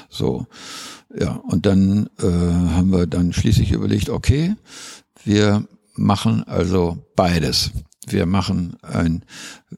So. 0.09 0.47
Ja, 1.15 1.33
und 1.33 1.67
dann 1.67 2.09
äh, 2.19 2.25
haben 2.25 2.91
wir 2.91 3.05
dann 3.05 3.31
schließlich 3.31 3.73
überlegt, 3.73 4.09
okay, 4.09 4.55
wir 5.23 5.67
machen 5.99 6.43
also 6.43 7.05
beides. 7.15 7.71
Wir 8.07 8.25
machen 8.25 8.77
ein 8.81 9.23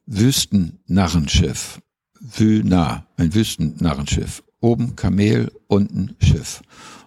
Wüstennarrenschiff 0.05 1.81
Wüna, 2.21 3.05
ein 3.17 3.34
Wüstennarrenschiff. 3.34 4.43
Oben 4.60 4.95
Kamel, 4.95 5.51
unten 5.67 6.15
Schiff. 6.21 6.62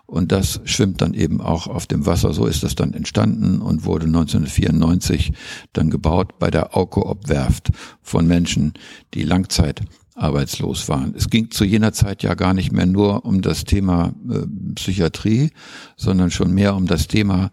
Und 0.06 0.32
das 0.32 0.60
schwimmt 0.64 1.00
dann 1.00 1.14
eben 1.14 1.40
auch 1.40 1.66
auf 1.66 1.86
dem 1.86 2.04
Wasser. 2.04 2.32
So 2.32 2.46
ist 2.46 2.62
das 2.62 2.74
dann 2.74 2.92
entstanden 2.92 3.62
und 3.62 3.84
wurde 3.84 4.06
1994 4.06 5.32
dann 5.72 5.88
gebaut 5.88 6.38
bei 6.38 6.50
der 6.50 6.76
Aukoop 6.76 7.28
Werft 7.28 7.70
von 8.02 8.26
Menschen, 8.26 8.74
die 9.14 9.22
Langzeit 9.22 9.82
arbeitslos 10.14 10.88
waren. 10.88 11.14
Es 11.16 11.30
ging 11.30 11.50
zu 11.50 11.64
jener 11.64 11.92
Zeit 11.92 12.22
ja 12.22 12.34
gar 12.34 12.54
nicht 12.54 12.70
mehr 12.70 12.86
nur 12.86 13.24
um 13.24 13.40
das 13.40 13.64
Thema 13.64 14.14
äh, 14.28 14.46
Psychiatrie, 14.74 15.50
sondern 15.96 16.30
schon 16.30 16.52
mehr 16.52 16.76
um 16.76 16.86
das 16.86 17.08
Thema 17.08 17.50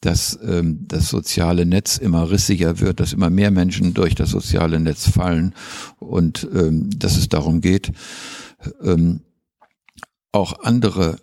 dass 0.00 0.38
ähm, 0.42 0.86
das 0.88 1.08
soziale 1.08 1.66
Netz 1.66 1.98
immer 1.98 2.30
rissiger 2.30 2.80
wird, 2.80 3.00
dass 3.00 3.12
immer 3.12 3.30
mehr 3.30 3.50
Menschen 3.50 3.94
durch 3.94 4.14
das 4.14 4.30
soziale 4.30 4.80
Netz 4.80 5.08
fallen 5.08 5.54
und 5.98 6.48
ähm, 6.54 6.88
dass 6.98 7.16
es 7.16 7.28
darum 7.28 7.60
geht, 7.60 7.92
ähm, 8.82 9.20
auch 10.32 10.60
andere 10.60 11.18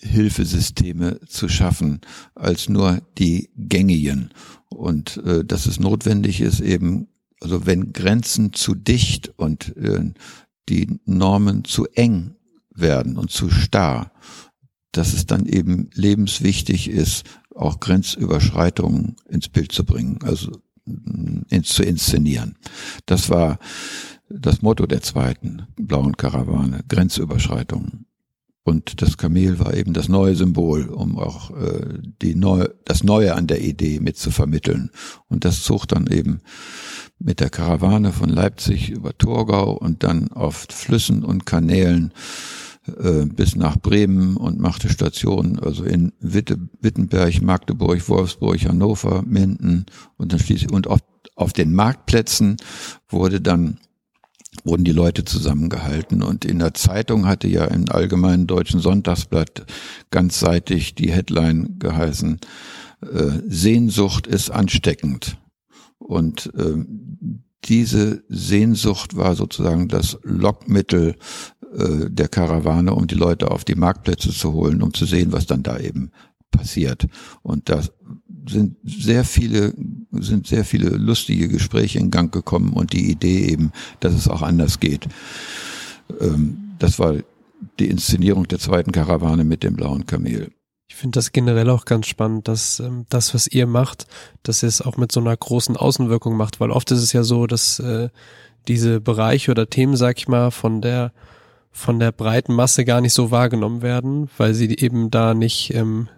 Hilfesysteme 0.00 1.20
zu 1.26 1.48
schaffen 1.48 2.00
als 2.34 2.68
nur 2.68 3.02
die 3.18 3.50
gängigen. 3.56 4.30
Und 4.68 5.18
äh, 5.18 5.44
dass 5.44 5.66
es 5.66 5.78
notwendig 5.78 6.40
ist 6.40 6.60
eben, 6.60 7.08
also 7.40 7.66
wenn 7.66 7.92
Grenzen 7.92 8.52
zu 8.52 8.74
dicht 8.74 9.32
und 9.36 9.76
äh, 9.76 10.12
die 10.68 11.00
Normen 11.04 11.64
zu 11.64 11.86
eng 11.94 12.36
werden 12.74 13.18
und 13.18 13.30
zu 13.30 13.50
starr, 13.50 14.12
dass 14.92 15.12
es 15.12 15.26
dann 15.26 15.46
eben 15.46 15.90
lebenswichtig 15.94 16.88
ist, 16.88 17.24
auch 17.54 17.80
Grenzüberschreitungen 17.80 19.16
ins 19.28 19.48
Bild 19.48 19.72
zu 19.72 19.84
bringen, 19.84 20.18
also 20.22 20.52
mm, 20.84 21.42
ins, 21.50 21.68
zu 21.70 21.82
inszenieren. 21.82 22.56
Das 23.06 23.30
war 23.30 23.58
das 24.28 24.62
Motto 24.62 24.86
der 24.86 25.02
zweiten 25.02 25.66
blauen 25.76 26.16
Karawane, 26.16 26.84
Grenzüberschreitungen. 26.88 28.06
Und 28.64 29.02
das 29.02 29.16
Kamel 29.16 29.58
war 29.58 29.74
eben 29.74 29.92
das 29.92 30.08
neue 30.08 30.36
Symbol, 30.36 30.88
um 30.88 31.18
auch 31.18 31.50
äh, 31.50 31.98
die 32.22 32.36
neue, 32.36 32.72
das 32.84 33.02
Neue 33.02 33.34
an 33.34 33.48
der 33.48 33.60
Idee 33.60 33.98
mit 33.98 34.16
zu 34.16 34.30
vermitteln. 34.30 34.90
Und 35.26 35.44
das 35.44 35.64
zog 35.64 35.88
dann 35.88 36.06
eben 36.06 36.42
mit 37.18 37.40
der 37.40 37.50
Karawane 37.50 38.12
von 38.12 38.28
Leipzig 38.28 38.90
über 38.90 39.16
Torgau 39.18 39.72
und 39.72 40.04
dann 40.04 40.30
auf 40.30 40.66
Flüssen 40.70 41.24
und 41.24 41.44
Kanälen 41.44 42.12
äh, 42.86 43.26
bis 43.26 43.54
nach 43.54 43.78
Bremen 43.78 44.36
und 44.36 44.58
machte 44.58 44.88
Stationen, 44.88 45.58
also 45.58 45.84
in 45.84 46.12
Witte, 46.20 46.58
Wittenberg, 46.80 47.40
Magdeburg, 47.40 48.08
Wolfsburg, 48.08 48.64
Hannover, 48.64 49.22
Minden 49.22 49.86
und 50.16 50.32
dann 50.32 50.40
schließlich 50.40 50.72
und 50.72 50.88
auf, 50.88 51.00
auf 51.36 51.52
den 51.52 51.74
Marktplätzen 51.74 52.56
wurde 53.08 53.40
dann 53.40 53.78
wurden 54.64 54.84
die 54.84 54.92
Leute 54.92 55.24
zusammengehalten. 55.24 56.22
Und 56.22 56.44
in 56.44 56.58
der 56.58 56.74
Zeitung 56.74 57.26
hatte 57.26 57.48
ja 57.48 57.64
im 57.64 57.86
Allgemeinen 57.88 58.46
Deutschen 58.46 58.80
Sonntagsblatt 58.80 59.64
ganzseitig 60.10 60.94
die 60.94 61.10
Headline 61.10 61.76
geheißen, 61.78 62.38
äh, 63.02 63.30
Sehnsucht 63.48 64.26
ist 64.26 64.50
ansteckend. 64.50 65.38
Und 65.98 66.52
äh, 66.56 66.84
diese 67.64 68.24
Sehnsucht 68.28 69.16
war 69.16 69.36
sozusagen 69.36 69.88
das 69.88 70.18
Lockmittel 70.22 71.16
äh, 71.76 72.10
der 72.10 72.28
Karawane, 72.28 72.94
um 72.94 73.06
die 73.06 73.14
Leute 73.14 73.50
auf 73.50 73.64
die 73.64 73.74
Marktplätze 73.74 74.30
zu 74.30 74.52
holen, 74.52 74.82
um 74.82 74.92
zu 74.94 75.06
sehen, 75.06 75.32
was 75.32 75.46
dann 75.46 75.62
da 75.62 75.78
eben 75.78 76.10
passiert. 76.50 77.06
Und 77.42 77.68
da 77.68 77.82
sind 78.48 78.76
sehr 78.84 79.24
viele, 79.24 79.74
sind 80.12 80.46
sehr 80.46 80.64
viele 80.64 80.90
lustige 80.90 81.48
Gespräche 81.48 81.98
in 81.98 82.10
Gang 82.10 82.32
gekommen 82.32 82.72
und 82.72 82.92
die 82.92 83.10
Idee 83.10 83.46
eben, 83.46 83.72
dass 84.00 84.14
es 84.14 84.28
auch 84.28 84.42
anders 84.42 84.80
geht. 84.80 85.08
Ähm, 86.20 86.74
das 86.78 86.98
war 86.98 87.14
die 87.78 87.88
Inszenierung 87.88 88.48
der 88.48 88.58
zweiten 88.58 88.92
Karawane 88.92 89.44
mit 89.44 89.62
dem 89.62 89.74
blauen 89.76 90.06
Kamel. 90.06 90.52
Ich 90.88 90.96
finde 90.96 91.16
das 91.16 91.32
generell 91.32 91.70
auch 91.70 91.86
ganz 91.86 92.06
spannend, 92.06 92.48
dass 92.48 92.80
ähm, 92.80 93.06
das, 93.08 93.32
was 93.32 93.46
ihr 93.46 93.66
macht, 93.66 94.06
dass 94.42 94.62
ihr 94.62 94.68
es 94.68 94.82
auch 94.82 94.96
mit 94.96 95.10
so 95.10 95.20
einer 95.20 95.36
großen 95.36 95.76
Außenwirkung 95.76 96.36
macht, 96.36 96.60
weil 96.60 96.70
oft 96.70 96.90
ist 96.90 97.00
es 97.00 97.12
ja 97.12 97.22
so, 97.22 97.46
dass 97.46 97.78
äh, 97.78 98.10
diese 98.68 99.00
Bereiche 99.00 99.50
oder 99.52 99.70
Themen, 99.70 99.96
sag 99.96 100.18
ich 100.18 100.28
mal, 100.28 100.50
von 100.50 100.82
der 100.82 101.12
von 101.72 101.98
der 101.98 102.12
breiten 102.12 102.54
Masse 102.54 102.84
gar 102.84 103.00
nicht 103.00 103.14
so 103.14 103.30
wahrgenommen 103.30 103.82
werden, 103.82 104.28
weil 104.36 104.54
sie 104.54 104.68
eben 104.76 105.10
da 105.10 105.34
nicht 105.34 105.74
ähm, 105.74 106.08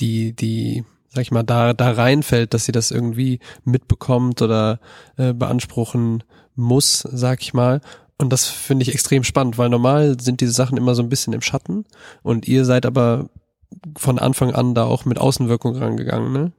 die, 0.00 0.34
die, 0.34 0.84
sag 1.08 1.22
ich 1.22 1.30
mal, 1.30 1.44
da, 1.44 1.72
da 1.72 1.92
reinfällt, 1.92 2.52
dass 2.52 2.64
sie 2.64 2.72
das 2.72 2.90
irgendwie 2.90 3.38
mitbekommt 3.64 4.42
oder 4.42 4.80
äh, 5.16 5.32
beanspruchen 5.32 6.24
muss, 6.56 7.06
sag 7.10 7.40
ich 7.42 7.54
mal. 7.54 7.80
Und 8.18 8.32
das 8.32 8.46
finde 8.46 8.82
ich 8.82 8.92
extrem 8.92 9.24
spannend, 9.24 9.56
weil 9.56 9.70
normal 9.70 10.20
sind 10.20 10.40
diese 10.40 10.52
Sachen 10.52 10.76
immer 10.76 10.94
so 10.94 11.02
ein 11.02 11.08
bisschen 11.08 11.32
im 11.32 11.40
Schatten 11.40 11.86
und 12.22 12.46
ihr 12.46 12.64
seid 12.64 12.84
aber 12.84 13.30
von 13.96 14.18
Anfang 14.18 14.52
an 14.52 14.74
da 14.74 14.84
auch 14.84 15.04
mit 15.04 15.18
Außenwirkung 15.18 15.76
rangegangen, 15.76 16.32
ne? 16.32 16.52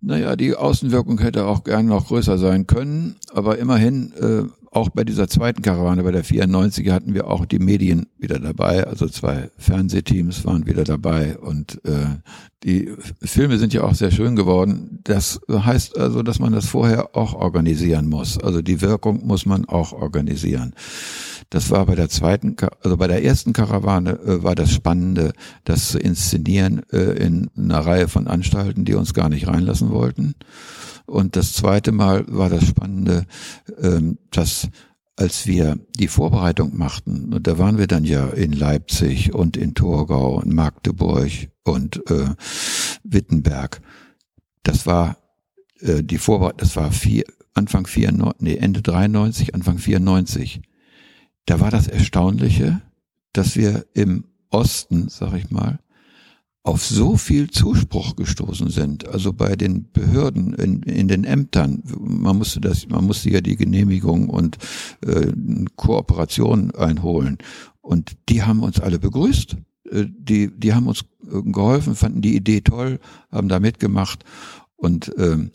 Naja, 0.00 0.36
die 0.36 0.54
Außenwirkung 0.54 1.18
hätte 1.18 1.46
auch 1.46 1.64
gern 1.64 1.86
noch 1.86 2.06
größer 2.06 2.38
sein 2.38 2.66
können, 2.66 3.16
aber 3.32 3.58
immerhin 3.58 4.12
äh, 4.12 4.57
auch 4.70 4.90
bei 4.90 5.04
dieser 5.04 5.28
zweiten 5.28 5.62
Karawane, 5.62 6.02
bei 6.02 6.12
der 6.12 6.24
94er 6.24 6.92
hatten 6.92 7.14
wir 7.14 7.28
auch 7.28 7.46
die 7.46 7.58
Medien 7.58 8.06
wieder 8.18 8.38
dabei, 8.38 8.86
also 8.86 9.08
zwei 9.08 9.50
Fernsehteams 9.56 10.44
waren 10.44 10.66
wieder 10.66 10.84
dabei 10.84 11.38
und 11.38 11.80
äh, 11.84 12.06
die 12.64 12.92
Filme 13.22 13.58
sind 13.58 13.72
ja 13.72 13.82
auch 13.82 13.94
sehr 13.94 14.10
schön 14.10 14.34
geworden. 14.34 14.98
Das 15.04 15.40
heißt 15.48 15.96
also, 15.96 16.22
dass 16.22 16.40
man 16.40 16.52
das 16.52 16.66
vorher 16.66 17.16
auch 17.16 17.34
organisieren 17.34 18.08
muss. 18.08 18.36
Also 18.38 18.62
die 18.62 18.80
Wirkung 18.80 19.24
muss 19.24 19.46
man 19.46 19.64
auch 19.66 19.92
organisieren. 19.92 20.74
Das 21.50 21.70
war 21.70 21.86
bei 21.86 21.94
der 21.94 22.08
zweiten, 22.08 22.56
also 22.82 22.96
bei 22.96 23.06
der 23.06 23.24
ersten 23.24 23.52
Karawane 23.52 24.18
äh, 24.18 24.42
war 24.42 24.54
das 24.54 24.70
Spannende, 24.72 25.32
das 25.64 25.88
zu 25.88 25.98
inszenieren 25.98 26.82
äh, 26.92 27.12
in 27.12 27.48
einer 27.56 27.80
Reihe 27.80 28.08
von 28.08 28.26
Anstalten, 28.26 28.84
die 28.84 28.94
uns 28.94 29.14
gar 29.14 29.28
nicht 29.28 29.46
reinlassen 29.46 29.90
wollten. 29.90 30.34
Und 31.08 31.36
das 31.36 31.54
zweite 31.54 31.90
Mal 31.90 32.24
war 32.28 32.50
das 32.50 32.66
Spannende, 32.66 33.24
ähm, 33.80 34.18
dass 34.30 34.68
als 35.16 35.46
wir 35.46 35.78
die 35.98 36.06
Vorbereitung 36.06 36.76
machten, 36.76 37.32
und 37.34 37.46
da 37.46 37.58
waren 37.58 37.76
wir 37.76 37.88
dann 37.88 38.04
ja 38.04 38.28
in 38.28 38.52
Leipzig 38.52 39.34
und 39.34 39.56
in 39.56 39.74
Torgau 39.74 40.36
und 40.36 40.52
Magdeburg 40.52 41.30
und 41.64 42.08
äh, 42.08 42.28
Wittenberg. 43.02 43.80
Das 44.62 44.86
war 44.86 45.16
äh, 45.80 46.04
die 46.04 46.18
Vorbereitung, 46.18 46.58
das 46.58 46.76
war 46.76 46.92
vier, 46.92 47.24
Anfang 47.54 47.86
94, 47.86 48.40
nee, 48.40 48.56
Ende 48.56 48.80
93, 48.80 49.54
Anfang 49.54 49.78
94. 49.78 50.60
Da 51.46 51.58
war 51.58 51.70
das 51.70 51.88
Erstaunliche, 51.88 52.80
dass 53.32 53.56
wir 53.56 53.86
im 53.94 54.24
Osten, 54.50 55.08
sag 55.08 55.34
ich 55.34 55.50
mal, 55.50 55.80
auf 56.62 56.84
so 56.84 57.16
viel 57.16 57.50
Zuspruch 57.50 58.16
gestoßen 58.16 58.68
sind, 58.68 59.08
also 59.08 59.32
bei 59.32 59.56
den 59.56 59.90
Behörden, 59.90 60.52
in, 60.54 60.82
in 60.82 61.08
den 61.08 61.24
Ämtern, 61.24 61.82
man 61.98 62.36
musste 62.36 62.60
das, 62.60 62.88
man 62.88 63.04
musste 63.06 63.30
ja 63.30 63.40
die 63.40 63.56
Genehmigung 63.56 64.28
und 64.28 64.58
äh, 65.00 65.32
Kooperation 65.76 66.72
einholen. 66.72 67.38
Und 67.80 68.16
die 68.28 68.42
haben 68.42 68.62
uns 68.62 68.80
alle 68.80 68.98
begrüßt. 68.98 69.56
Äh, 69.90 70.06
die, 70.08 70.50
die 70.54 70.74
haben 70.74 70.88
uns 70.88 71.04
geholfen, 71.22 71.94
fanden 71.94 72.20
die 72.20 72.36
Idee 72.36 72.60
toll, 72.60 72.98
haben 73.32 73.48
da 73.48 73.60
mitgemacht. 73.60 74.24
Und 74.76 75.12
ähm, 75.16 75.50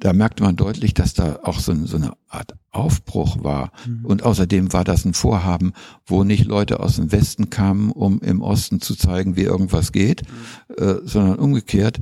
da 0.00 0.12
merkte 0.12 0.42
man 0.42 0.56
deutlich, 0.56 0.94
dass 0.94 1.14
da 1.14 1.40
auch 1.42 1.58
so, 1.58 1.74
so 1.86 1.96
eine 1.96 2.12
Art 2.28 2.54
Aufbruch 2.70 3.42
war. 3.42 3.72
Mhm. 3.86 4.04
Und 4.04 4.22
außerdem 4.22 4.72
war 4.72 4.84
das 4.84 5.04
ein 5.04 5.14
Vorhaben, 5.14 5.72
wo 6.06 6.22
nicht 6.22 6.44
Leute 6.44 6.80
aus 6.80 6.96
dem 6.96 7.10
Westen 7.10 7.50
kamen, 7.50 7.90
um 7.90 8.20
im 8.20 8.42
Osten 8.42 8.80
zu 8.80 8.94
zeigen, 8.94 9.36
wie 9.36 9.42
irgendwas 9.42 9.92
geht, 9.92 10.22
mhm. 10.22 10.74
äh, 10.82 10.94
sondern 11.04 11.38
umgekehrt. 11.38 11.98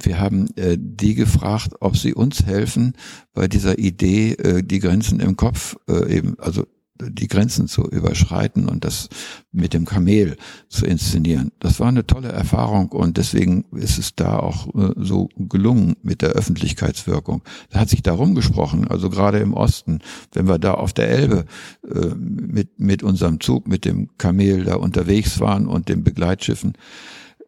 Wir 0.00 0.20
haben 0.20 0.46
äh, 0.56 0.76
die 0.78 1.14
gefragt, 1.14 1.74
ob 1.80 1.96
sie 1.96 2.14
uns 2.14 2.44
helfen 2.46 2.94
bei 3.32 3.48
dieser 3.48 3.78
Idee, 3.78 4.32
äh, 4.32 4.62
die 4.62 4.78
Grenzen 4.78 5.20
im 5.20 5.36
Kopf 5.36 5.76
äh, 5.88 6.16
eben, 6.16 6.38
also 6.38 6.66
die 7.08 7.28
Grenzen 7.28 7.68
zu 7.68 7.88
überschreiten 7.88 8.68
und 8.68 8.84
das 8.84 9.08
mit 9.52 9.74
dem 9.74 9.84
Kamel 9.84 10.36
zu 10.68 10.86
inszenieren. 10.86 11.52
Das 11.58 11.80
war 11.80 11.88
eine 11.88 12.06
tolle 12.06 12.28
Erfahrung 12.28 12.88
und 12.90 13.16
deswegen 13.16 13.64
ist 13.72 13.98
es 13.98 14.14
da 14.14 14.38
auch 14.38 14.68
äh, 14.74 14.92
so 14.96 15.28
gelungen 15.36 15.96
mit 16.02 16.22
der 16.22 16.30
Öffentlichkeitswirkung. 16.30 17.42
Da 17.70 17.80
hat 17.80 17.88
sich 17.88 18.02
darum 18.02 18.34
gesprochen, 18.34 18.86
also 18.88 19.10
gerade 19.10 19.38
im 19.38 19.54
Osten, 19.54 20.00
wenn 20.32 20.48
wir 20.48 20.58
da 20.58 20.74
auf 20.74 20.92
der 20.92 21.08
Elbe 21.08 21.44
äh, 21.88 22.14
mit, 22.14 22.78
mit 22.78 23.02
unserem 23.02 23.40
Zug, 23.40 23.66
mit 23.66 23.84
dem 23.84 24.10
Kamel 24.18 24.64
da 24.64 24.76
unterwegs 24.76 25.40
waren 25.40 25.66
und 25.66 25.88
den 25.88 26.04
Begleitschiffen, 26.04 26.74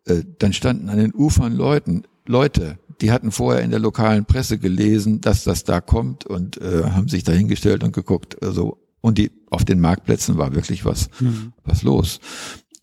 äh, 0.06 0.22
dann 0.38 0.52
standen 0.52 0.88
an 0.88 0.98
den 0.98 1.14
Ufern 1.14 1.54
Leuten, 1.54 2.02
Leute, 2.26 2.78
die 3.00 3.10
hatten 3.10 3.32
vorher 3.32 3.62
in 3.62 3.70
der 3.70 3.80
lokalen 3.80 4.24
Presse 4.24 4.58
gelesen, 4.58 5.20
dass 5.20 5.44
das 5.44 5.64
da 5.64 5.80
kommt 5.80 6.24
und 6.24 6.60
äh, 6.60 6.84
haben 6.84 7.08
sich 7.08 7.24
da 7.24 7.32
hingestellt 7.32 7.82
und 7.82 7.92
geguckt. 7.92 8.42
Also 8.42 8.78
und 9.02 9.18
die, 9.18 9.30
auf 9.50 9.66
den 9.66 9.80
Marktplätzen 9.80 10.38
war 10.38 10.54
wirklich 10.54 10.86
was, 10.86 11.10
mhm. 11.20 11.52
was 11.64 11.82
los. 11.82 12.20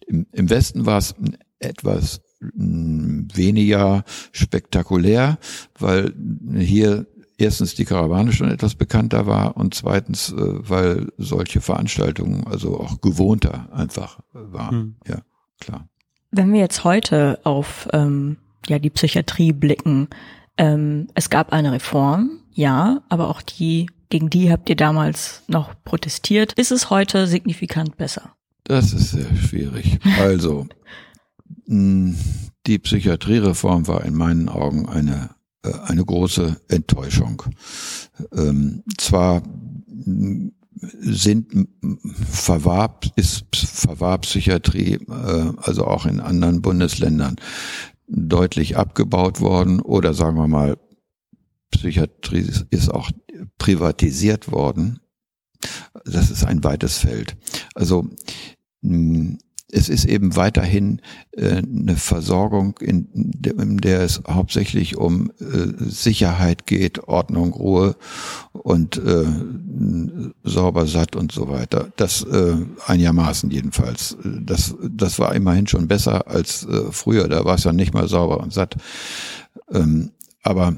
Im, 0.06 0.28
Im 0.32 0.50
Westen 0.52 0.86
war 0.86 1.00
es 1.00 1.16
etwas 1.58 2.22
hm, 2.40 3.28
weniger 3.34 4.04
spektakulär, 4.32 5.40
weil 5.80 6.14
hier 6.56 7.08
erstens 7.38 7.74
die 7.74 7.86
Karawane 7.86 8.34
schon 8.34 8.52
etwas 8.52 8.76
bekannter 8.76 9.26
war 9.26 9.58
und 9.58 9.74
zweitens, 9.74 10.32
äh, 10.32 10.36
weil 10.38 11.08
solche 11.18 11.62
Veranstaltungen 11.62 12.46
also 12.46 12.80
auch 12.80 13.02
gewohnter 13.02 13.70
einfach 13.74 14.20
waren. 14.34 14.76
Mhm. 14.76 14.96
Ja, 15.08 15.22
klar. 15.60 15.88
Wenn 16.32 16.54
wir 16.54 16.60
jetzt 16.60 16.84
heute 16.84 17.40
auf 17.44 17.88
ähm, 17.94 18.38
ja 18.68 18.78
die 18.78 18.92
Psychiatrie 18.92 19.54
blicken, 19.54 20.10
ähm, 20.58 21.08
es 21.16 21.30
gab 21.30 21.54
eine 21.54 21.72
Reform, 21.72 22.42
ja, 22.52 23.02
aber 23.10 23.30
auch 23.30 23.42
die 23.42 23.88
gegen 24.10 24.30
die 24.30 24.52
habt 24.52 24.70
ihr 24.70 24.76
damals 24.76 25.44
noch 25.48 25.74
protestiert. 25.84 26.54
Ist 26.54 26.72
es 26.72 26.90
heute 26.90 27.28
signifikant 27.28 27.98
besser? 27.98 28.34
Das 28.64 28.94
ist 28.94 29.12
sehr 29.12 29.36
schwierig. 29.36 30.00
Also, 30.20 30.68
die 31.68 32.80
Psychiatriereform 32.80 33.88
war 33.88 34.04
in 34.06 34.16
meinen 34.16 34.50
Augen 34.50 34.88
eine, 34.88 35.32
äh, 35.64 35.72
eine 35.86 36.04
große 36.04 36.60
Enttäuschung. 36.68 37.44
Ähm, 38.32 38.84
zwar 38.98 39.44
sind 41.02 41.68
verwarb 42.30 43.06
ist 43.16 43.46
verwarb 43.54 44.22
Psychiatrie 44.22 44.94
äh, 44.94 45.52
also 45.58 45.86
auch 45.86 46.06
in 46.06 46.20
anderen 46.20 46.62
Bundesländern 46.62 47.36
deutlich 48.08 48.78
abgebaut 48.78 49.42
worden 49.42 49.82
oder 49.82 50.14
sagen 50.14 50.38
wir 50.38 50.48
mal 50.48 50.78
Psychiatrie 51.72 52.50
ist 52.70 52.90
auch 52.94 53.12
privatisiert 53.70 54.52
worden. 54.52 55.00
Das 56.04 56.32
ist 56.32 56.44
ein 56.44 56.64
weites 56.64 56.98
Feld. 56.98 57.38
Also 57.76 58.10
hm, 58.82 59.38
es 59.72 59.90
ist 59.90 60.06
eben 60.06 60.36
weiterhin 60.36 61.02
äh, 61.34 61.58
eine 61.58 61.96
Versorgung, 61.96 62.80
in, 62.80 63.08
der 63.14 64.02
es 64.02 64.24
hauptsächlich 64.28 64.98
um 64.98 65.30
äh, 65.40 65.68
Sicherheit 65.78 66.66
geht, 66.66 67.08
Ordnung, 67.08 67.54
Ruhe 67.54 67.96
und 68.54 68.98
äh, 68.98 69.26
sauber 70.44 70.88
satt 70.88 71.16
und 71.16 71.32
so 71.32 71.50
weiter. 71.50 71.92
Das 71.96 72.26
einigermaßen 72.88 73.52
jedenfalls. 73.52 74.18
Das, 74.24 74.76
das 74.82 75.20
war 75.20 75.36
immerhin 75.36 75.68
schon 75.68 75.88
besser 75.88 76.28
als 76.28 76.68
früher. 76.92 77.28
Da 77.28 77.46
war 77.46 77.56
es 77.56 77.64
ja 77.64 77.72
nicht 77.72 77.94
mal 77.94 78.08
sauber 78.08 78.40
und 78.40 78.52
satt. 78.52 78.76
Ähm, 79.72 80.12
aber 80.42 80.76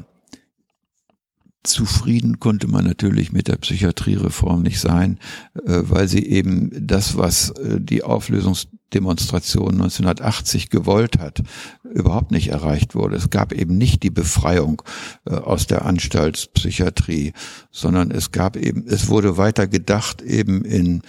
Zufrieden 1.63 2.39
konnte 2.39 2.67
man 2.67 2.85
natürlich 2.85 3.31
mit 3.31 3.47
der 3.47 3.57
Psychiatriereform 3.57 4.63
nicht 4.63 4.79
sein, 4.79 5.19
äh, 5.55 5.81
weil 5.83 6.07
sie 6.07 6.25
eben 6.25 6.71
das, 6.73 7.17
was 7.17 7.51
äh, 7.51 7.79
die 7.79 8.03
Auflösungsdemonstration 8.03 9.73
1980 9.73 10.71
gewollt 10.71 11.19
hat, 11.19 11.43
überhaupt 11.83 12.31
nicht 12.31 12.47
erreicht 12.47 12.95
wurde. 12.95 13.15
Es 13.15 13.29
gab 13.29 13.53
eben 13.53 13.77
nicht 13.77 14.01
die 14.01 14.09
Befreiung 14.09 14.81
äh, 15.25 15.35
aus 15.35 15.67
der 15.67 15.85
Anstaltspsychiatrie, 15.85 17.33
sondern 17.69 18.09
es 18.09 18.31
gab 18.31 18.57
eben, 18.57 18.87
es 18.87 19.07
wurde 19.07 19.37
weiter 19.37 19.67
gedacht 19.67 20.21
eben 20.23 20.65
in 20.65 21.01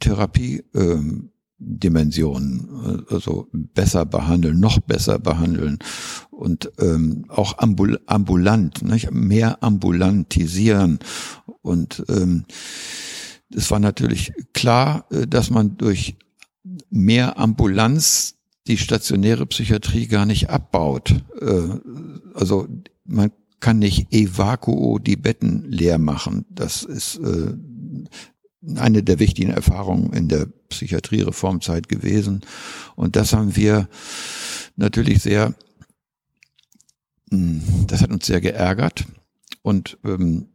Therapie. 0.00 0.64
Dimensionen, 1.66 3.04
also 3.08 3.48
besser 3.52 4.04
behandeln, 4.04 4.60
noch 4.60 4.80
besser 4.80 5.18
behandeln 5.18 5.78
und 6.30 6.70
ähm, 6.78 7.24
auch 7.28 7.58
ambul 7.58 8.00
ambulant, 8.06 8.82
nicht? 8.82 9.10
mehr 9.10 9.62
ambulantisieren. 9.62 10.98
Und 11.62 12.04
ähm, 12.08 12.44
es 13.54 13.70
war 13.70 13.78
natürlich 13.78 14.32
klar, 14.52 15.06
äh, 15.10 15.26
dass 15.26 15.50
man 15.50 15.76
durch 15.76 16.16
mehr 16.90 17.38
Ambulanz 17.38 18.34
die 18.66 18.78
stationäre 18.78 19.46
Psychiatrie 19.46 20.06
gar 20.06 20.26
nicht 20.26 20.50
abbaut. 20.50 21.14
Äh, 21.40 21.68
also 22.34 22.66
man 23.04 23.30
kann 23.60 23.78
nicht 23.78 24.12
evakuo 24.12 24.98
die 24.98 25.16
Betten 25.16 25.70
leer 25.70 25.98
machen. 25.98 26.44
Das 26.50 26.82
ist 26.82 27.16
äh, 27.16 27.54
eine 28.76 29.02
der 29.02 29.18
wichtigen 29.18 29.50
Erfahrungen 29.50 30.12
in 30.12 30.28
der 30.28 30.46
Psychiatriereformzeit 30.68 31.88
gewesen. 31.88 32.42
Und 32.96 33.16
das 33.16 33.32
haben 33.32 33.56
wir 33.56 33.88
natürlich 34.76 35.22
sehr, 35.22 35.54
hm, 37.30 37.62
das 37.86 38.02
hat 38.02 38.10
uns 38.10 38.26
sehr 38.26 38.40
geärgert. 38.40 39.04
Und 39.62 39.98
ähm, 40.04 40.48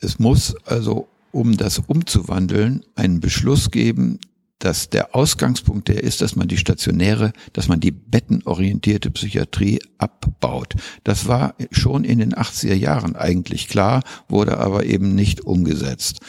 es 0.00 0.18
muss 0.18 0.54
also, 0.64 1.08
um 1.32 1.56
das 1.56 1.78
umzuwandeln, 1.78 2.84
einen 2.94 3.20
Beschluss 3.20 3.70
geben, 3.70 4.18
dass 4.58 4.88
der 4.88 5.14
Ausgangspunkt 5.14 5.88
der 5.88 6.02
ist, 6.02 6.20
dass 6.20 6.36
man 6.36 6.48
die 6.48 6.56
stationäre, 6.56 7.32
dass 7.52 7.68
man 7.68 7.80
die 7.80 7.90
bettenorientierte 7.90 9.10
Psychiatrie 9.10 9.80
abbaut. 9.98 10.74
Das 11.02 11.26
war 11.26 11.54
schon 11.70 12.04
in 12.04 12.18
den 12.18 12.34
80er 12.34 12.74
Jahren 12.74 13.16
eigentlich 13.16 13.68
klar, 13.68 14.02
wurde 14.28 14.58
aber 14.58 14.86
eben 14.86 15.14
nicht 15.14 15.42
umgesetzt. 15.42 16.20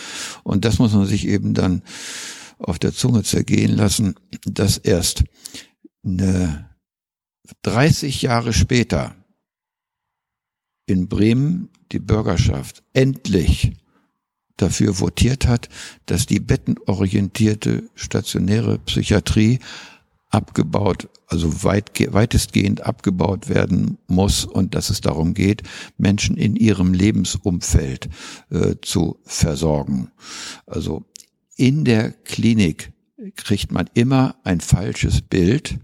Und 0.43 0.65
das 0.65 0.80
muss 0.80 0.93
man 0.93 1.05
sich 1.05 1.28
eben 1.28 1.53
dann 1.53 1.84
auf 2.57 2.80
der 2.80 2.93
Zunge 2.93 3.23
zergehen 3.23 3.76
lassen, 3.76 4.15
dass 4.43 4.78
erst 4.78 5.23
eine 6.03 6.69
30 7.61 8.21
Jahre 8.21 8.53
später 8.53 9.15
in 10.88 11.07
Bremen 11.07 11.69
die 11.91 11.99
Bürgerschaft 11.99 12.84
endlich 12.93 13.73
dafür 14.58 14.99
votiert 14.99 15.47
hat, 15.47 15.70
dass 16.06 16.26
die 16.26 16.39
bettenorientierte 16.39 17.84
stationäre 17.95 18.80
Psychiatrie 18.80 19.60
abgebaut, 20.30 21.08
also 21.28 21.64
weit, 21.64 21.91
weitestgehend 22.14 22.86
abgebaut 22.86 23.47
werden 23.47 23.97
muss 24.08 24.43
und 24.45 24.76
dass 24.76 24.89
es 24.89 25.01
darum 25.01 25.34
geht, 25.34 25.64
Menschen 25.97 26.36
in 26.36 26.56
ihrem 26.56 26.93
Lebensumfeld 26.93 28.10
äh, 28.49 28.76
zu 28.82 29.18
versorgen. 29.24 30.12
Also 30.66 31.06
in 31.56 31.86
der 31.86 32.12
Klinik 32.12 32.91
kriegt 33.36 33.72
man 33.72 33.89
immer 33.93 34.36
ein 34.43 34.60
falsches 34.60 35.22
Bild, 35.22 35.80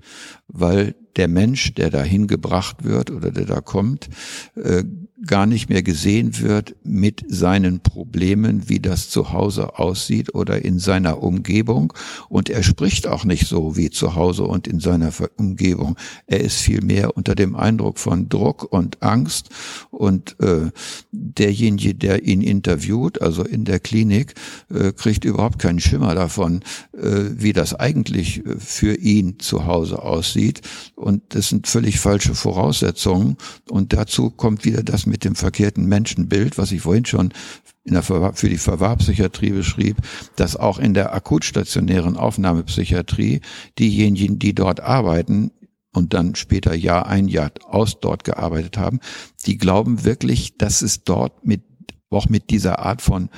weil 0.48 0.96
der 1.16 1.28
Mensch, 1.28 1.74
der 1.74 1.90
dahin 1.90 2.28
gebracht 2.28 2.84
wird 2.84 3.10
oder 3.10 3.32
der 3.32 3.46
da 3.46 3.62
kommt, 3.62 4.10
äh, 4.56 4.84
gar 5.26 5.46
nicht 5.46 5.70
mehr 5.70 5.84
gesehen 5.84 6.40
wird 6.40 6.76
mit 6.84 7.24
seinen 7.28 7.82
Problemen, 7.82 8.70
wie 8.70 8.80
das 8.80 9.10
zu 9.10 9.32
Hause 9.32 9.78
aussieht 9.78 10.34
oder 10.34 10.64
in 10.64 10.80
seiner 10.80 11.22
Umgebung. 11.22 11.94
Und 12.30 12.50
er 12.50 12.64
spricht 12.64 13.08
auch 13.08 13.24
nicht 13.24 13.48
so 13.48 13.78
wie 13.78 13.90
zu 13.90 14.16
Hause 14.16 14.44
und 14.44 14.68
in 14.68 14.80
seiner 14.80 15.12
Umgebung. 15.38 15.96
Er 16.26 16.42
ist 16.42 16.58
vielmehr 16.58 17.16
unter 17.16 17.36
dem 17.36 17.56
Eindruck 17.56 18.00
von 18.00 18.30
Druck 18.30 18.64
und 18.72 19.04
Angst. 19.04 19.50
Und 19.92 20.40
äh, 20.40 20.72
derjenige, 21.12 21.94
der 21.94 22.24
ihn 22.24 22.42
interviewt, 22.42 23.22
also 23.22 23.44
in 23.44 23.66
der 23.66 23.80
Klinik, 23.80 24.34
äh, 24.74 24.92
kriegt 24.92 25.26
überhaupt 25.26 25.60
keinen 25.60 25.80
Schimmer 25.80 26.16
davon, 26.16 26.62
äh, 26.94 27.30
wie 27.36 27.54
das 27.54 27.76
eigentlich 27.76 28.46
äh, 28.46 28.56
für 28.58 28.96
ihn 28.96 29.40
zu 29.40 29.66
Hause 29.66 30.02
aussieht. 30.02 30.62
Und 30.96 31.36
das 31.36 31.50
sind 31.50 31.68
völlig 31.68 32.00
falsche 32.00 32.34
Voraussetzungen. 32.34 33.38
Und 33.70 33.94
dazu 33.94 34.32
kommt 34.32 34.66
wieder 34.66 34.82
das 34.82 35.06
mit 35.12 35.24
dem 35.24 35.36
verkehrten 35.36 35.86
Menschenbild, 35.86 36.58
was 36.58 36.72
ich 36.72 36.82
vorhin 36.82 37.06
schon 37.06 37.34
für 37.86 38.50
die 38.50 38.58
Verwahrpsychiatrie 38.58 39.52
beschrieb, 39.52 39.98
dass 40.36 40.56
auch 40.56 40.80
in 40.80 40.94
der 40.94 41.14
akutstationären 41.14 42.18
Aufnahmepsychiatrie 42.18 43.42
diejenigen, 43.78 44.40
die 44.40 44.56
dort 44.56 44.80
arbeiten, 44.80 45.52
und 45.94 46.14
dann 46.14 46.36
später 46.36 46.74
Jahr 46.74 47.08
ein 47.08 47.28
Jahr 47.28 47.52
aus 47.68 48.00
dort 48.00 48.24
gearbeitet 48.24 48.78
haben, 48.78 49.00
die 49.46 49.58
glauben 49.58 50.06
wirklich, 50.06 50.58
dass 50.58 50.82
es 50.82 51.04
dort 51.04 51.46
mit, 51.46 51.64
auch 52.10 52.30
mit 52.30 52.50
dieser 52.50 52.80
Art 52.80 53.02
von 53.02 53.30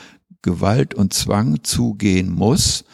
Gewalt 0.43 0.93
und 0.93 1.13
Zwang 1.13 1.63
zugehen 1.63 2.29
muss, 2.29 2.85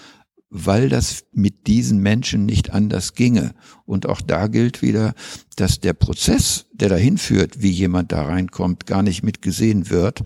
weil 0.50 0.90
das 0.90 1.26
mit 1.32 1.68
diesen 1.68 2.00
Menschen 2.00 2.46
nicht 2.46 2.72
anders 2.72 3.14
ginge. 3.14 3.54
Und 3.86 4.08
auch 4.08 4.22
da 4.22 4.48
gilt 4.48 4.82
wieder, 4.82 5.14
dass 5.56 5.80
der 5.80 5.94
Prozess, 5.94 6.66
der 6.74 6.90
dahin 6.90 7.18
führt, 7.18 7.62
wie 7.62 7.70
jemand 7.70 8.12
da 8.12 8.24
reinkommt, 8.24 8.86
gar 8.86 9.04
nicht 9.04 9.24
mitgesehen 9.24 9.90
wird 9.90 10.22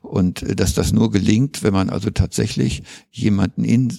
und 0.00 0.42
äh, 0.42 0.56
dass 0.56 0.74
das 0.74 0.92
nur 0.92 1.10
gelingt, 1.10 1.62
wenn 1.62 1.72
man 1.72 1.90
also 1.90 2.10
tatsächlich 2.10 2.84
jemanden 3.10 3.64
in 3.64 3.92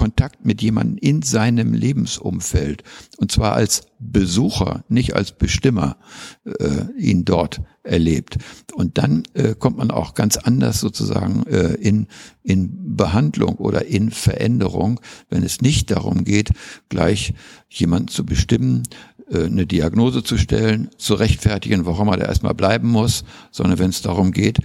Kontakt 0.00 0.46
mit 0.46 0.62
jemandem 0.62 0.96
in 0.96 1.20
seinem 1.20 1.74
Lebensumfeld 1.74 2.84
und 3.18 3.30
zwar 3.30 3.52
als 3.52 3.82
Besucher, 3.98 4.82
nicht 4.88 5.14
als 5.14 5.32
Bestimmer, 5.32 5.98
äh, 6.46 6.86
ihn 6.96 7.26
dort 7.26 7.60
erlebt. 7.82 8.38
Und 8.72 8.96
dann 8.96 9.24
äh, 9.34 9.54
kommt 9.54 9.76
man 9.76 9.90
auch 9.90 10.14
ganz 10.14 10.38
anders 10.38 10.80
sozusagen 10.80 11.42
äh, 11.48 11.74
in, 11.74 12.06
in 12.42 12.96
Behandlung 12.96 13.56
oder 13.56 13.84
in 13.84 14.10
Veränderung, 14.10 15.00
wenn 15.28 15.42
es 15.42 15.60
nicht 15.60 15.90
darum 15.90 16.24
geht, 16.24 16.48
gleich 16.88 17.34
jemanden 17.68 18.08
zu 18.08 18.24
bestimmen, 18.24 18.84
äh, 19.30 19.44
eine 19.44 19.66
Diagnose 19.66 20.24
zu 20.24 20.38
stellen, 20.38 20.88
zu 20.96 21.12
rechtfertigen, 21.12 21.84
warum 21.84 22.08
er 22.08 22.16
da 22.16 22.24
erstmal 22.24 22.54
bleiben 22.54 22.88
muss, 22.88 23.24
sondern 23.50 23.78
wenn 23.78 23.90
es 23.90 24.00
darum 24.00 24.32
geht, 24.32 24.60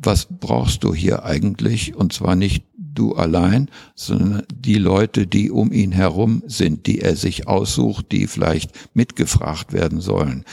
was 0.00 0.28
brauchst 0.30 0.82
du 0.82 0.94
hier 0.94 1.26
eigentlich? 1.26 1.94
Und 1.94 2.14
zwar 2.14 2.36
nicht 2.36 2.64
du 2.98 3.14
allein, 3.14 3.70
sondern 3.94 4.42
die 4.52 4.76
Leute, 4.78 5.26
die 5.26 5.50
um 5.50 5.72
ihn 5.72 5.92
herum 5.92 6.42
sind, 6.46 6.86
die 6.86 7.00
er 7.00 7.16
sich 7.16 7.46
aussucht, 7.46 8.12
die 8.12 8.26
vielleicht 8.26 8.72
mitgefragt 8.94 9.72
werden 9.72 10.00
sollen. 10.00 10.44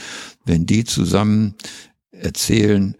Wenn 0.44 0.66
die 0.66 0.84
zusammen 0.84 1.54
erzählen, 2.10 2.96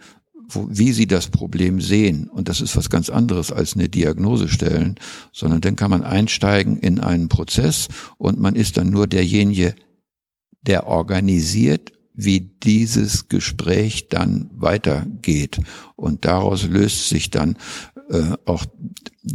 wo, 0.48 0.68
wie 0.70 0.92
sie 0.92 1.06
das 1.06 1.28
Problem 1.28 1.80
sehen, 1.80 2.28
und 2.28 2.48
das 2.48 2.60
ist 2.60 2.76
was 2.76 2.90
ganz 2.90 3.10
anderes 3.10 3.52
als 3.52 3.74
eine 3.74 3.88
Diagnose 3.88 4.48
stellen, 4.48 4.96
sondern 5.32 5.60
dann 5.60 5.76
kann 5.76 5.90
man 5.90 6.02
einsteigen 6.02 6.78
in 6.78 7.00
einen 7.00 7.28
Prozess 7.28 7.88
und 8.18 8.38
man 8.38 8.54
ist 8.54 8.76
dann 8.76 8.90
nur 8.90 9.06
derjenige, 9.06 9.74
der 10.62 10.86
organisiert, 10.86 11.92
wie 12.16 12.40
dieses 12.40 13.28
Gespräch 13.28 14.08
dann 14.08 14.50
weitergeht. 14.52 15.60
Und 15.96 16.24
daraus 16.24 16.64
löst 16.64 17.08
sich 17.08 17.30
dann 17.30 17.56
äh, 18.08 18.36
auch 18.44 18.64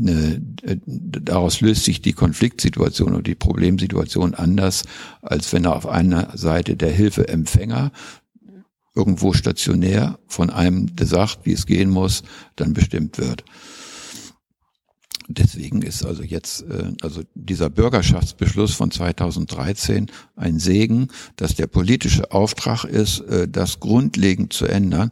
äh, 0.05 0.39
daraus 0.86 1.61
löst 1.61 1.84
sich 1.84 2.01
die 2.01 2.13
Konfliktsituation 2.13 3.13
oder 3.13 3.24
die 3.24 3.36
Problemsituation 3.36 4.34
anders, 4.34 4.84
als 5.22 5.51
wenn 5.53 5.65
auf 5.65 5.88
einer 5.88 6.38
Seite 6.38 6.76
der 6.76 6.91
Hilfeempfänger 6.91 7.91
irgendwo 8.95 9.34
stationär 9.34 10.19
von 10.28 10.49
einem, 10.49 10.95
der 10.95 11.07
sagt, 11.07 11.39
wie 11.43 11.53
es 11.53 11.65
gehen 11.65 11.89
muss, 11.89 12.24
dann 12.55 12.74
bestimmt 12.74 13.17
wird. 13.17 13.43
Deswegen 15.28 15.82
ist 15.82 16.05
also 16.05 16.24
jetzt 16.24 16.63
äh, 16.63 16.91
also 17.01 17.22
dieser 17.36 17.69
Bürgerschaftsbeschluss 17.69 18.74
von 18.74 18.91
2013 18.91 20.07
ein 20.36 20.59
Segen, 20.59 21.07
dass 21.36 21.55
der 21.55 21.67
politische 21.67 22.32
Auftrag 22.32 22.84
ist, 22.84 23.19
äh, 23.22 23.47
das 23.47 23.80
grundlegend 23.80 24.53
zu 24.53 24.65
ändern 24.65 25.11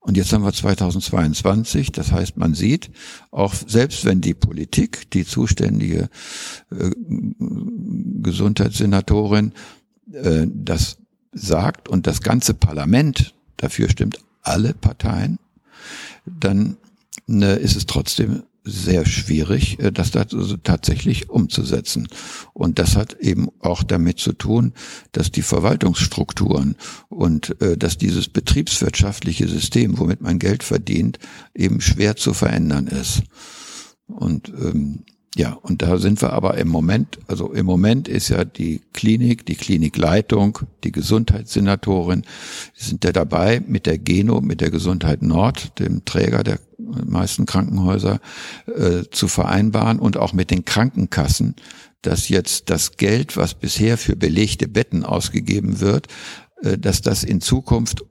Und 0.00 0.16
jetzt 0.16 0.32
haben 0.32 0.44
wir 0.44 0.52
2022, 0.52 1.92
das 1.92 2.10
heißt, 2.10 2.38
man 2.38 2.54
sieht, 2.54 2.90
auch 3.30 3.52
selbst 3.54 4.06
wenn 4.06 4.22
die 4.22 4.34
Politik, 4.34 5.10
die 5.10 5.26
zuständige 5.26 6.08
äh, 6.70 6.90
Gesundheitssenatorin 8.22 9.52
äh, 10.12 10.46
das 10.46 10.96
sagt 11.32 11.88
und 11.88 12.06
das 12.06 12.22
ganze 12.22 12.54
Parlament 12.54 13.34
dafür 13.58 13.90
stimmt, 13.90 14.18
alle 14.42 14.72
Parteien, 14.72 15.38
dann 16.24 16.76
ne, 17.26 17.52
ist 17.52 17.76
es 17.76 17.86
trotzdem 17.86 18.42
sehr 18.64 19.06
schwierig, 19.06 19.78
äh, 19.78 19.92
das 19.92 20.10
tatsächlich 20.10 21.28
umzusetzen. 21.30 22.08
Und 22.52 22.78
das 22.78 22.96
hat 22.96 23.14
eben 23.20 23.48
auch 23.60 23.82
damit 23.82 24.18
zu 24.18 24.32
tun, 24.32 24.72
dass 25.12 25.30
die 25.30 25.42
Verwaltungsstrukturen 25.42 26.76
und 27.08 27.60
äh, 27.60 27.76
dass 27.76 27.98
dieses 27.98 28.28
betriebswirtschaftliche 28.28 29.48
System, 29.48 29.98
womit 29.98 30.20
man 30.20 30.38
Geld 30.38 30.62
verdient, 30.62 31.18
eben 31.54 31.80
schwer 31.80 32.16
zu 32.16 32.34
verändern 32.34 32.86
ist. 32.86 33.22
Und 34.06 34.48
ähm, 34.48 35.04
ja, 35.36 35.52
und 35.52 35.82
da 35.82 35.98
sind 35.98 36.20
wir 36.22 36.32
aber 36.32 36.58
im 36.58 36.66
Moment, 36.66 37.20
also 37.28 37.52
im 37.52 37.64
Moment 37.64 38.08
ist 38.08 38.30
ja 38.30 38.44
die 38.44 38.80
Klinik, 38.92 39.46
die 39.46 39.54
Klinikleitung, 39.54 40.58
die 40.82 40.90
Gesundheitssenatorin, 40.90 42.22
die 42.76 42.84
sind 42.84 43.04
ja 43.04 43.12
dabei 43.12 43.62
mit 43.64 43.86
der 43.86 43.98
Geno, 43.98 44.40
mit 44.40 44.60
der 44.60 44.70
Gesundheit 44.70 45.22
Nord, 45.22 45.78
dem 45.78 46.04
Träger 46.04 46.42
der 46.42 46.58
meisten 46.78 47.46
Krankenhäuser, 47.46 48.18
äh, 48.66 49.04
zu 49.12 49.28
vereinbaren 49.28 50.00
und 50.00 50.16
auch 50.16 50.32
mit 50.32 50.50
den 50.50 50.64
Krankenkassen, 50.64 51.54
dass 52.02 52.28
jetzt 52.28 52.68
das 52.68 52.96
Geld, 52.96 53.36
was 53.36 53.54
bisher 53.54 53.98
für 53.98 54.16
belegte 54.16 54.66
Betten 54.66 55.04
ausgegeben 55.04 55.78
wird, 55.78 56.08
äh, 56.62 56.76
dass 56.76 57.02
das 57.02 57.22
in 57.22 57.40
Zukunft 57.40 58.04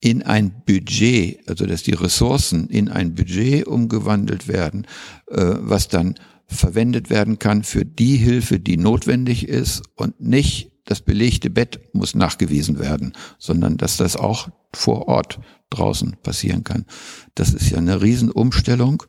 in 0.00 0.22
ein 0.22 0.62
Budget, 0.64 1.46
also 1.48 1.66
dass 1.66 1.82
die 1.82 1.94
Ressourcen 1.94 2.68
in 2.68 2.88
ein 2.88 3.14
Budget 3.14 3.66
umgewandelt 3.66 4.48
werden, 4.48 4.86
äh, 5.30 5.54
was 5.58 5.88
dann 5.88 6.14
verwendet 6.46 7.10
werden 7.10 7.38
kann 7.38 7.64
für 7.64 7.84
die 7.84 8.16
Hilfe, 8.16 8.60
die 8.60 8.76
notwendig 8.76 9.48
ist 9.48 9.82
und 9.94 10.20
nicht 10.20 10.70
das 10.84 11.00
belegte 11.00 11.50
Bett 11.50 11.80
muss 11.92 12.14
nachgewiesen 12.14 12.78
werden, 12.78 13.12
sondern 13.38 13.76
dass 13.76 13.96
das 13.96 14.16
auch 14.16 14.48
vor 14.72 15.08
Ort 15.08 15.40
draußen 15.70 16.16
passieren 16.22 16.62
kann. 16.62 16.86
Das 17.34 17.52
ist 17.52 17.70
ja 17.70 17.78
eine 17.78 18.02
Riesenumstellung, 18.02 19.02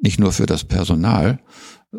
nicht 0.00 0.18
nur 0.18 0.32
für 0.32 0.46
das 0.46 0.64
Personal, 0.64 1.40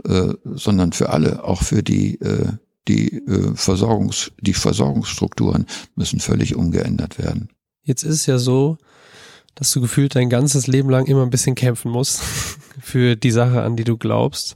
äh, 0.03 0.33
sondern 0.43 0.93
für 0.93 1.09
alle, 1.09 1.43
auch 1.43 1.61
für 1.61 1.83
die 1.83 2.19
äh, 2.19 2.53
die 2.87 3.17
äh, 3.17 3.55
Versorgungs 3.55 4.31
die 4.39 4.53
Versorgungsstrukturen 4.53 5.65
müssen 5.95 6.19
völlig 6.19 6.55
umgeändert 6.55 7.19
werden. 7.19 7.49
Jetzt 7.83 8.03
ist 8.03 8.15
es 8.15 8.25
ja 8.25 8.37
so, 8.37 8.77
dass 9.57 9.71
du 9.71 9.81
gefühlt 9.81 10.15
dein 10.15 10.29
ganzes 10.29 10.67
Leben 10.67 10.89
lang 10.89 11.07
immer 11.07 11.23
ein 11.23 11.31
bisschen 11.31 11.55
kämpfen 11.55 11.91
musst 11.91 12.21
für 12.81 13.15
die 13.15 13.31
Sache, 13.31 13.63
an 13.63 13.75
die 13.75 13.83
du 13.83 13.97
glaubst. 13.97 14.55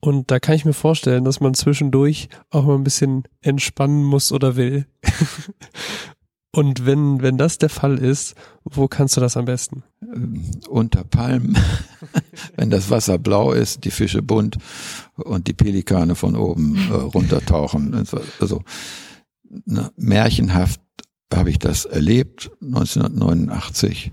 Und 0.00 0.30
da 0.30 0.38
kann 0.38 0.54
ich 0.54 0.66
mir 0.66 0.74
vorstellen, 0.74 1.24
dass 1.24 1.40
man 1.40 1.54
zwischendurch 1.54 2.28
auch 2.50 2.64
mal 2.64 2.74
ein 2.74 2.84
bisschen 2.84 3.24
entspannen 3.40 4.04
muss 4.04 4.32
oder 4.32 4.54
will. 4.54 4.86
Und 6.52 6.86
wenn, 6.86 7.20
wenn 7.20 7.36
das 7.36 7.58
der 7.58 7.70
Fall 7.70 7.98
ist, 7.98 8.34
wo 8.64 8.86
kannst 8.86 9.16
du 9.16 9.20
das 9.20 9.36
am 9.36 9.46
besten? 9.46 9.82
Ähm, 10.02 10.44
unter 10.68 11.02
Palmen, 11.02 11.58
wenn 12.56 12.70
das 12.70 12.90
Wasser 12.90 13.18
blau 13.18 13.52
ist, 13.52 13.84
die 13.84 13.90
Fische 13.90 14.22
bunt 14.22 14.58
und 15.16 15.48
die 15.48 15.52
Pelikane 15.52 16.14
von 16.14 16.36
oben 16.36 16.76
äh, 16.90 16.94
runtertauchen. 16.94 18.06
Also 18.38 18.62
na, 19.64 19.90
märchenhaft 19.96 20.80
habe 21.32 21.50
ich 21.50 21.58
das 21.58 21.86
erlebt, 21.86 22.52
1989 22.62 24.12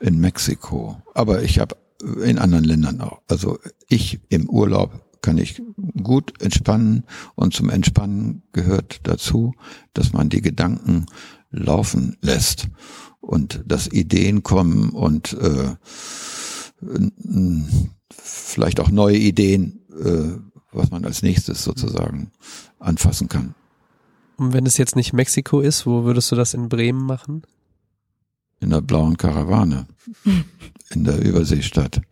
in 0.00 0.18
Mexiko. 0.20 1.02
Aber 1.14 1.42
ich 1.42 1.58
habe 1.58 1.76
in 2.22 2.38
anderen 2.38 2.64
Ländern 2.64 3.00
auch. 3.00 3.20
Also 3.28 3.58
ich 3.88 4.20
im 4.28 4.48
Urlaub 4.48 5.04
kann 5.20 5.38
ich 5.38 5.60
gut 6.02 6.40
entspannen 6.40 7.04
und 7.34 7.54
zum 7.54 7.70
Entspannen 7.70 8.42
gehört 8.52 9.00
dazu, 9.02 9.54
dass 9.92 10.12
man 10.12 10.28
die 10.28 10.42
Gedanken 10.42 11.06
laufen 11.50 12.16
lässt 12.20 12.68
und 13.20 13.64
dass 13.66 13.88
Ideen 13.88 14.42
kommen 14.42 14.90
und 14.90 15.32
äh, 15.34 15.74
vielleicht 18.10 18.80
auch 18.80 18.90
neue 18.90 19.16
Ideen, 19.16 19.80
äh, 19.90 20.38
was 20.72 20.90
man 20.90 21.04
als 21.04 21.22
nächstes 21.22 21.64
sozusagen 21.64 22.30
anfassen 22.78 23.28
kann. 23.28 23.54
Und 24.36 24.52
wenn 24.52 24.66
es 24.66 24.78
jetzt 24.78 24.94
nicht 24.94 25.12
Mexiko 25.12 25.60
ist, 25.60 25.84
wo 25.84 26.04
würdest 26.04 26.30
du 26.30 26.36
das 26.36 26.54
in 26.54 26.68
Bremen 26.68 27.04
machen? 27.04 27.42
In 28.68 28.72
der 28.72 28.82
blauen 28.82 29.16
Karawane 29.16 29.86
in 30.90 31.04
der 31.04 31.24
Überseestadt. 31.24 32.02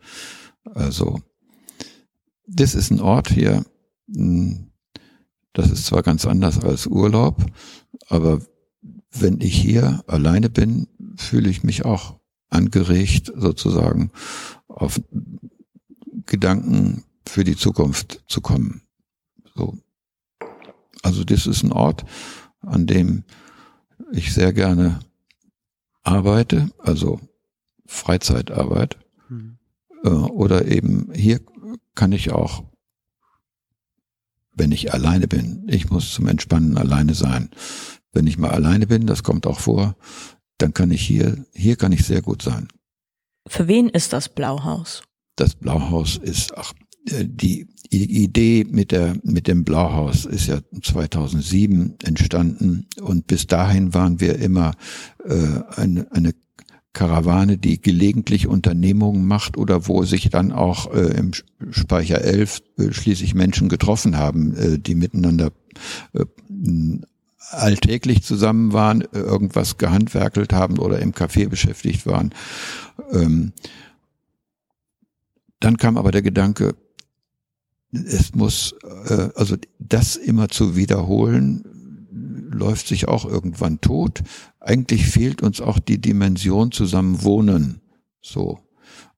Also, 0.63 1.21
das 2.47 2.73
ist 2.73 2.89
ein 2.89 2.99
Ort 2.99 3.29
hier, 3.29 3.63
hm, 4.11 4.71
das 5.53 5.69
ist 5.69 5.85
zwar 5.85 6.01
ganz 6.01 6.25
anders 6.25 6.59
als 6.59 6.87
Urlaub, 6.87 7.45
aber 8.09 8.41
wenn 9.11 9.39
ich 9.39 9.55
hier 9.55 10.03
alleine 10.07 10.49
bin, 10.49 10.87
fühle 11.15 11.47
ich 11.47 11.63
mich 11.63 11.85
auch 11.85 12.19
angeregt, 12.49 13.31
sozusagen 13.35 14.09
auf 14.67 14.99
Gedanken 16.25 17.03
für 17.27 17.43
die 17.43 17.55
Zukunft 17.55 18.23
zu 18.27 18.41
kommen. 18.41 18.81
So. 19.53 19.77
Also 21.03 21.23
das 21.23 21.45
ist 21.45 21.61
ein 21.61 21.71
Ort, 21.71 22.03
an 22.61 22.87
dem 22.87 23.25
ich 24.11 24.33
sehr 24.33 24.53
gerne 24.53 25.01
arbeite, 26.07 26.69
also 26.79 27.19
Freizeitarbeit, 27.85 28.97
mhm. 29.29 29.57
äh, 30.03 30.09
oder 30.09 30.65
eben 30.65 31.11
hier 31.13 31.41
kann 31.95 32.11
ich 32.11 32.31
auch, 32.31 32.63
wenn 34.53 34.71
ich 34.71 34.93
alleine 34.93 35.27
bin, 35.27 35.65
ich 35.67 35.89
muss 35.89 36.13
zum 36.13 36.27
Entspannen 36.27 36.77
alleine 36.77 37.13
sein. 37.13 37.49
Wenn 38.11 38.25
ich 38.25 38.37
mal 38.37 38.51
alleine 38.51 38.87
bin, 38.87 39.05
das 39.05 39.21
kommt 39.21 39.45
auch 39.45 39.59
vor, 39.59 39.95
dann 40.57 40.73
kann 40.73 40.91
ich 40.91 41.01
hier, 41.01 41.45
hier 41.53 41.75
kann 41.75 41.91
ich 41.91 42.05
sehr 42.05 42.21
gut 42.21 42.41
sein. 42.41 42.67
Für 43.47 43.67
wen 43.67 43.89
ist 43.89 44.13
das 44.13 44.29
Blauhaus? 44.29 45.03
Das 45.35 45.55
Blauhaus 45.55 46.17
ist, 46.17 46.57
ach, 46.57 46.73
die 47.09 47.67
Idee 47.89 48.65
mit 48.69 48.91
der, 48.91 49.15
mit 49.23 49.47
dem 49.47 49.63
Blauhaus 49.63 50.25
ist 50.25 50.47
ja 50.47 50.59
2007 50.81 51.95
entstanden 52.03 52.87
und 53.01 53.27
bis 53.27 53.47
dahin 53.47 53.93
waren 53.93 54.19
wir 54.19 54.37
immer 54.39 54.73
äh, 55.23 55.61
eine, 55.75 56.11
eine 56.11 56.33
Karawane, 56.93 57.57
die 57.57 57.79
gelegentlich 57.79 58.47
Unternehmungen 58.47 59.25
macht 59.25 59.55
oder 59.55 59.87
wo 59.87 60.03
sich 60.03 60.29
dann 60.29 60.51
auch 60.51 60.91
äh, 60.93 61.15
im 61.17 61.31
Speicher 61.69 62.21
11 62.21 62.61
äh, 62.77 62.91
schließlich 62.91 63.35
Menschen 63.35 63.69
getroffen 63.69 64.17
haben, 64.17 64.55
äh, 64.55 64.79
die 64.79 64.95
miteinander 64.95 65.51
äh, 66.13 66.25
alltäglich 67.51 68.23
zusammen 68.23 68.73
waren, 68.73 69.01
äh, 69.01 69.19
irgendwas 69.19 69.77
gehandwerkelt 69.77 70.53
haben 70.53 70.79
oder 70.79 70.99
im 70.99 71.13
Café 71.13 71.47
beschäftigt 71.47 72.05
waren. 72.05 72.33
Ähm, 73.11 73.53
dann 75.59 75.77
kam 75.77 75.97
aber 75.97 76.11
der 76.11 76.23
Gedanke, 76.23 76.75
es 77.91 78.33
muss, 78.35 78.75
äh, 78.83 79.29
also 79.35 79.55
das 79.79 80.15
immer 80.15 80.49
zu 80.49 80.75
wiederholen, 80.75 81.63
läuft 82.49 82.87
sich 82.87 83.07
auch 83.07 83.25
irgendwann 83.25 83.81
tot. 83.81 84.23
Eigentlich 84.59 85.05
fehlt 85.05 85.41
uns 85.41 85.61
auch 85.61 85.79
die 85.79 85.99
Dimension 85.99 86.71
zusammen 86.71 87.23
wohnen, 87.23 87.81
so 88.21 88.59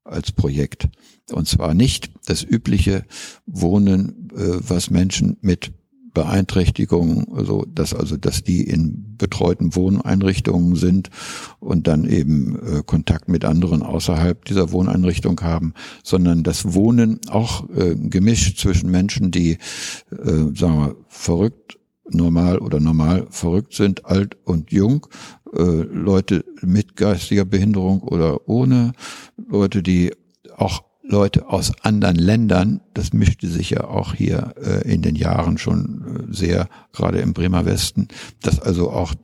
als 0.04 0.32
Projekt. 0.32 0.88
Und 1.32 1.48
zwar 1.48 1.74
nicht 1.74 2.10
das 2.26 2.42
übliche 2.42 3.04
Wohnen, 3.46 4.30
äh, 4.34 4.58
was 4.68 4.90
Menschen 4.90 5.36
mit 5.40 5.72
Beeinträchtigungen, 6.12 7.26
also 7.34 7.64
dass 7.72 7.94
also 7.94 8.16
dass 8.16 8.42
die 8.42 8.62
in 8.62 9.16
betreuten 9.16 9.74
Wohneinrichtungen 9.74 10.76
sind 10.76 11.10
und 11.58 11.86
dann 11.86 12.04
eben 12.08 12.58
äh, 12.58 12.82
Kontakt 12.84 13.28
mit 13.28 13.44
anderen 13.44 13.82
außerhalb 13.82 14.44
dieser 14.44 14.72
Wohneinrichtung 14.72 15.40
haben, 15.42 15.74
sondern 16.02 16.42
das 16.42 16.74
Wohnen 16.74 17.20
auch 17.28 17.68
äh, 17.70 17.94
gemischt 17.94 18.58
zwischen 18.58 18.90
Menschen, 18.90 19.30
die 19.30 19.58
äh, 20.10 20.54
sagen 20.54 20.78
wir 20.78 20.96
verrückt 21.08 21.78
normal 22.12 22.58
oder 22.58 22.80
normal 22.80 23.26
verrückt 23.30 23.74
sind, 23.74 24.04
alt 24.04 24.36
und 24.44 24.72
jung, 24.72 25.06
äh, 25.54 25.62
Leute 25.62 26.44
mit 26.62 26.96
geistiger 26.96 27.44
Behinderung 27.44 28.02
oder 28.02 28.48
ohne, 28.48 28.92
Leute, 29.36 29.82
die 29.82 30.12
auch 30.56 30.82
Leute 31.10 31.48
aus 31.48 31.72
anderen 31.82 32.16
Ländern, 32.16 32.80
das 32.94 33.12
mischte 33.12 33.48
sich 33.48 33.70
ja 33.70 33.84
auch 33.84 34.14
hier 34.14 34.54
äh, 34.62 34.92
in 34.92 35.02
den 35.02 35.16
Jahren 35.16 35.58
schon 35.58 36.28
äh, 36.30 36.34
sehr, 36.34 36.68
gerade 36.92 37.18
im 37.18 37.34
Bremer 37.34 37.66
Westen, 37.66 38.08
dass 38.42 38.60
also 38.60 38.90
auch 38.90 39.14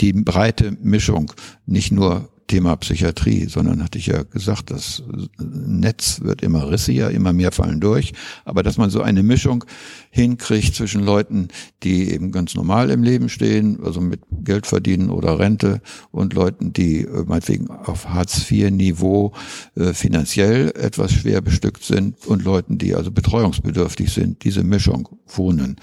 die 0.00 0.12
breite 0.12 0.72
Mischung, 0.82 1.32
nicht 1.66 1.92
nur 1.92 2.31
Thema 2.52 2.76
Psychiatrie, 2.76 3.46
sondern 3.48 3.82
hatte 3.82 3.96
ich 3.96 4.08
ja 4.08 4.24
gesagt, 4.24 4.70
das 4.70 5.02
Netz 5.38 6.20
wird 6.20 6.42
immer 6.42 6.70
rissiger, 6.70 7.10
immer 7.10 7.32
mehr 7.32 7.50
fallen 7.50 7.80
durch, 7.80 8.12
aber 8.44 8.62
dass 8.62 8.76
man 8.76 8.90
so 8.90 9.00
eine 9.00 9.22
Mischung 9.22 9.64
hinkriegt 10.10 10.74
zwischen 10.74 11.02
Leuten, 11.02 11.48
die 11.82 12.12
eben 12.12 12.30
ganz 12.30 12.54
normal 12.54 12.90
im 12.90 13.02
Leben 13.02 13.30
stehen, 13.30 13.82
also 13.82 14.02
mit 14.02 14.20
Geld 14.44 14.66
verdienen 14.66 15.08
oder 15.08 15.38
Rente 15.38 15.80
und 16.10 16.34
Leuten, 16.34 16.74
die 16.74 17.04
äh, 17.04 17.24
meinetwegen 17.26 17.70
auf 17.70 18.10
Hartz-IV-Niveau 18.10 19.32
äh, 19.74 19.94
finanziell 19.94 20.72
etwas 20.76 21.10
schwer 21.12 21.40
bestückt 21.40 21.84
sind 21.84 22.26
und 22.26 22.44
Leuten, 22.44 22.76
die 22.76 22.94
also 22.94 23.10
betreuungsbedürftig 23.10 24.12
sind, 24.12 24.44
diese 24.44 24.62
Mischung 24.62 25.08
wohnen. 25.26 25.76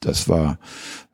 Das 0.00 0.28
war, 0.28 0.58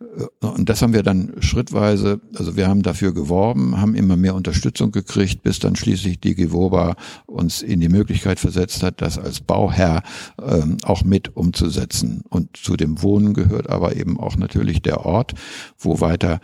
äh, 0.01 0.47
und 0.47 0.69
das 0.69 0.83
haben 0.83 0.93
wir 0.93 1.03
dann 1.03 1.35
schrittweise, 1.41 2.21
also 2.35 2.57
wir 2.57 2.69
haben 2.69 2.83
dafür 2.83 3.15
geworben, 3.15 3.81
haben 3.81 3.95
immer 3.95 4.17
mehr 4.17 4.35
Unterstützung 4.35 4.91
gekriegt, 4.91 5.43
bis 5.43 5.61
dann 5.61 5.77
schließlich 5.77 6.21
die 6.21 6.35
Gewoba 6.35 6.97
uns 7.27 7.63
in 7.63 7.81
die 7.81 7.89
Möglichkeit 7.89 8.41
versetzt 8.41 8.83
hat, 8.83 9.01
das 9.01 9.19
als 9.19 9.41
Bauherr 9.41 10.03
ähm, 10.41 10.79
auch 10.83 11.05
mit 11.05 11.37
umzusetzen. 11.37 12.23
Und 12.29 12.57
zu 12.57 12.77
dem 12.77 13.03
Wohnen 13.03 13.35
gehört 13.35 13.71
aber 13.71 13.97
eben 13.97 14.19
auch 14.19 14.37
natürlich 14.37 14.83
der 14.83 15.07
Ort, 15.07 15.35
wo 15.79 16.01
weiter 16.01 16.41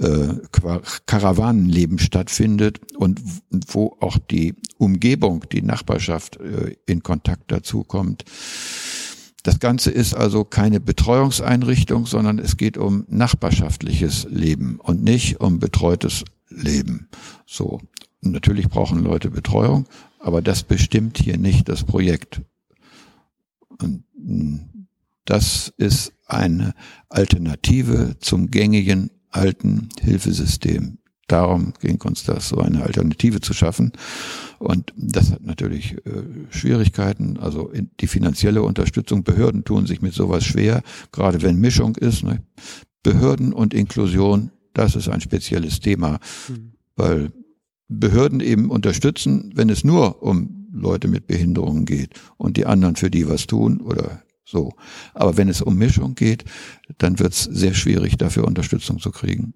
äh, 0.00 0.34
Karawanenleben 1.06 1.98
stattfindet 1.98 2.80
und 2.96 3.20
wo 3.68 3.96
auch 4.00 4.18
die 4.18 4.56
Umgebung, 4.78 5.44
die 5.52 5.62
Nachbarschaft 5.62 6.38
äh, 6.40 6.76
in 6.86 7.02
Kontakt 7.02 7.52
dazu 7.52 7.84
kommt. 7.84 8.24
Das 9.48 9.60
Ganze 9.60 9.90
ist 9.90 10.12
also 10.12 10.44
keine 10.44 10.78
Betreuungseinrichtung, 10.78 12.04
sondern 12.04 12.38
es 12.38 12.58
geht 12.58 12.76
um 12.76 13.06
nachbarschaftliches 13.08 14.26
Leben 14.28 14.78
und 14.78 15.02
nicht 15.02 15.40
um 15.40 15.58
betreutes 15.58 16.24
Leben. 16.50 17.08
So. 17.46 17.80
Natürlich 18.20 18.68
brauchen 18.68 19.02
Leute 19.02 19.30
Betreuung, 19.30 19.86
aber 20.20 20.42
das 20.42 20.64
bestimmt 20.64 21.16
hier 21.16 21.38
nicht 21.38 21.70
das 21.70 21.82
Projekt. 21.82 22.42
Und 23.78 24.04
hm, 24.14 24.86
das 25.24 25.72
ist 25.78 26.12
eine 26.26 26.74
Alternative 27.08 28.16
zum 28.20 28.50
gängigen 28.50 29.10
alten 29.30 29.88
Hilfesystem 29.98 30.98
darum 31.28 31.72
ging 31.80 32.00
uns 32.02 32.24
das, 32.24 32.48
so 32.48 32.58
eine 32.58 32.82
Alternative 32.82 33.40
zu 33.40 33.54
schaffen. 33.54 33.92
Und 34.58 34.92
das 34.96 35.30
hat 35.30 35.44
natürlich 35.44 35.92
äh, 35.92 36.22
Schwierigkeiten. 36.50 37.36
Also 37.38 37.70
die 38.00 38.06
finanzielle 38.06 38.62
Unterstützung, 38.62 39.22
Behörden 39.22 39.64
tun 39.64 39.86
sich 39.86 40.02
mit 40.02 40.14
sowas 40.14 40.44
schwer, 40.44 40.82
gerade 41.12 41.42
wenn 41.42 41.56
Mischung 41.56 41.96
ist. 41.96 42.24
Ne? 42.24 42.42
Behörden 43.02 43.52
und 43.52 43.74
Inklusion, 43.74 44.50
das 44.74 44.96
ist 44.96 45.08
ein 45.08 45.20
spezielles 45.20 45.80
Thema, 45.80 46.18
mhm. 46.48 46.72
weil 46.96 47.32
Behörden 47.88 48.40
eben 48.40 48.70
unterstützen, 48.70 49.52
wenn 49.54 49.70
es 49.70 49.84
nur 49.84 50.22
um 50.22 50.66
Leute 50.72 51.08
mit 51.08 51.26
Behinderungen 51.26 51.84
geht 51.84 52.10
und 52.36 52.56
die 52.56 52.66
anderen 52.66 52.96
für 52.96 53.10
die 53.10 53.28
was 53.28 53.46
tun 53.46 53.80
oder 53.80 54.22
so. 54.44 54.74
Aber 55.14 55.36
wenn 55.36 55.48
es 55.48 55.62
um 55.62 55.76
Mischung 55.76 56.14
geht, 56.14 56.44
dann 56.98 57.18
wird 57.18 57.32
es 57.32 57.44
sehr 57.44 57.74
schwierig, 57.74 58.16
dafür 58.16 58.44
Unterstützung 58.44 58.98
zu 58.98 59.10
kriegen. 59.10 59.54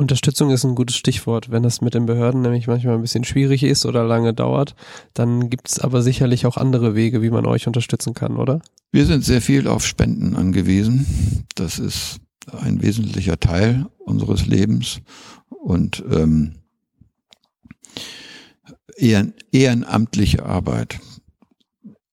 Unterstützung 0.00 0.50
ist 0.50 0.62
ein 0.64 0.76
gutes 0.76 0.96
Stichwort. 0.96 1.50
Wenn 1.50 1.64
das 1.64 1.80
mit 1.80 1.92
den 1.92 2.06
Behörden 2.06 2.40
nämlich 2.40 2.68
manchmal 2.68 2.94
ein 2.94 3.02
bisschen 3.02 3.24
schwierig 3.24 3.64
ist 3.64 3.84
oder 3.84 4.04
lange 4.04 4.32
dauert, 4.32 4.76
dann 5.12 5.50
gibt 5.50 5.68
es 5.68 5.80
aber 5.80 6.02
sicherlich 6.02 6.46
auch 6.46 6.56
andere 6.56 6.94
Wege, 6.94 7.20
wie 7.20 7.30
man 7.30 7.46
euch 7.46 7.66
unterstützen 7.66 8.14
kann, 8.14 8.36
oder? 8.36 8.60
Wir 8.92 9.06
sind 9.06 9.24
sehr 9.24 9.42
viel 9.42 9.66
auf 9.66 9.84
Spenden 9.84 10.36
angewiesen. 10.36 11.44
Das 11.56 11.80
ist 11.80 12.20
ein 12.52 12.80
wesentlicher 12.80 13.40
Teil 13.40 13.86
unseres 13.98 14.46
Lebens 14.46 15.00
und 15.48 16.04
ähm, 16.08 16.60
ehren, 18.96 19.34
ehrenamtliche 19.50 20.46
Arbeit. 20.46 21.00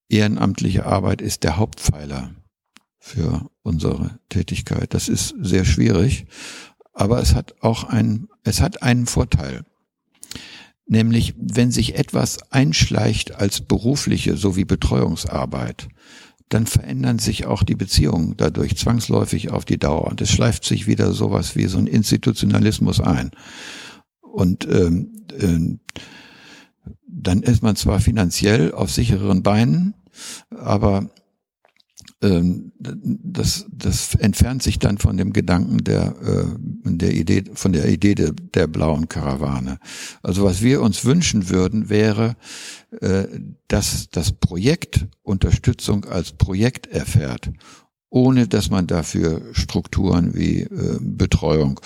Ehrenamtliche 0.08 0.86
Arbeit 0.86 1.22
ist 1.22 1.44
der 1.44 1.56
Hauptpfeiler 1.56 2.32
für 2.98 3.48
unsere 3.62 4.18
Tätigkeit. 4.28 4.92
Das 4.92 5.08
ist 5.08 5.36
sehr 5.40 5.64
schwierig 5.64 6.26
aber 6.96 7.20
es 7.20 7.34
hat 7.34 7.54
auch 7.60 7.84
einen, 7.84 8.28
es 8.42 8.62
hat 8.62 8.82
einen 8.82 9.06
Vorteil. 9.06 9.64
Nämlich, 10.88 11.34
wenn 11.36 11.70
sich 11.70 11.96
etwas 11.96 12.50
einschleicht 12.50 13.34
als 13.34 13.60
berufliche 13.60 14.36
sowie 14.36 14.64
Betreuungsarbeit, 14.64 15.88
dann 16.48 16.66
verändern 16.66 17.18
sich 17.18 17.44
auch 17.44 17.64
die 17.64 17.74
Beziehungen 17.74 18.34
dadurch 18.36 18.76
zwangsläufig 18.76 19.50
auf 19.50 19.64
die 19.64 19.78
Dauer. 19.78 20.06
Und 20.06 20.20
es 20.22 20.30
schleift 20.30 20.64
sich 20.64 20.86
wieder 20.86 21.12
sowas 21.12 21.54
wie 21.54 21.66
so 21.66 21.76
ein 21.78 21.86
Institutionalismus 21.86 23.00
ein. 23.00 23.30
Und 24.22 24.66
ähm, 24.66 25.26
äh, 25.38 25.78
dann 27.08 27.42
ist 27.42 27.62
man 27.62 27.76
zwar 27.76 28.00
finanziell 28.00 28.72
auf 28.72 28.90
sicheren 28.90 29.42
Beinen, 29.42 29.94
aber 30.50 31.10
ähm, 32.22 32.72
das, 32.78 33.66
das 33.70 34.14
entfernt 34.14 34.62
sich 34.62 34.78
dann 34.78 34.98
von 34.98 35.16
dem 35.16 35.32
Gedanken 35.32 35.84
der, 35.84 36.14
äh, 36.22 36.44
der 36.84 37.12
Idee, 37.14 37.44
von 37.54 37.72
der 37.72 37.88
Idee 37.88 38.14
der, 38.14 38.32
der 38.32 38.66
blauen 38.66 39.08
Karawane. 39.08 39.78
Also 40.22 40.44
was 40.44 40.62
wir 40.62 40.80
uns 40.80 41.04
wünschen 41.04 41.50
würden, 41.50 41.90
wäre, 41.90 42.36
äh, 43.00 43.24
dass 43.68 44.08
das 44.10 44.32
Projekt 44.32 45.06
Unterstützung 45.22 46.04
als 46.06 46.32
Projekt 46.32 46.86
erfährt 46.86 47.50
ohne 48.08 48.46
dass 48.48 48.70
man 48.70 48.86
dafür 48.86 49.42
Strukturen 49.52 50.34
wie 50.34 50.62
äh, 50.62 50.98
Betreuung 51.00 51.80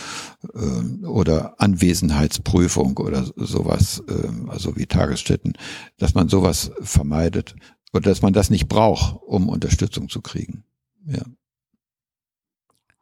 äh, 0.55 1.05
oder 1.07 1.61
Anwesenheitsprüfung 1.61 2.99
oder 2.99 3.25
sowas, 3.37 4.03
äh, 4.07 4.49
also 4.49 4.77
wie 4.77 4.87
Tagesstätten, 4.87 5.55
dass 5.99 6.15
man 6.15 6.29
sowas 6.29 6.71
vermeidet, 6.83 7.57
oder 7.93 8.03
dass 8.03 8.23
man 8.23 8.33
das 8.33 8.51
nicht 8.51 8.69
braucht, 8.69 9.21
um 9.27 9.49
Unterstützung 9.49 10.09
zu 10.09 10.21
kriegen. 10.21 10.65
Ja. 11.07 11.23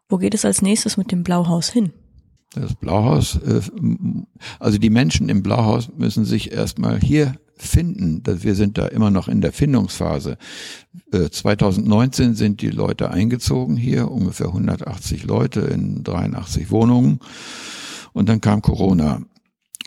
Wo 0.08 0.16
geht 0.16 0.34
es 0.34 0.44
als 0.44 0.62
nächstes 0.62 0.96
mit 0.96 1.12
dem 1.12 1.22
Blauhaus 1.22 1.68
hin? 1.68 1.92
Das 2.54 2.74
Blauhaus, 2.74 3.36
äh, 3.36 3.60
also 4.58 4.78
die 4.78 4.90
Menschen 4.90 5.28
im 5.28 5.42
Blauhaus 5.42 5.90
müssen 5.94 6.24
sich 6.24 6.50
erstmal 6.50 6.98
hier 6.98 7.34
finden. 7.56 8.22
Wir 8.24 8.54
sind 8.54 8.78
da 8.78 8.86
immer 8.86 9.10
noch 9.10 9.28
in 9.28 9.40
der 9.40 9.52
Findungsphase. 9.52 10.38
2019 11.12 12.30
äh, 12.30 12.34
sind 12.34 12.62
die 12.62 12.70
Leute 12.70 13.10
eingezogen 13.10 13.76
hier, 13.76 14.10
ungefähr 14.10 14.46
180 14.46 15.24
Leute 15.24 15.60
in 15.60 16.04
83 16.04 16.70
Wohnungen. 16.70 17.20
Und 18.12 18.28
dann 18.28 18.40
kam 18.40 18.62
Corona. 18.62 19.22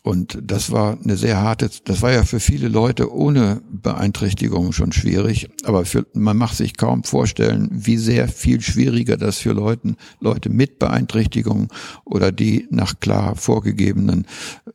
Und 0.04 0.40
das 0.42 0.72
war 0.72 0.98
eine 1.04 1.16
sehr 1.16 1.38
harte, 1.42 1.70
das 1.84 2.02
war 2.02 2.12
ja 2.12 2.24
für 2.24 2.40
viele 2.40 2.68
Leute 2.70 3.14
ohne 3.14 3.62
Beeinträchtigung 3.70 4.72
schon 4.72 4.92
schwierig, 4.92 5.50
aber 5.64 5.86
für, 5.86 6.08
man 6.14 6.38
macht 6.38 6.58
sich 6.58 6.76
kaum 6.76 7.04
vorstellen, 7.04 7.70
wie 7.72 7.98
sehr 7.98 8.28
viel 8.28 8.62
schwieriger 8.62 9.16
das 9.16 9.38
für 9.38 9.52
Leuten, 9.52 9.98
Leute 10.20 10.50
mit 10.50 10.80
Beeinträchtigungen 10.80 11.68
oder 12.04 12.32
die 12.32 12.68
nach 12.72 13.00
klar 13.00 13.36
vorgegebenen 13.36 14.26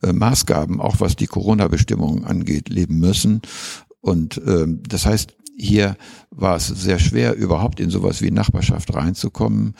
äh, 0.01 0.13
Maßgaben, 0.13 0.79
auch 0.79 1.01
was 1.01 1.17
die 1.17 1.27
Corona-Bestimmungen 1.27 2.23
angeht, 2.23 2.69
leben 2.69 2.97
müssen. 2.99 3.41
Und 3.99 4.37
äh, 4.37 4.65
das 4.87 5.05
heißt, 5.05 5.35
hier 5.59 5.97
war 6.29 6.55
es 6.57 6.67
sehr 6.67 6.99
schwer, 6.99 7.35
überhaupt 7.35 7.79
in 7.79 7.89
sowas 7.89 8.21
wie 8.21 8.29
Nachbarschaft 8.29 8.93
reinzukommen. 8.93 9.73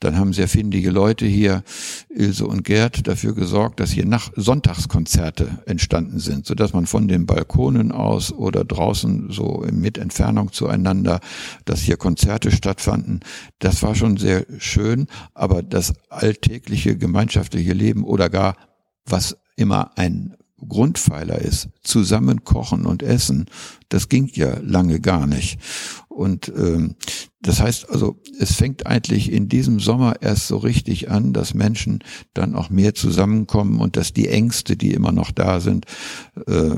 Dann 0.00 0.18
haben 0.18 0.32
sehr 0.32 0.48
findige 0.48 0.90
Leute 0.90 1.26
hier, 1.26 1.62
Ilse 2.08 2.44
und 2.44 2.64
Gerd, 2.64 3.06
dafür 3.06 3.32
gesorgt, 3.32 3.78
dass 3.78 3.92
hier 3.92 4.04
Nach 4.04 4.32
Sonntagskonzerte 4.34 5.62
entstanden 5.66 6.18
sind, 6.18 6.44
so 6.44 6.56
dass 6.56 6.72
man 6.72 6.86
von 6.86 7.06
den 7.06 7.26
Balkonen 7.26 7.92
aus 7.92 8.32
oder 8.32 8.64
draußen 8.64 9.30
so 9.30 9.64
mit 9.70 9.96
Entfernung 9.96 10.52
zueinander, 10.52 11.20
dass 11.64 11.80
hier 11.80 11.96
Konzerte 11.96 12.50
stattfanden. 12.50 13.20
Das 13.60 13.80
war 13.84 13.94
schon 13.94 14.16
sehr 14.16 14.44
schön, 14.58 15.06
aber 15.34 15.62
das 15.62 15.94
alltägliche 16.08 16.96
gemeinschaftliche 16.96 17.74
Leben 17.74 18.02
oder 18.02 18.28
gar 18.28 18.56
was 19.04 19.36
immer 19.56 19.96
ein 19.96 20.34
Grundpfeiler 20.68 21.38
ist, 21.40 21.68
zusammen 21.82 22.44
kochen 22.44 22.86
und 22.86 23.02
essen, 23.02 23.46
das 23.88 24.08
ging 24.08 24.30
ja 24.32 24.58
lange 24.60 25.00
gar 25.00 25.26
nicht. 25.26 25.58
Und 26.08 26.52
ähm, 26.56 26.94
das 27.40 27.60
heißt 27.60 27.90
also, 27.90 28.20
es 28.38 28.54
fängt 28.54 28.86
eigentlich 28.86 29.32
in 29.32 29.48
diesem 29.48 29.80
Sommer 29.80 30.22
erst 30.22 30.48
so 30.48 30.58
richtig 30.58 31.10
an, 31.10 31.32
dass 31.32 31.54
Menschen 31.54 32.04
dann 32.34 32.54
auch 32.54 32.70
mehr 32.70 32.94
zusammenkommen 32.94 33.80
und 33.80 33.96
dass 33.96 34.12
die 34.12 34.28
Ängste, 34.28 34.76
die 34.76 34.92
immer 34.92 35.12
noch 35.12 35.32
da 35.32 35.60
sind, 35.60 35.86
äh, 36.46 36.76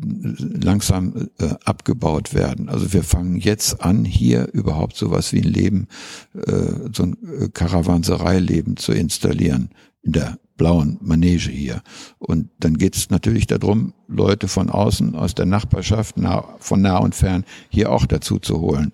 langsam 0.00 1.28
äh, 1.38 1.54
abgebaut 1.64 2.34
werden. 2.34 2.68
Also 2.68 2.92
wir 2.92 3.02
fangen 3.02 3.36
jetzt 3.36 3.82
an, 3.82 4.04
hier 4.04 4.48
überhaupt 4.52 4.96
sowas 4.96 5.32
wie 5.32 5.40
ein 5.40 5.52
Leben, 5.52 5.88
äh, 6.34 6.90
so 6.92 7.04
ein 7.04 7.16
äh, 7.40 7.48
Karawansereileben 7.48 8.76
zu 8.76 8.92
installieren 8.92 9.70
in 10.02 10.12
der 10.12 10.38
blauen 10.56 10.98
Manege 11.00 11.50
hier. 11.50 11.82
Und 12.18 12.48
dann 12.60 12.78
geht 12.78 12.96
es 12.96 13.10
natürlich 13.10 13.46
darum, 13.46 13.94
Leute 14.08 14.48
von 14.48 14.70
außen, 14.70 15.14
aus 15.14 15.34
der 15.34 15.46
Nachbarschaft, 15.46 16.16
nah, 16.16 16.56
von 16.58 16.82
nah 16.82 16.98
und 16.98 17.14
fern, 17.14 17.44
hier 17.68 17.92
auch 17.92 18.06
dazu 18.06 18.38
zu 18.38 18.60
holen. 18.60 18.92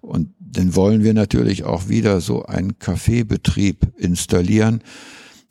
Und 0.00 0.30
dann 0.38 0.74
wollen 0.74 1.04
wir 1.04 1.14
natürlich 1.14 1.64
auch 1.64 1.88
wieder 1.88 2.20
so 2.20 2.44
einen 2.44 2.78
Kaffeebetrieb 2.78 3.92
installieren, 3.96 4.82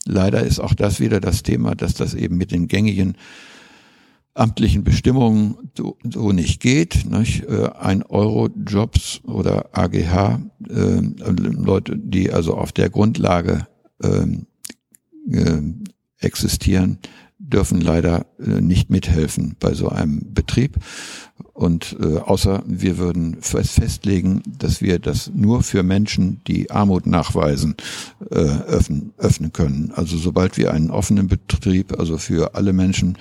leider 0.06 0.41
ist 0.43 0.60
auch 0.60 0.74
das 0.74 1.00
wieder 1.00 1.20
das 1.20 1.43
Thema, 1.43 1.76
dass 1.76 1.93
das 1.93 2.14
eben 2.14 2.38
mit 2.38 2.52
den 2.52 2.68
gängigen 2.68 3.18
amtlichen 4.34 4.84
Bestimmungen 4.84 5.58
so, 5.76 5.98
so 6.04 6.32
nicht 6.32 6.62
geht. 6.62 7.10
Nicht? 7.10 7.43
Äh, 7.43 7.70
ein 7.80 8.04
Euro 8.04 8.50
Jobs 8.50 9.22
oder 9.24 9.70
AGH, 9.74 10.39
äh, 10.70 11.02
Leute, 11.32 11.98
die 11.98 12.32
also 12.32 12.56
auf 12.56 12.72
der 12.72 12.89
Grundlage 12.89 13.68
ähm, 14.04 14.45
äh, 15.32 15.61
existieren, 16.19 16.99
dürfen 17.39 17.82
leider 17.82 18.25
äh, 18.39 18.61
nicht 18.61 18.89
mithelfen 18.89 19.55
bei 19.59 19.73
so 19.73 19.89
einem 19.89 20.34
Betrieb. 20.34 20.78
Und 21.53 21.97
äh, 21.99 22.17
außer 22.17 22.63
wir 22.67 22.97
würden 22.97 23.38
festlegen, 23.41 24.41
dass 24.59 24.82
wir 24.82 24.99
das 24.99 25.32
nur 25.34 25.63
für 25.63 25.84
Menschen, 25.84 26.41
die 26.47 26.71
Armut 26.71 27.05
nachweisen, 27.07 27.75
äh, 28.30 28.36
öffnen, 28.36 29.13
öffnen 29.17 29.53
können. 29.53 29.91
Also 29.95 30.17
sobald 30.17 30.57
wir 30.57 30.73
einen 30.73 30.91
offenen 30.91 31.28
Betrieb, 31.28 31.97
also 31.99 32.17
für 32.17 32.55
alle 32.55 32.73
Menschen 32.73 33.17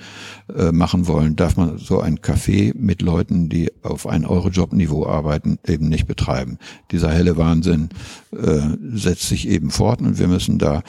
äh, 0.55 0.71
machen 0.71 1.07
wollen, 1.07 1.35
darf 1.35 1.57
man 1.57 1.77
so 1.77 1.99
ein 1.99 2.19
Café 2.19 2.73
mit 2.75 3.01
Leuten, 3.01 3.49
die 3.49 3.71
auf 3.83 4.07
ein 4.07 4.25
Euro-Job-Niveau 4.25 5.05
arbeiten, 5.05 5.57
eben 5.65 5.89
nicht 5.89 6.07
betreiben. 6.07 6.57
Dieser 6.91 7.11
helle 7.11 7.37
Wahnsinn 7.37 7.89
äh, 8.31 8.61
setzt 8.93 9.29
sich 9.29 9.47
eben 9.47 9.71
fort 9.71 10.01
und 10.01 10.19
wir 10.19 10.27
müssen 10.27 10.59
da 10.59 10.83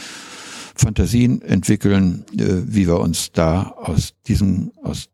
Fantasien 0.79 1.43
entwickeln, 1.43 2.25
äh, 2.33 2.63
wie 2.67 2.87
wir 2.87 3.01
uns 3.01 3.33
da 3.33 3.75
aus 3.77 4.15
diesem, 4.27 4.73
aus 4.83 5.09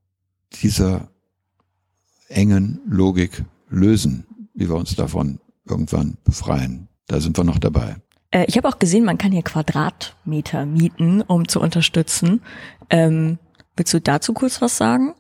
dieser 0.62 1.09
engen 2.29 2.81
Logik 2.87 3.45
lösen, 3.69 4.27
wie 4.55 4.69
wir 4.69 4.77
uns 4.77 4.95
davon 4.95 5.41
irgendwann 5.67 6.17
befreien. 6.25 6.89
Da 7.07 7.21
sind 7.21 7.37
wir 7.37 7.45
noch 7.45 7.59
dabei. 7.59 7.97
Äh, 8.31 8.45
ich 8.47 8.57
habe 8.57 8.69
auch 8.69 8.79
gesehen, 8.79 9.05
man 9.05 9.19
kann 9.19 9.33
hier 9.33 9.43
Quadratmeter 9.43 10.67
mieten, 10.67 11.23
um 11.23 11.49
zu 11.49 11.61
unterstützen. 11.61 12.43
Ähm, 12.91 13.39
willst 13.77 13.95
du 13.95 14.01
dazu 14.01 14.33
kurz 14.33 14.61
was 14.61 14.77
sagen? 14.77 15.15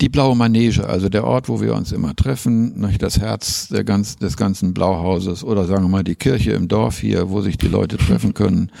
Die 0.00 0.08
blaue 0.08 0.36
Manege, 0.36 0.88
also 0.88 1.08
der 1.08 1.24
Ort, 1.24 1.48
wo 1.48 1.60
wir 1.60 1.74
uns 1.74 1.92
immer 1.92 2.14
treffen, 2.14 2.96
das 2.98 3.18
Herz 3.18 3.72
ganz, 3.84 4.16
des 4.16 4.36
ganzen 4.36 4.74
Blauhauses 4.74 5.44
oder 5.44 5.64
sagen 5.66 5.84
wir 5.84 5.88
mal 5.88 6.04
die 6.04 6.14
Kirche 6.14 6.52
im 6.52 6.68
Dorf 6.68 6.98
hier, 6.98 7.30
wo 7.30 7.40
sich 7.40 7.58
die 7.58 7.68
Leute 7.68 7.96
treffen 7.96 8.34
können. 8.34 8.72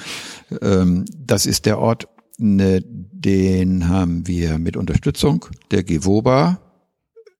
Ähm, 0.62 1.04
das 1.18 1.46
ist 1.46 1.66
der 1.66 1.78
Ort, 1.78 2.08
ne, 2.38 2.82
den 2.82 3.88
haben 3.88 4.26
wir 4.26 4.58
mit 4.58 4.76
Unterstützung 4.76 5.46
der 5.70 5.82
Gewoba 5.82 6.60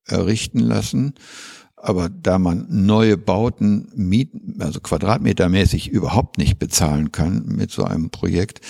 errichten 0.07 0.59
lassen 0.59 1.15
aber 1.83 2.09
da 2.09 2.39
man 2.39 2.67
neue 2.69 3.17
Bauten 3.17 3.89
mieten, 3.95 4.57
also 4.61 4.81
quadratmetermäßig 4.81 5.89
überhaupt 5.89 6.39
nicht 6.39 6.59
bezahlen 6.59 7.11
kann 7.11 7.47
mit 7.47 7.71
so 7.71 7.85
einem 7.85 8.11
Projekt, 8.11 8.61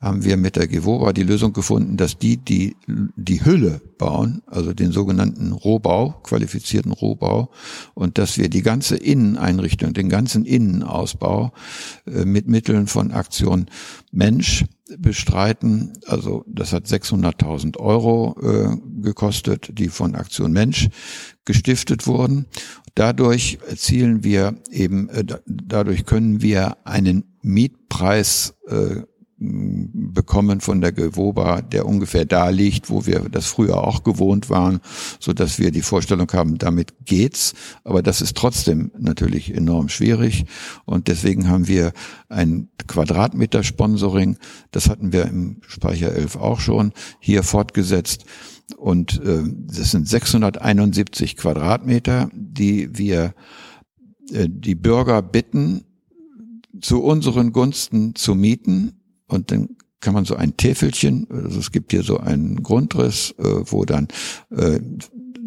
haben 0.00 0.24
wir 0.24 0.36
mit 0.36 0.56
der 0.56 0.68
Gewoba 0.68 1.12
die 1.12 1.24
Lösung 1.24 1.52
gefunden, 1.52 1.96
dass 1.96 2.18
die, 2.18 2.36
die 2.36 2.76
die 2.86 3.44
Hülle 3.44 3.80
bauen, 3.98 4.42
also 4.46 4.72
den 4.72 4.92
sogenannten 4.92 5.52
Rohbau, 5.52 6.20
qualifizierten 6.22 6.92
Rohbau, 6.92 7.50
und 7.94 8.18
dass 8.18 8.38
wir 8.38 8.48
die 8.48 8.62
ganze 8.62 8.96
Inneneinrichtung, 8.96 9.92
den 9.92 10.08
ganzen 10.08 10.44
Innenausbau 10.44 11.52
äh, 12.06 12.24
mit 12.24 12.48
Mitteln 12.48 12.86
von 12.86 13.10
Aktion 13.10 13.66
Mensch 14.12 14.64
bestreiten. 14.98 15.92
Also 16.06 16.44
das 16.46 16.72
hat 16.72 16.86
600.000 16.86 17.78
Euro 17.78 18.36
äh, 18.42 18.76
gekostet, 19.02 19.70
die 19.78 19.88
von 19.88 20.14
Aktion 20.14 20.52
Mensch 20.52 20.88
gestiftet 21.44 22.06
wurden. 22.06 22.46
Dadurch 22.94 23.58
erzielen 23.68 24.24
wir 24.24 24.60
eben, 24.70 25.08
äh, 25.10 25.24
dadurch 25.46 26.04
können 26.04 26.42
wir 26.42 26.78
einen 26.86 27.24
Mietpreis 27.42 28.54
äh, 28.68 29.02
bekommen 29.40 30.60
von 30.60 30.82
der 30.82 30.92
Gewoba, 30.92 31.62
der 31.62 31.86
ungefähr 31.86 32.26
da 32.26 32.50
liegt, 32.50 32.90
wo 32.90 33.06
wir 33.06 33.20
das 33.30 33.46
früher 33.46 33.78
auch 33.78 34.04
gewohnt 34.04 34.50
waren, 34.50 34.80
so 35.18 35.32
dass 35.32 35.58
wir 35.58 35.70
die 35.70 35.80
Vorstellung 35.80 36.30
haben, 36.32 36.58
damit 36.58 36.92
geht's. 37.06 37.54
Aber 37.82 38.02
das 38.02 38.20
ist 38.20 38.36
trotzdem 38.36 38.90
natürlich 38.98 39.54
enorm 39.54 39.88
schwierig. 39.88 40.44
Und 40.84 41.08
deswegen 41.08 41.48
haben 41.48 41.68
wir 41.68 41.92
ein 42.28 42.68
Quadratmeter 42.86 43.62
Sponsoring. 43.62 44.36
Das 44.72 44.90
hatten 44.90 45.12
wir 45.12 45.24
im 45.24 45.62
Speicher 45.66 46.12
11 46.12 46.36
auch 46.36 46.60
schon 46.60 46.92
hier 47.18 47.42
fortgesetzt. 47.42 48.26
Und 48.76 49.22
äh, 49.24 49.42
das 49.44 49.90
sind 49.90 50.06
671 50.06 51.38
Quadratmeter, 51.38 52.28
die 52.34 52.98
wir 52.98 53.34
äh, 54.32 54.48
die 54.50 54.74
Bürger 54.74 55.22
bitten, 55.22 55.84
zu 56.80 57.02
unseren 57.02 57.52
Gunsten 57.52 58.14
zu 58.14 58.34
mieten 58.34 58.99
und 59.30 59.50
dann 59.50 59.76
kann 60.00 60.14
man 60.14 60.24
so 60.24 60.34
ein 60.34 60.56
Täfelchen, 60.56 61.26
also 61.30 61.58
es 61.58 61.72
gibt 61.72 61.92
hier 61.92 62.02
so 62.02 62.18
einen 62.18 62.62
Grundriss, 62.62 63.34
äh, 63.38 63.44
wo 63.44 63.84
dann 63.84 64.08
äh, 64.50 64.80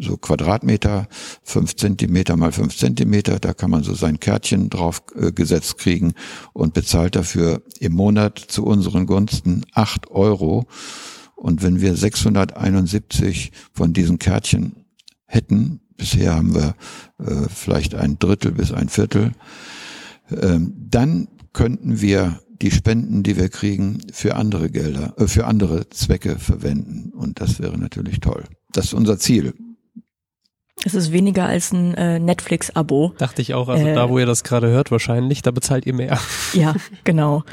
so 0.00 0.16
Quadratmeter, 0.16 1.08
fünf 1.42 1.76
Zentimeter 1.76 2.36
mal 2.36 2.52
fünf 2.52 2.76
Zentimeter, 2.76 3.38
da 3.38 3.52
kann 3.52 3.70
man 3.70 3.82
so 3.82 3.94
sein 3.94 4.20
Kärtchen 4.20 4.70
drauf 4.70 5.02
äh, 5.16 5.32
gesetzt 5.32 5.78
kriegen 5.78 6.14
und 6.52 6.74
bezahlt 6.74 7.16
dafür 7.16 7.62
im 7.80 7.92
Monat 7.92 8.38
zu 8.38 8.64
unseren 8.64 9.06
Gunsten 9.06 9.64
acht 9.72 10.10
Euro. 10.10 10.66
Und 11.36 11.62
wenn 11.62 11.80
wir 11.80 11.96
671 11.96 13.52
von 13.72 13.92
diesen 13.92 14.18
Kärtchen 14.18 14.84
hätten, 15.26 15.80
bisher 15.96 16.34
haben 16.34 16.54
wir 16.54 16.74
äh, 17.18 17.48
vielleicht 17.48 17.94
ein 17.94 18.18
Drittel 18.18 18.52
bis 18.52 18.72
ein 18.72 18.88
Viertel, 18.88 19.32
äh, 20.30 20.58
dann 20.58 21.28
könnten 21.52 22.00
wir 22.00 22.40
die 22.64 22.70
Spenden, 22.70 23.22
die 23.22 23.36
wir 23.36 23.50
kriegen, 23.50 23.98
für 24.10 24.36
andere 24.36 24.70
Gelder, 24.70 25.12
äh, 25.18 25.26
für 25.26 25.46
andere 25.46 25.88
Zwecke 25.90 26.38
verwenden. 26.38 27.12
Und 27.14 27.40
das 27.40 27.60
wäre 27.60 27.76
natürlich 27.76 28.20
toll. 28.20 28.44
Das 28.72 28.86
ist 28.86 28.94
unser 28.94 29.18
Ziel. 29.18 29.52
Es 30.82 30.94
ist 30.94 31.12
weniger 31.12 31.44
als 31.44 31.72
ein 31.72 31.92
äh, 31.94 32.18
Netflix-Abo. 32.18 33.12
Dachte 33.18 33.42
ich 33.42 33.52
auch, 33.52 33.68
also 33.68 33.86
äh, 33.86 33.94
da, 33.94 34.08
wo 34.08 34.18
ihr 34.18 34.24
das 34.24 34.44
gerade 34.44 34.68
hört, 34.68 34.90
wahrscheinlich, 34.90 35.42
da 35.42 35.50
bezahlt 35.50 35.84
ihr 35.86 35.94
mehr. 35.94 36.18
Ja, 36.54 36.74
genau. 37.04 37.44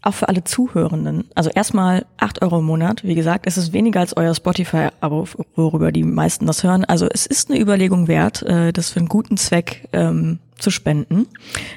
Auch 0.00 0.14
für 0.14 0.28
alle 0.28 0.44
Zuhörenden. 0.44 1.24
Also 1.34 1.50
erstmal 1.50 2.06
acht 2.16 2.40
Euro 2.42 2.60
im 2.60 2.64
Monat. 2.64 3.04
Wie 3.04 3.14
gesagt, 3.14 3.46
es 3.46 3.58
ist 3.58 3.72
weniger 3.72 4.00
als 4.00 4.16
euer 4.16 4.34
Spotify-Abo, 4.34 5.28
worüber 5.54 5.92
die 5.92 6.02
meisten 6.02 6.46
das 6.46 6.62
hören. 6.62 6.84
Also 6.84 7.08
es 7.10 7.26
ist 7.26 7.50
eine 7.50 7.60
Überlegung 7.60 8.08
wert, 8.08 8.42
äh, 8.42 8.72
das 8.72 8.90
für 8.90 9.00
einen 9.00 9.08
guten 9.08 9.36
Zweck 9.36 9.88
ähm, 9.92 10.38
zu 10.58 10.70
spenden. 10.70 11.26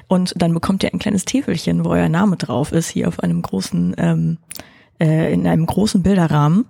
Und 0.07 0.33
dann 0.41 0.53
bekommt 0.53 0.83
ihr 0.83 0.93
ein 0.93 0.99
kleines 0.99 1.25
Täfelchen, 1.25 1.85
wo 1.85 1.89
euer 1.89 2.09
Name 2.09 2.37
drauf 2.37 2.71
ist, 2.71 2.89
hier 2.89 3.07
auf 3.07 3.19
einem 3.19 3.41
großen, 3.41 3.95
ähm, 3.97 4.37
äh, 4.99 5.33
in 5.33 5.47
einem 5.47 5.65
großen 5.65 6.03
Bilderrahmen. 6.03 6.65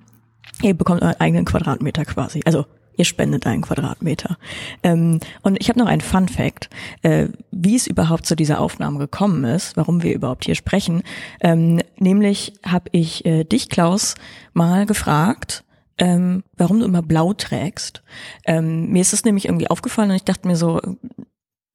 Ihr 0.61 0.73
bekommt 0.73 1.01
euren 1.01 1.19
eigenen 1.19 1.45
Quadratmeter 1.45 2.05
quasi. 2.05 2.41
Also 2.45 2.65
ihr 2.97 3.05
spendet 3.05 3.45
einen 3.45 3.61
Quadratmeter. 3.61 4.37
Ähm, 4.83 5.19
und 5.43 5.57
ich 5.61 5.69
habe 5.69 5.79
noch 5.79 5.87
einen 5.87 6.01
Fun 6.01 6.27
Fact, 6.27 6.69
äh, 7.03 7.27
wie 7.51 7.75
es 7.75 7.87
überhaupt 7.87 8.25
zu 8.25 8.35
dieser 8.35 8.59
Aufnahme 8.59 8.97
gekommen 8.97 9.43
ist, 9.43 9.77
warum 9.77 10.03
wir 10.03 10.13
überhaupt 10.13 10.45
hier 10.45 10.55
sprechen. 10.55 11.03
Ähm, 11.39 11.81
nämlich 11.97 12.53
habe 12.65 12.89
ich 12.91 13.25
äh, 13.25 13.43
dich, 13.43 13.69
Klaus, 13.69 14.15
mal 14.53 14.85
gefragt, 14.85 15.63
ähm, 15.99 16.43
warum 16.57 16.79
du 16.79 16.85
immer 16.85 17.01
blau 17.01 17.33
trägst. 17.33 18.03
Ähm, 18.45 18.89
mir 18.89 19.01
ist 19.01 19.13
es 19.13 19.25
nämlich 19.25 19.45
irgendwie 19.45 19.69
aufgefallen 19.69 20.09
und 20.09 20.15
ich 20.15 20.25
dachte 20.25 20.47
mir 20.47 20.55
so, 20.55 20.81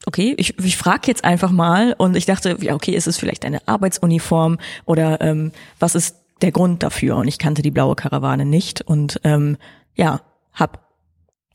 okay, 0.06 0.34
ich, 0.36 0.58
ich 0.58 0.76
frage 0.76 1.02
jetzt 1.06 1.24
einfach 1.24 1.50
mal 1.50 1.94
und 1.96 2.16
ich 2.16 2.26
dachte, 2.26 2.56
ja, 2.60 2.74
okay, 2.74 2.92
ist 2.92 3.06
es 3.06 3.18
vielleicht 3.18 3.44
eine 3.44 3.66
Arbeitsuniform 3.68 4.58
oder 4.84 5.20
ähm, 5.20 5.52
was 5.78 5.94
ist 5.94 6.16
der 6.40 6.52
Grund 6.52 6.82
dafür? 6.82 7.16
Und 7.16 7.28
ich 7.28 7.38
kannte 7.38 7.62
die 7.62 7.70
blaue 7.70 7.94
Karawane 7.94 8.44
nicht 8.44 8.82
und 8.82 9.20
ähm, 9.24 9.56
ja, 9.94 10.20
hab 10.52 10.88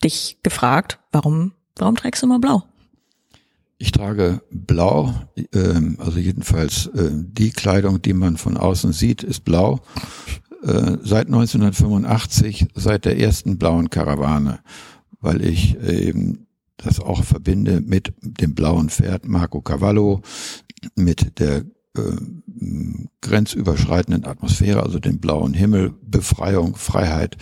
dich 0.04 0.38
gefragt, 0.44 1.00
warum, 1.12 1.54
warum 1.76 1.96
trägst 1.96 2.22
du 2.22 2.28
immer 2.28 2.40
blau? 2.40 2.64
Ich 3.80 3.92
trage 3.92 4.42
blau, 4.50 5.14
ähm, 5.54 5.98
also 6.00 6.18
jedenfalls 6.18 6.88
äh, 6.88 7.12
die 7.12 7.52
Kleidung, 7.52 8.02
die 8.02 8.14
man 8.14 8.38
von 8.38 8.58
außen 8.58 8.92
sieht, 8.92 9.24
ist 9.24 9.46
blau. 9.46 9.82
Äh, 10.64 10.98
seit 11.04 11.28
1985, 11.28 12.68
seit 12.74 13.06
der 13.06 13.20
ersten 13.20 13.60
blauen 13.60 13.92
Karawane, 13.92 14.60
weil 15.22 15.44
ich 15.44 15.78
äh, 15.80 16.08
eben 16.10 16.47
das 16.78 17.00
auch 17.00 17.24
verbinde 17.24 17.82
mit 17.82 18.14
dem 18.22 18.56
blauen 18.56 18.90
Pferd 18.90 19.28
Marco 19.28 19.62
Cavallo, 19.62 20.22
mit 20.96 21.40
der 21.40 21.66
äh, 21.98 22.16
grenzüberschreitenden 23.22 24.26
Atmosphäre, 24.26 24.84
also 24.84 25.00
dem 25.00 25.20
blauen 25.20 25.54
Himmel, 25.54 25.94
Befreiung, 26.02 26.76
Freiheit, 26.76 27.38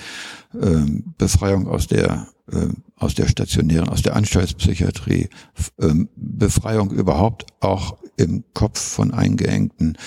äh, 0.54 0.86
Befreiung 1.18 1.68
aus 1.68 1.88
der 1.88 2.28
äh, 2.52 2.68
aus 2.96 3.16
der 3.16 3.28
stationären, 3.28 3.90
aus 3.90 4.02
der 4.02 4.16
Anstaltspsychiatrie, 4.16 5.30
äh, 5.78 5.94
Befreiung 6.16 6.92
überhaupt 6.92 7.46
auch 7.60 7.98
im 8.18 8.44
Kopf 8.54 8.80
von 8.80 9.14
eingeengten, 9.14 9.98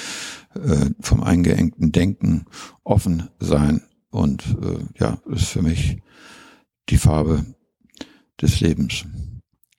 äh, 0.54 0.90
vom 1.00 1.22
eingeengten 1.22 1.92
Denken 1.92 2.46
offen 2.84 3.28
sein 3.38 3.82
und 4.10 4.56
äh, 4.62 5.00
ja, 5.00 5.18
ist 5.26 5.46
für 5.46 5.62
mich 5.62 5.98
die 6.88 6.96
Farbe 6.96 7.44
des 8.40 8.60
Lebens. 8.60 9.04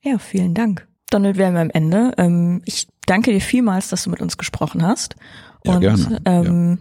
Ja, 0.01 0.17
vielen 0.17 0.53
Dank. 0.53 0.87
Donald, 1.09 1.37
wären 1.37 1.53
wir 1.53 1.61
am 1.61 1.71
Ende. 1.71 2.13
Ähm, 2.17 2.61
ich 2.65 2.87
danke 3.05 3.31
dir 3.31 3.41
vielmals, 3.41 3.89
dass 3.89 4.03
du 4.03 4.09
mit 4.09 4.21
uns 4.21 4.37
gesprochen 4.37 4.85
hast. 4.85 5.15
Ja, 5.65 5.75
Und 5.75 5.81
gerne. 5.81 6.21
Ähm, 6.25 6.77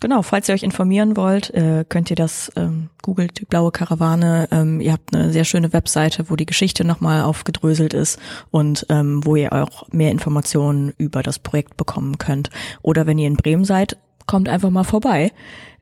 genau, 0.00 0.22
falls 0.22 0.48
ihr 0.48 0.54
euch 0.54 0.62
informieren 0.64 1.16
wollt, 1.16 1.50
äh, 1.54 1.84
könnt 1.88 2.10
ihr 2.10 2.16
das 2.16 2.50
ähm, 2.56 2.90
googelt 3.02 3.38
die 3.40 3.44
blaue 3.44 3.70
Karawane. 3.70 4.48
Ähm, 4.50 4.80
ihr 4.80 4.92
habt 4.92 5.14
eine 5.14 5.32
sehr 5.32 5.44
schöne 5.44 5.72
Webseite, 5.72 6.28
wo 6.28 6.36
die 6.36 6.46
Geschichte 6.46 6.84
nochmal 6.84 7.22
aufgedröselt 7.22 7.94
ist 7.94 8.18
und 8.50 8.86
ähm, 8.88 9.24
wo 9.24 9.36
ihr 9.36 9.52
auch 9.52 9.88
mehr 9.92 10.10
Informationen 10.10 10.92
über 10.98 11.22
das 11.22 11.38
Projekt 11.38 11.76
bekommen 11.76 12.18
könnt. 12.18 12.50
Oder 12.82 13.06
wenn 13.06 13.18
ihr 13.18 13.28
in 13.28 13.36
Bremen 13.36 13.64
seid, 13.64 13.96
kommt 14.26 14.48
einfach 14.48 14.70
mal 14.70 14.84
vorbei 14.84 15.32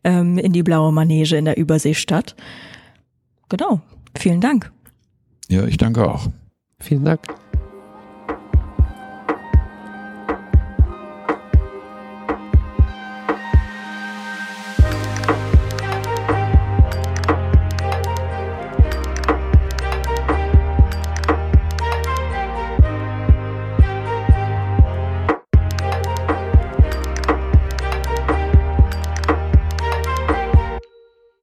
ähm, 0.04 0.38
in 0.38 0.52
die 0.52 0.62
blaue 0.62 0.92
Manege 0.92 1.36
in 1.36 1.46
der 1.46 1.56
Überseestadt. 1.56 2.36
Genau. 3.48 3.80
Vielen 4.16 4.40
Dank. 4.40 4.72
Ja, 5.48 5.64
ich 5.64 5.76
danke 5.76 6.08
auch. 6.08 6.28
Vielen 6.80 7.04
Dank. 7.04 7.20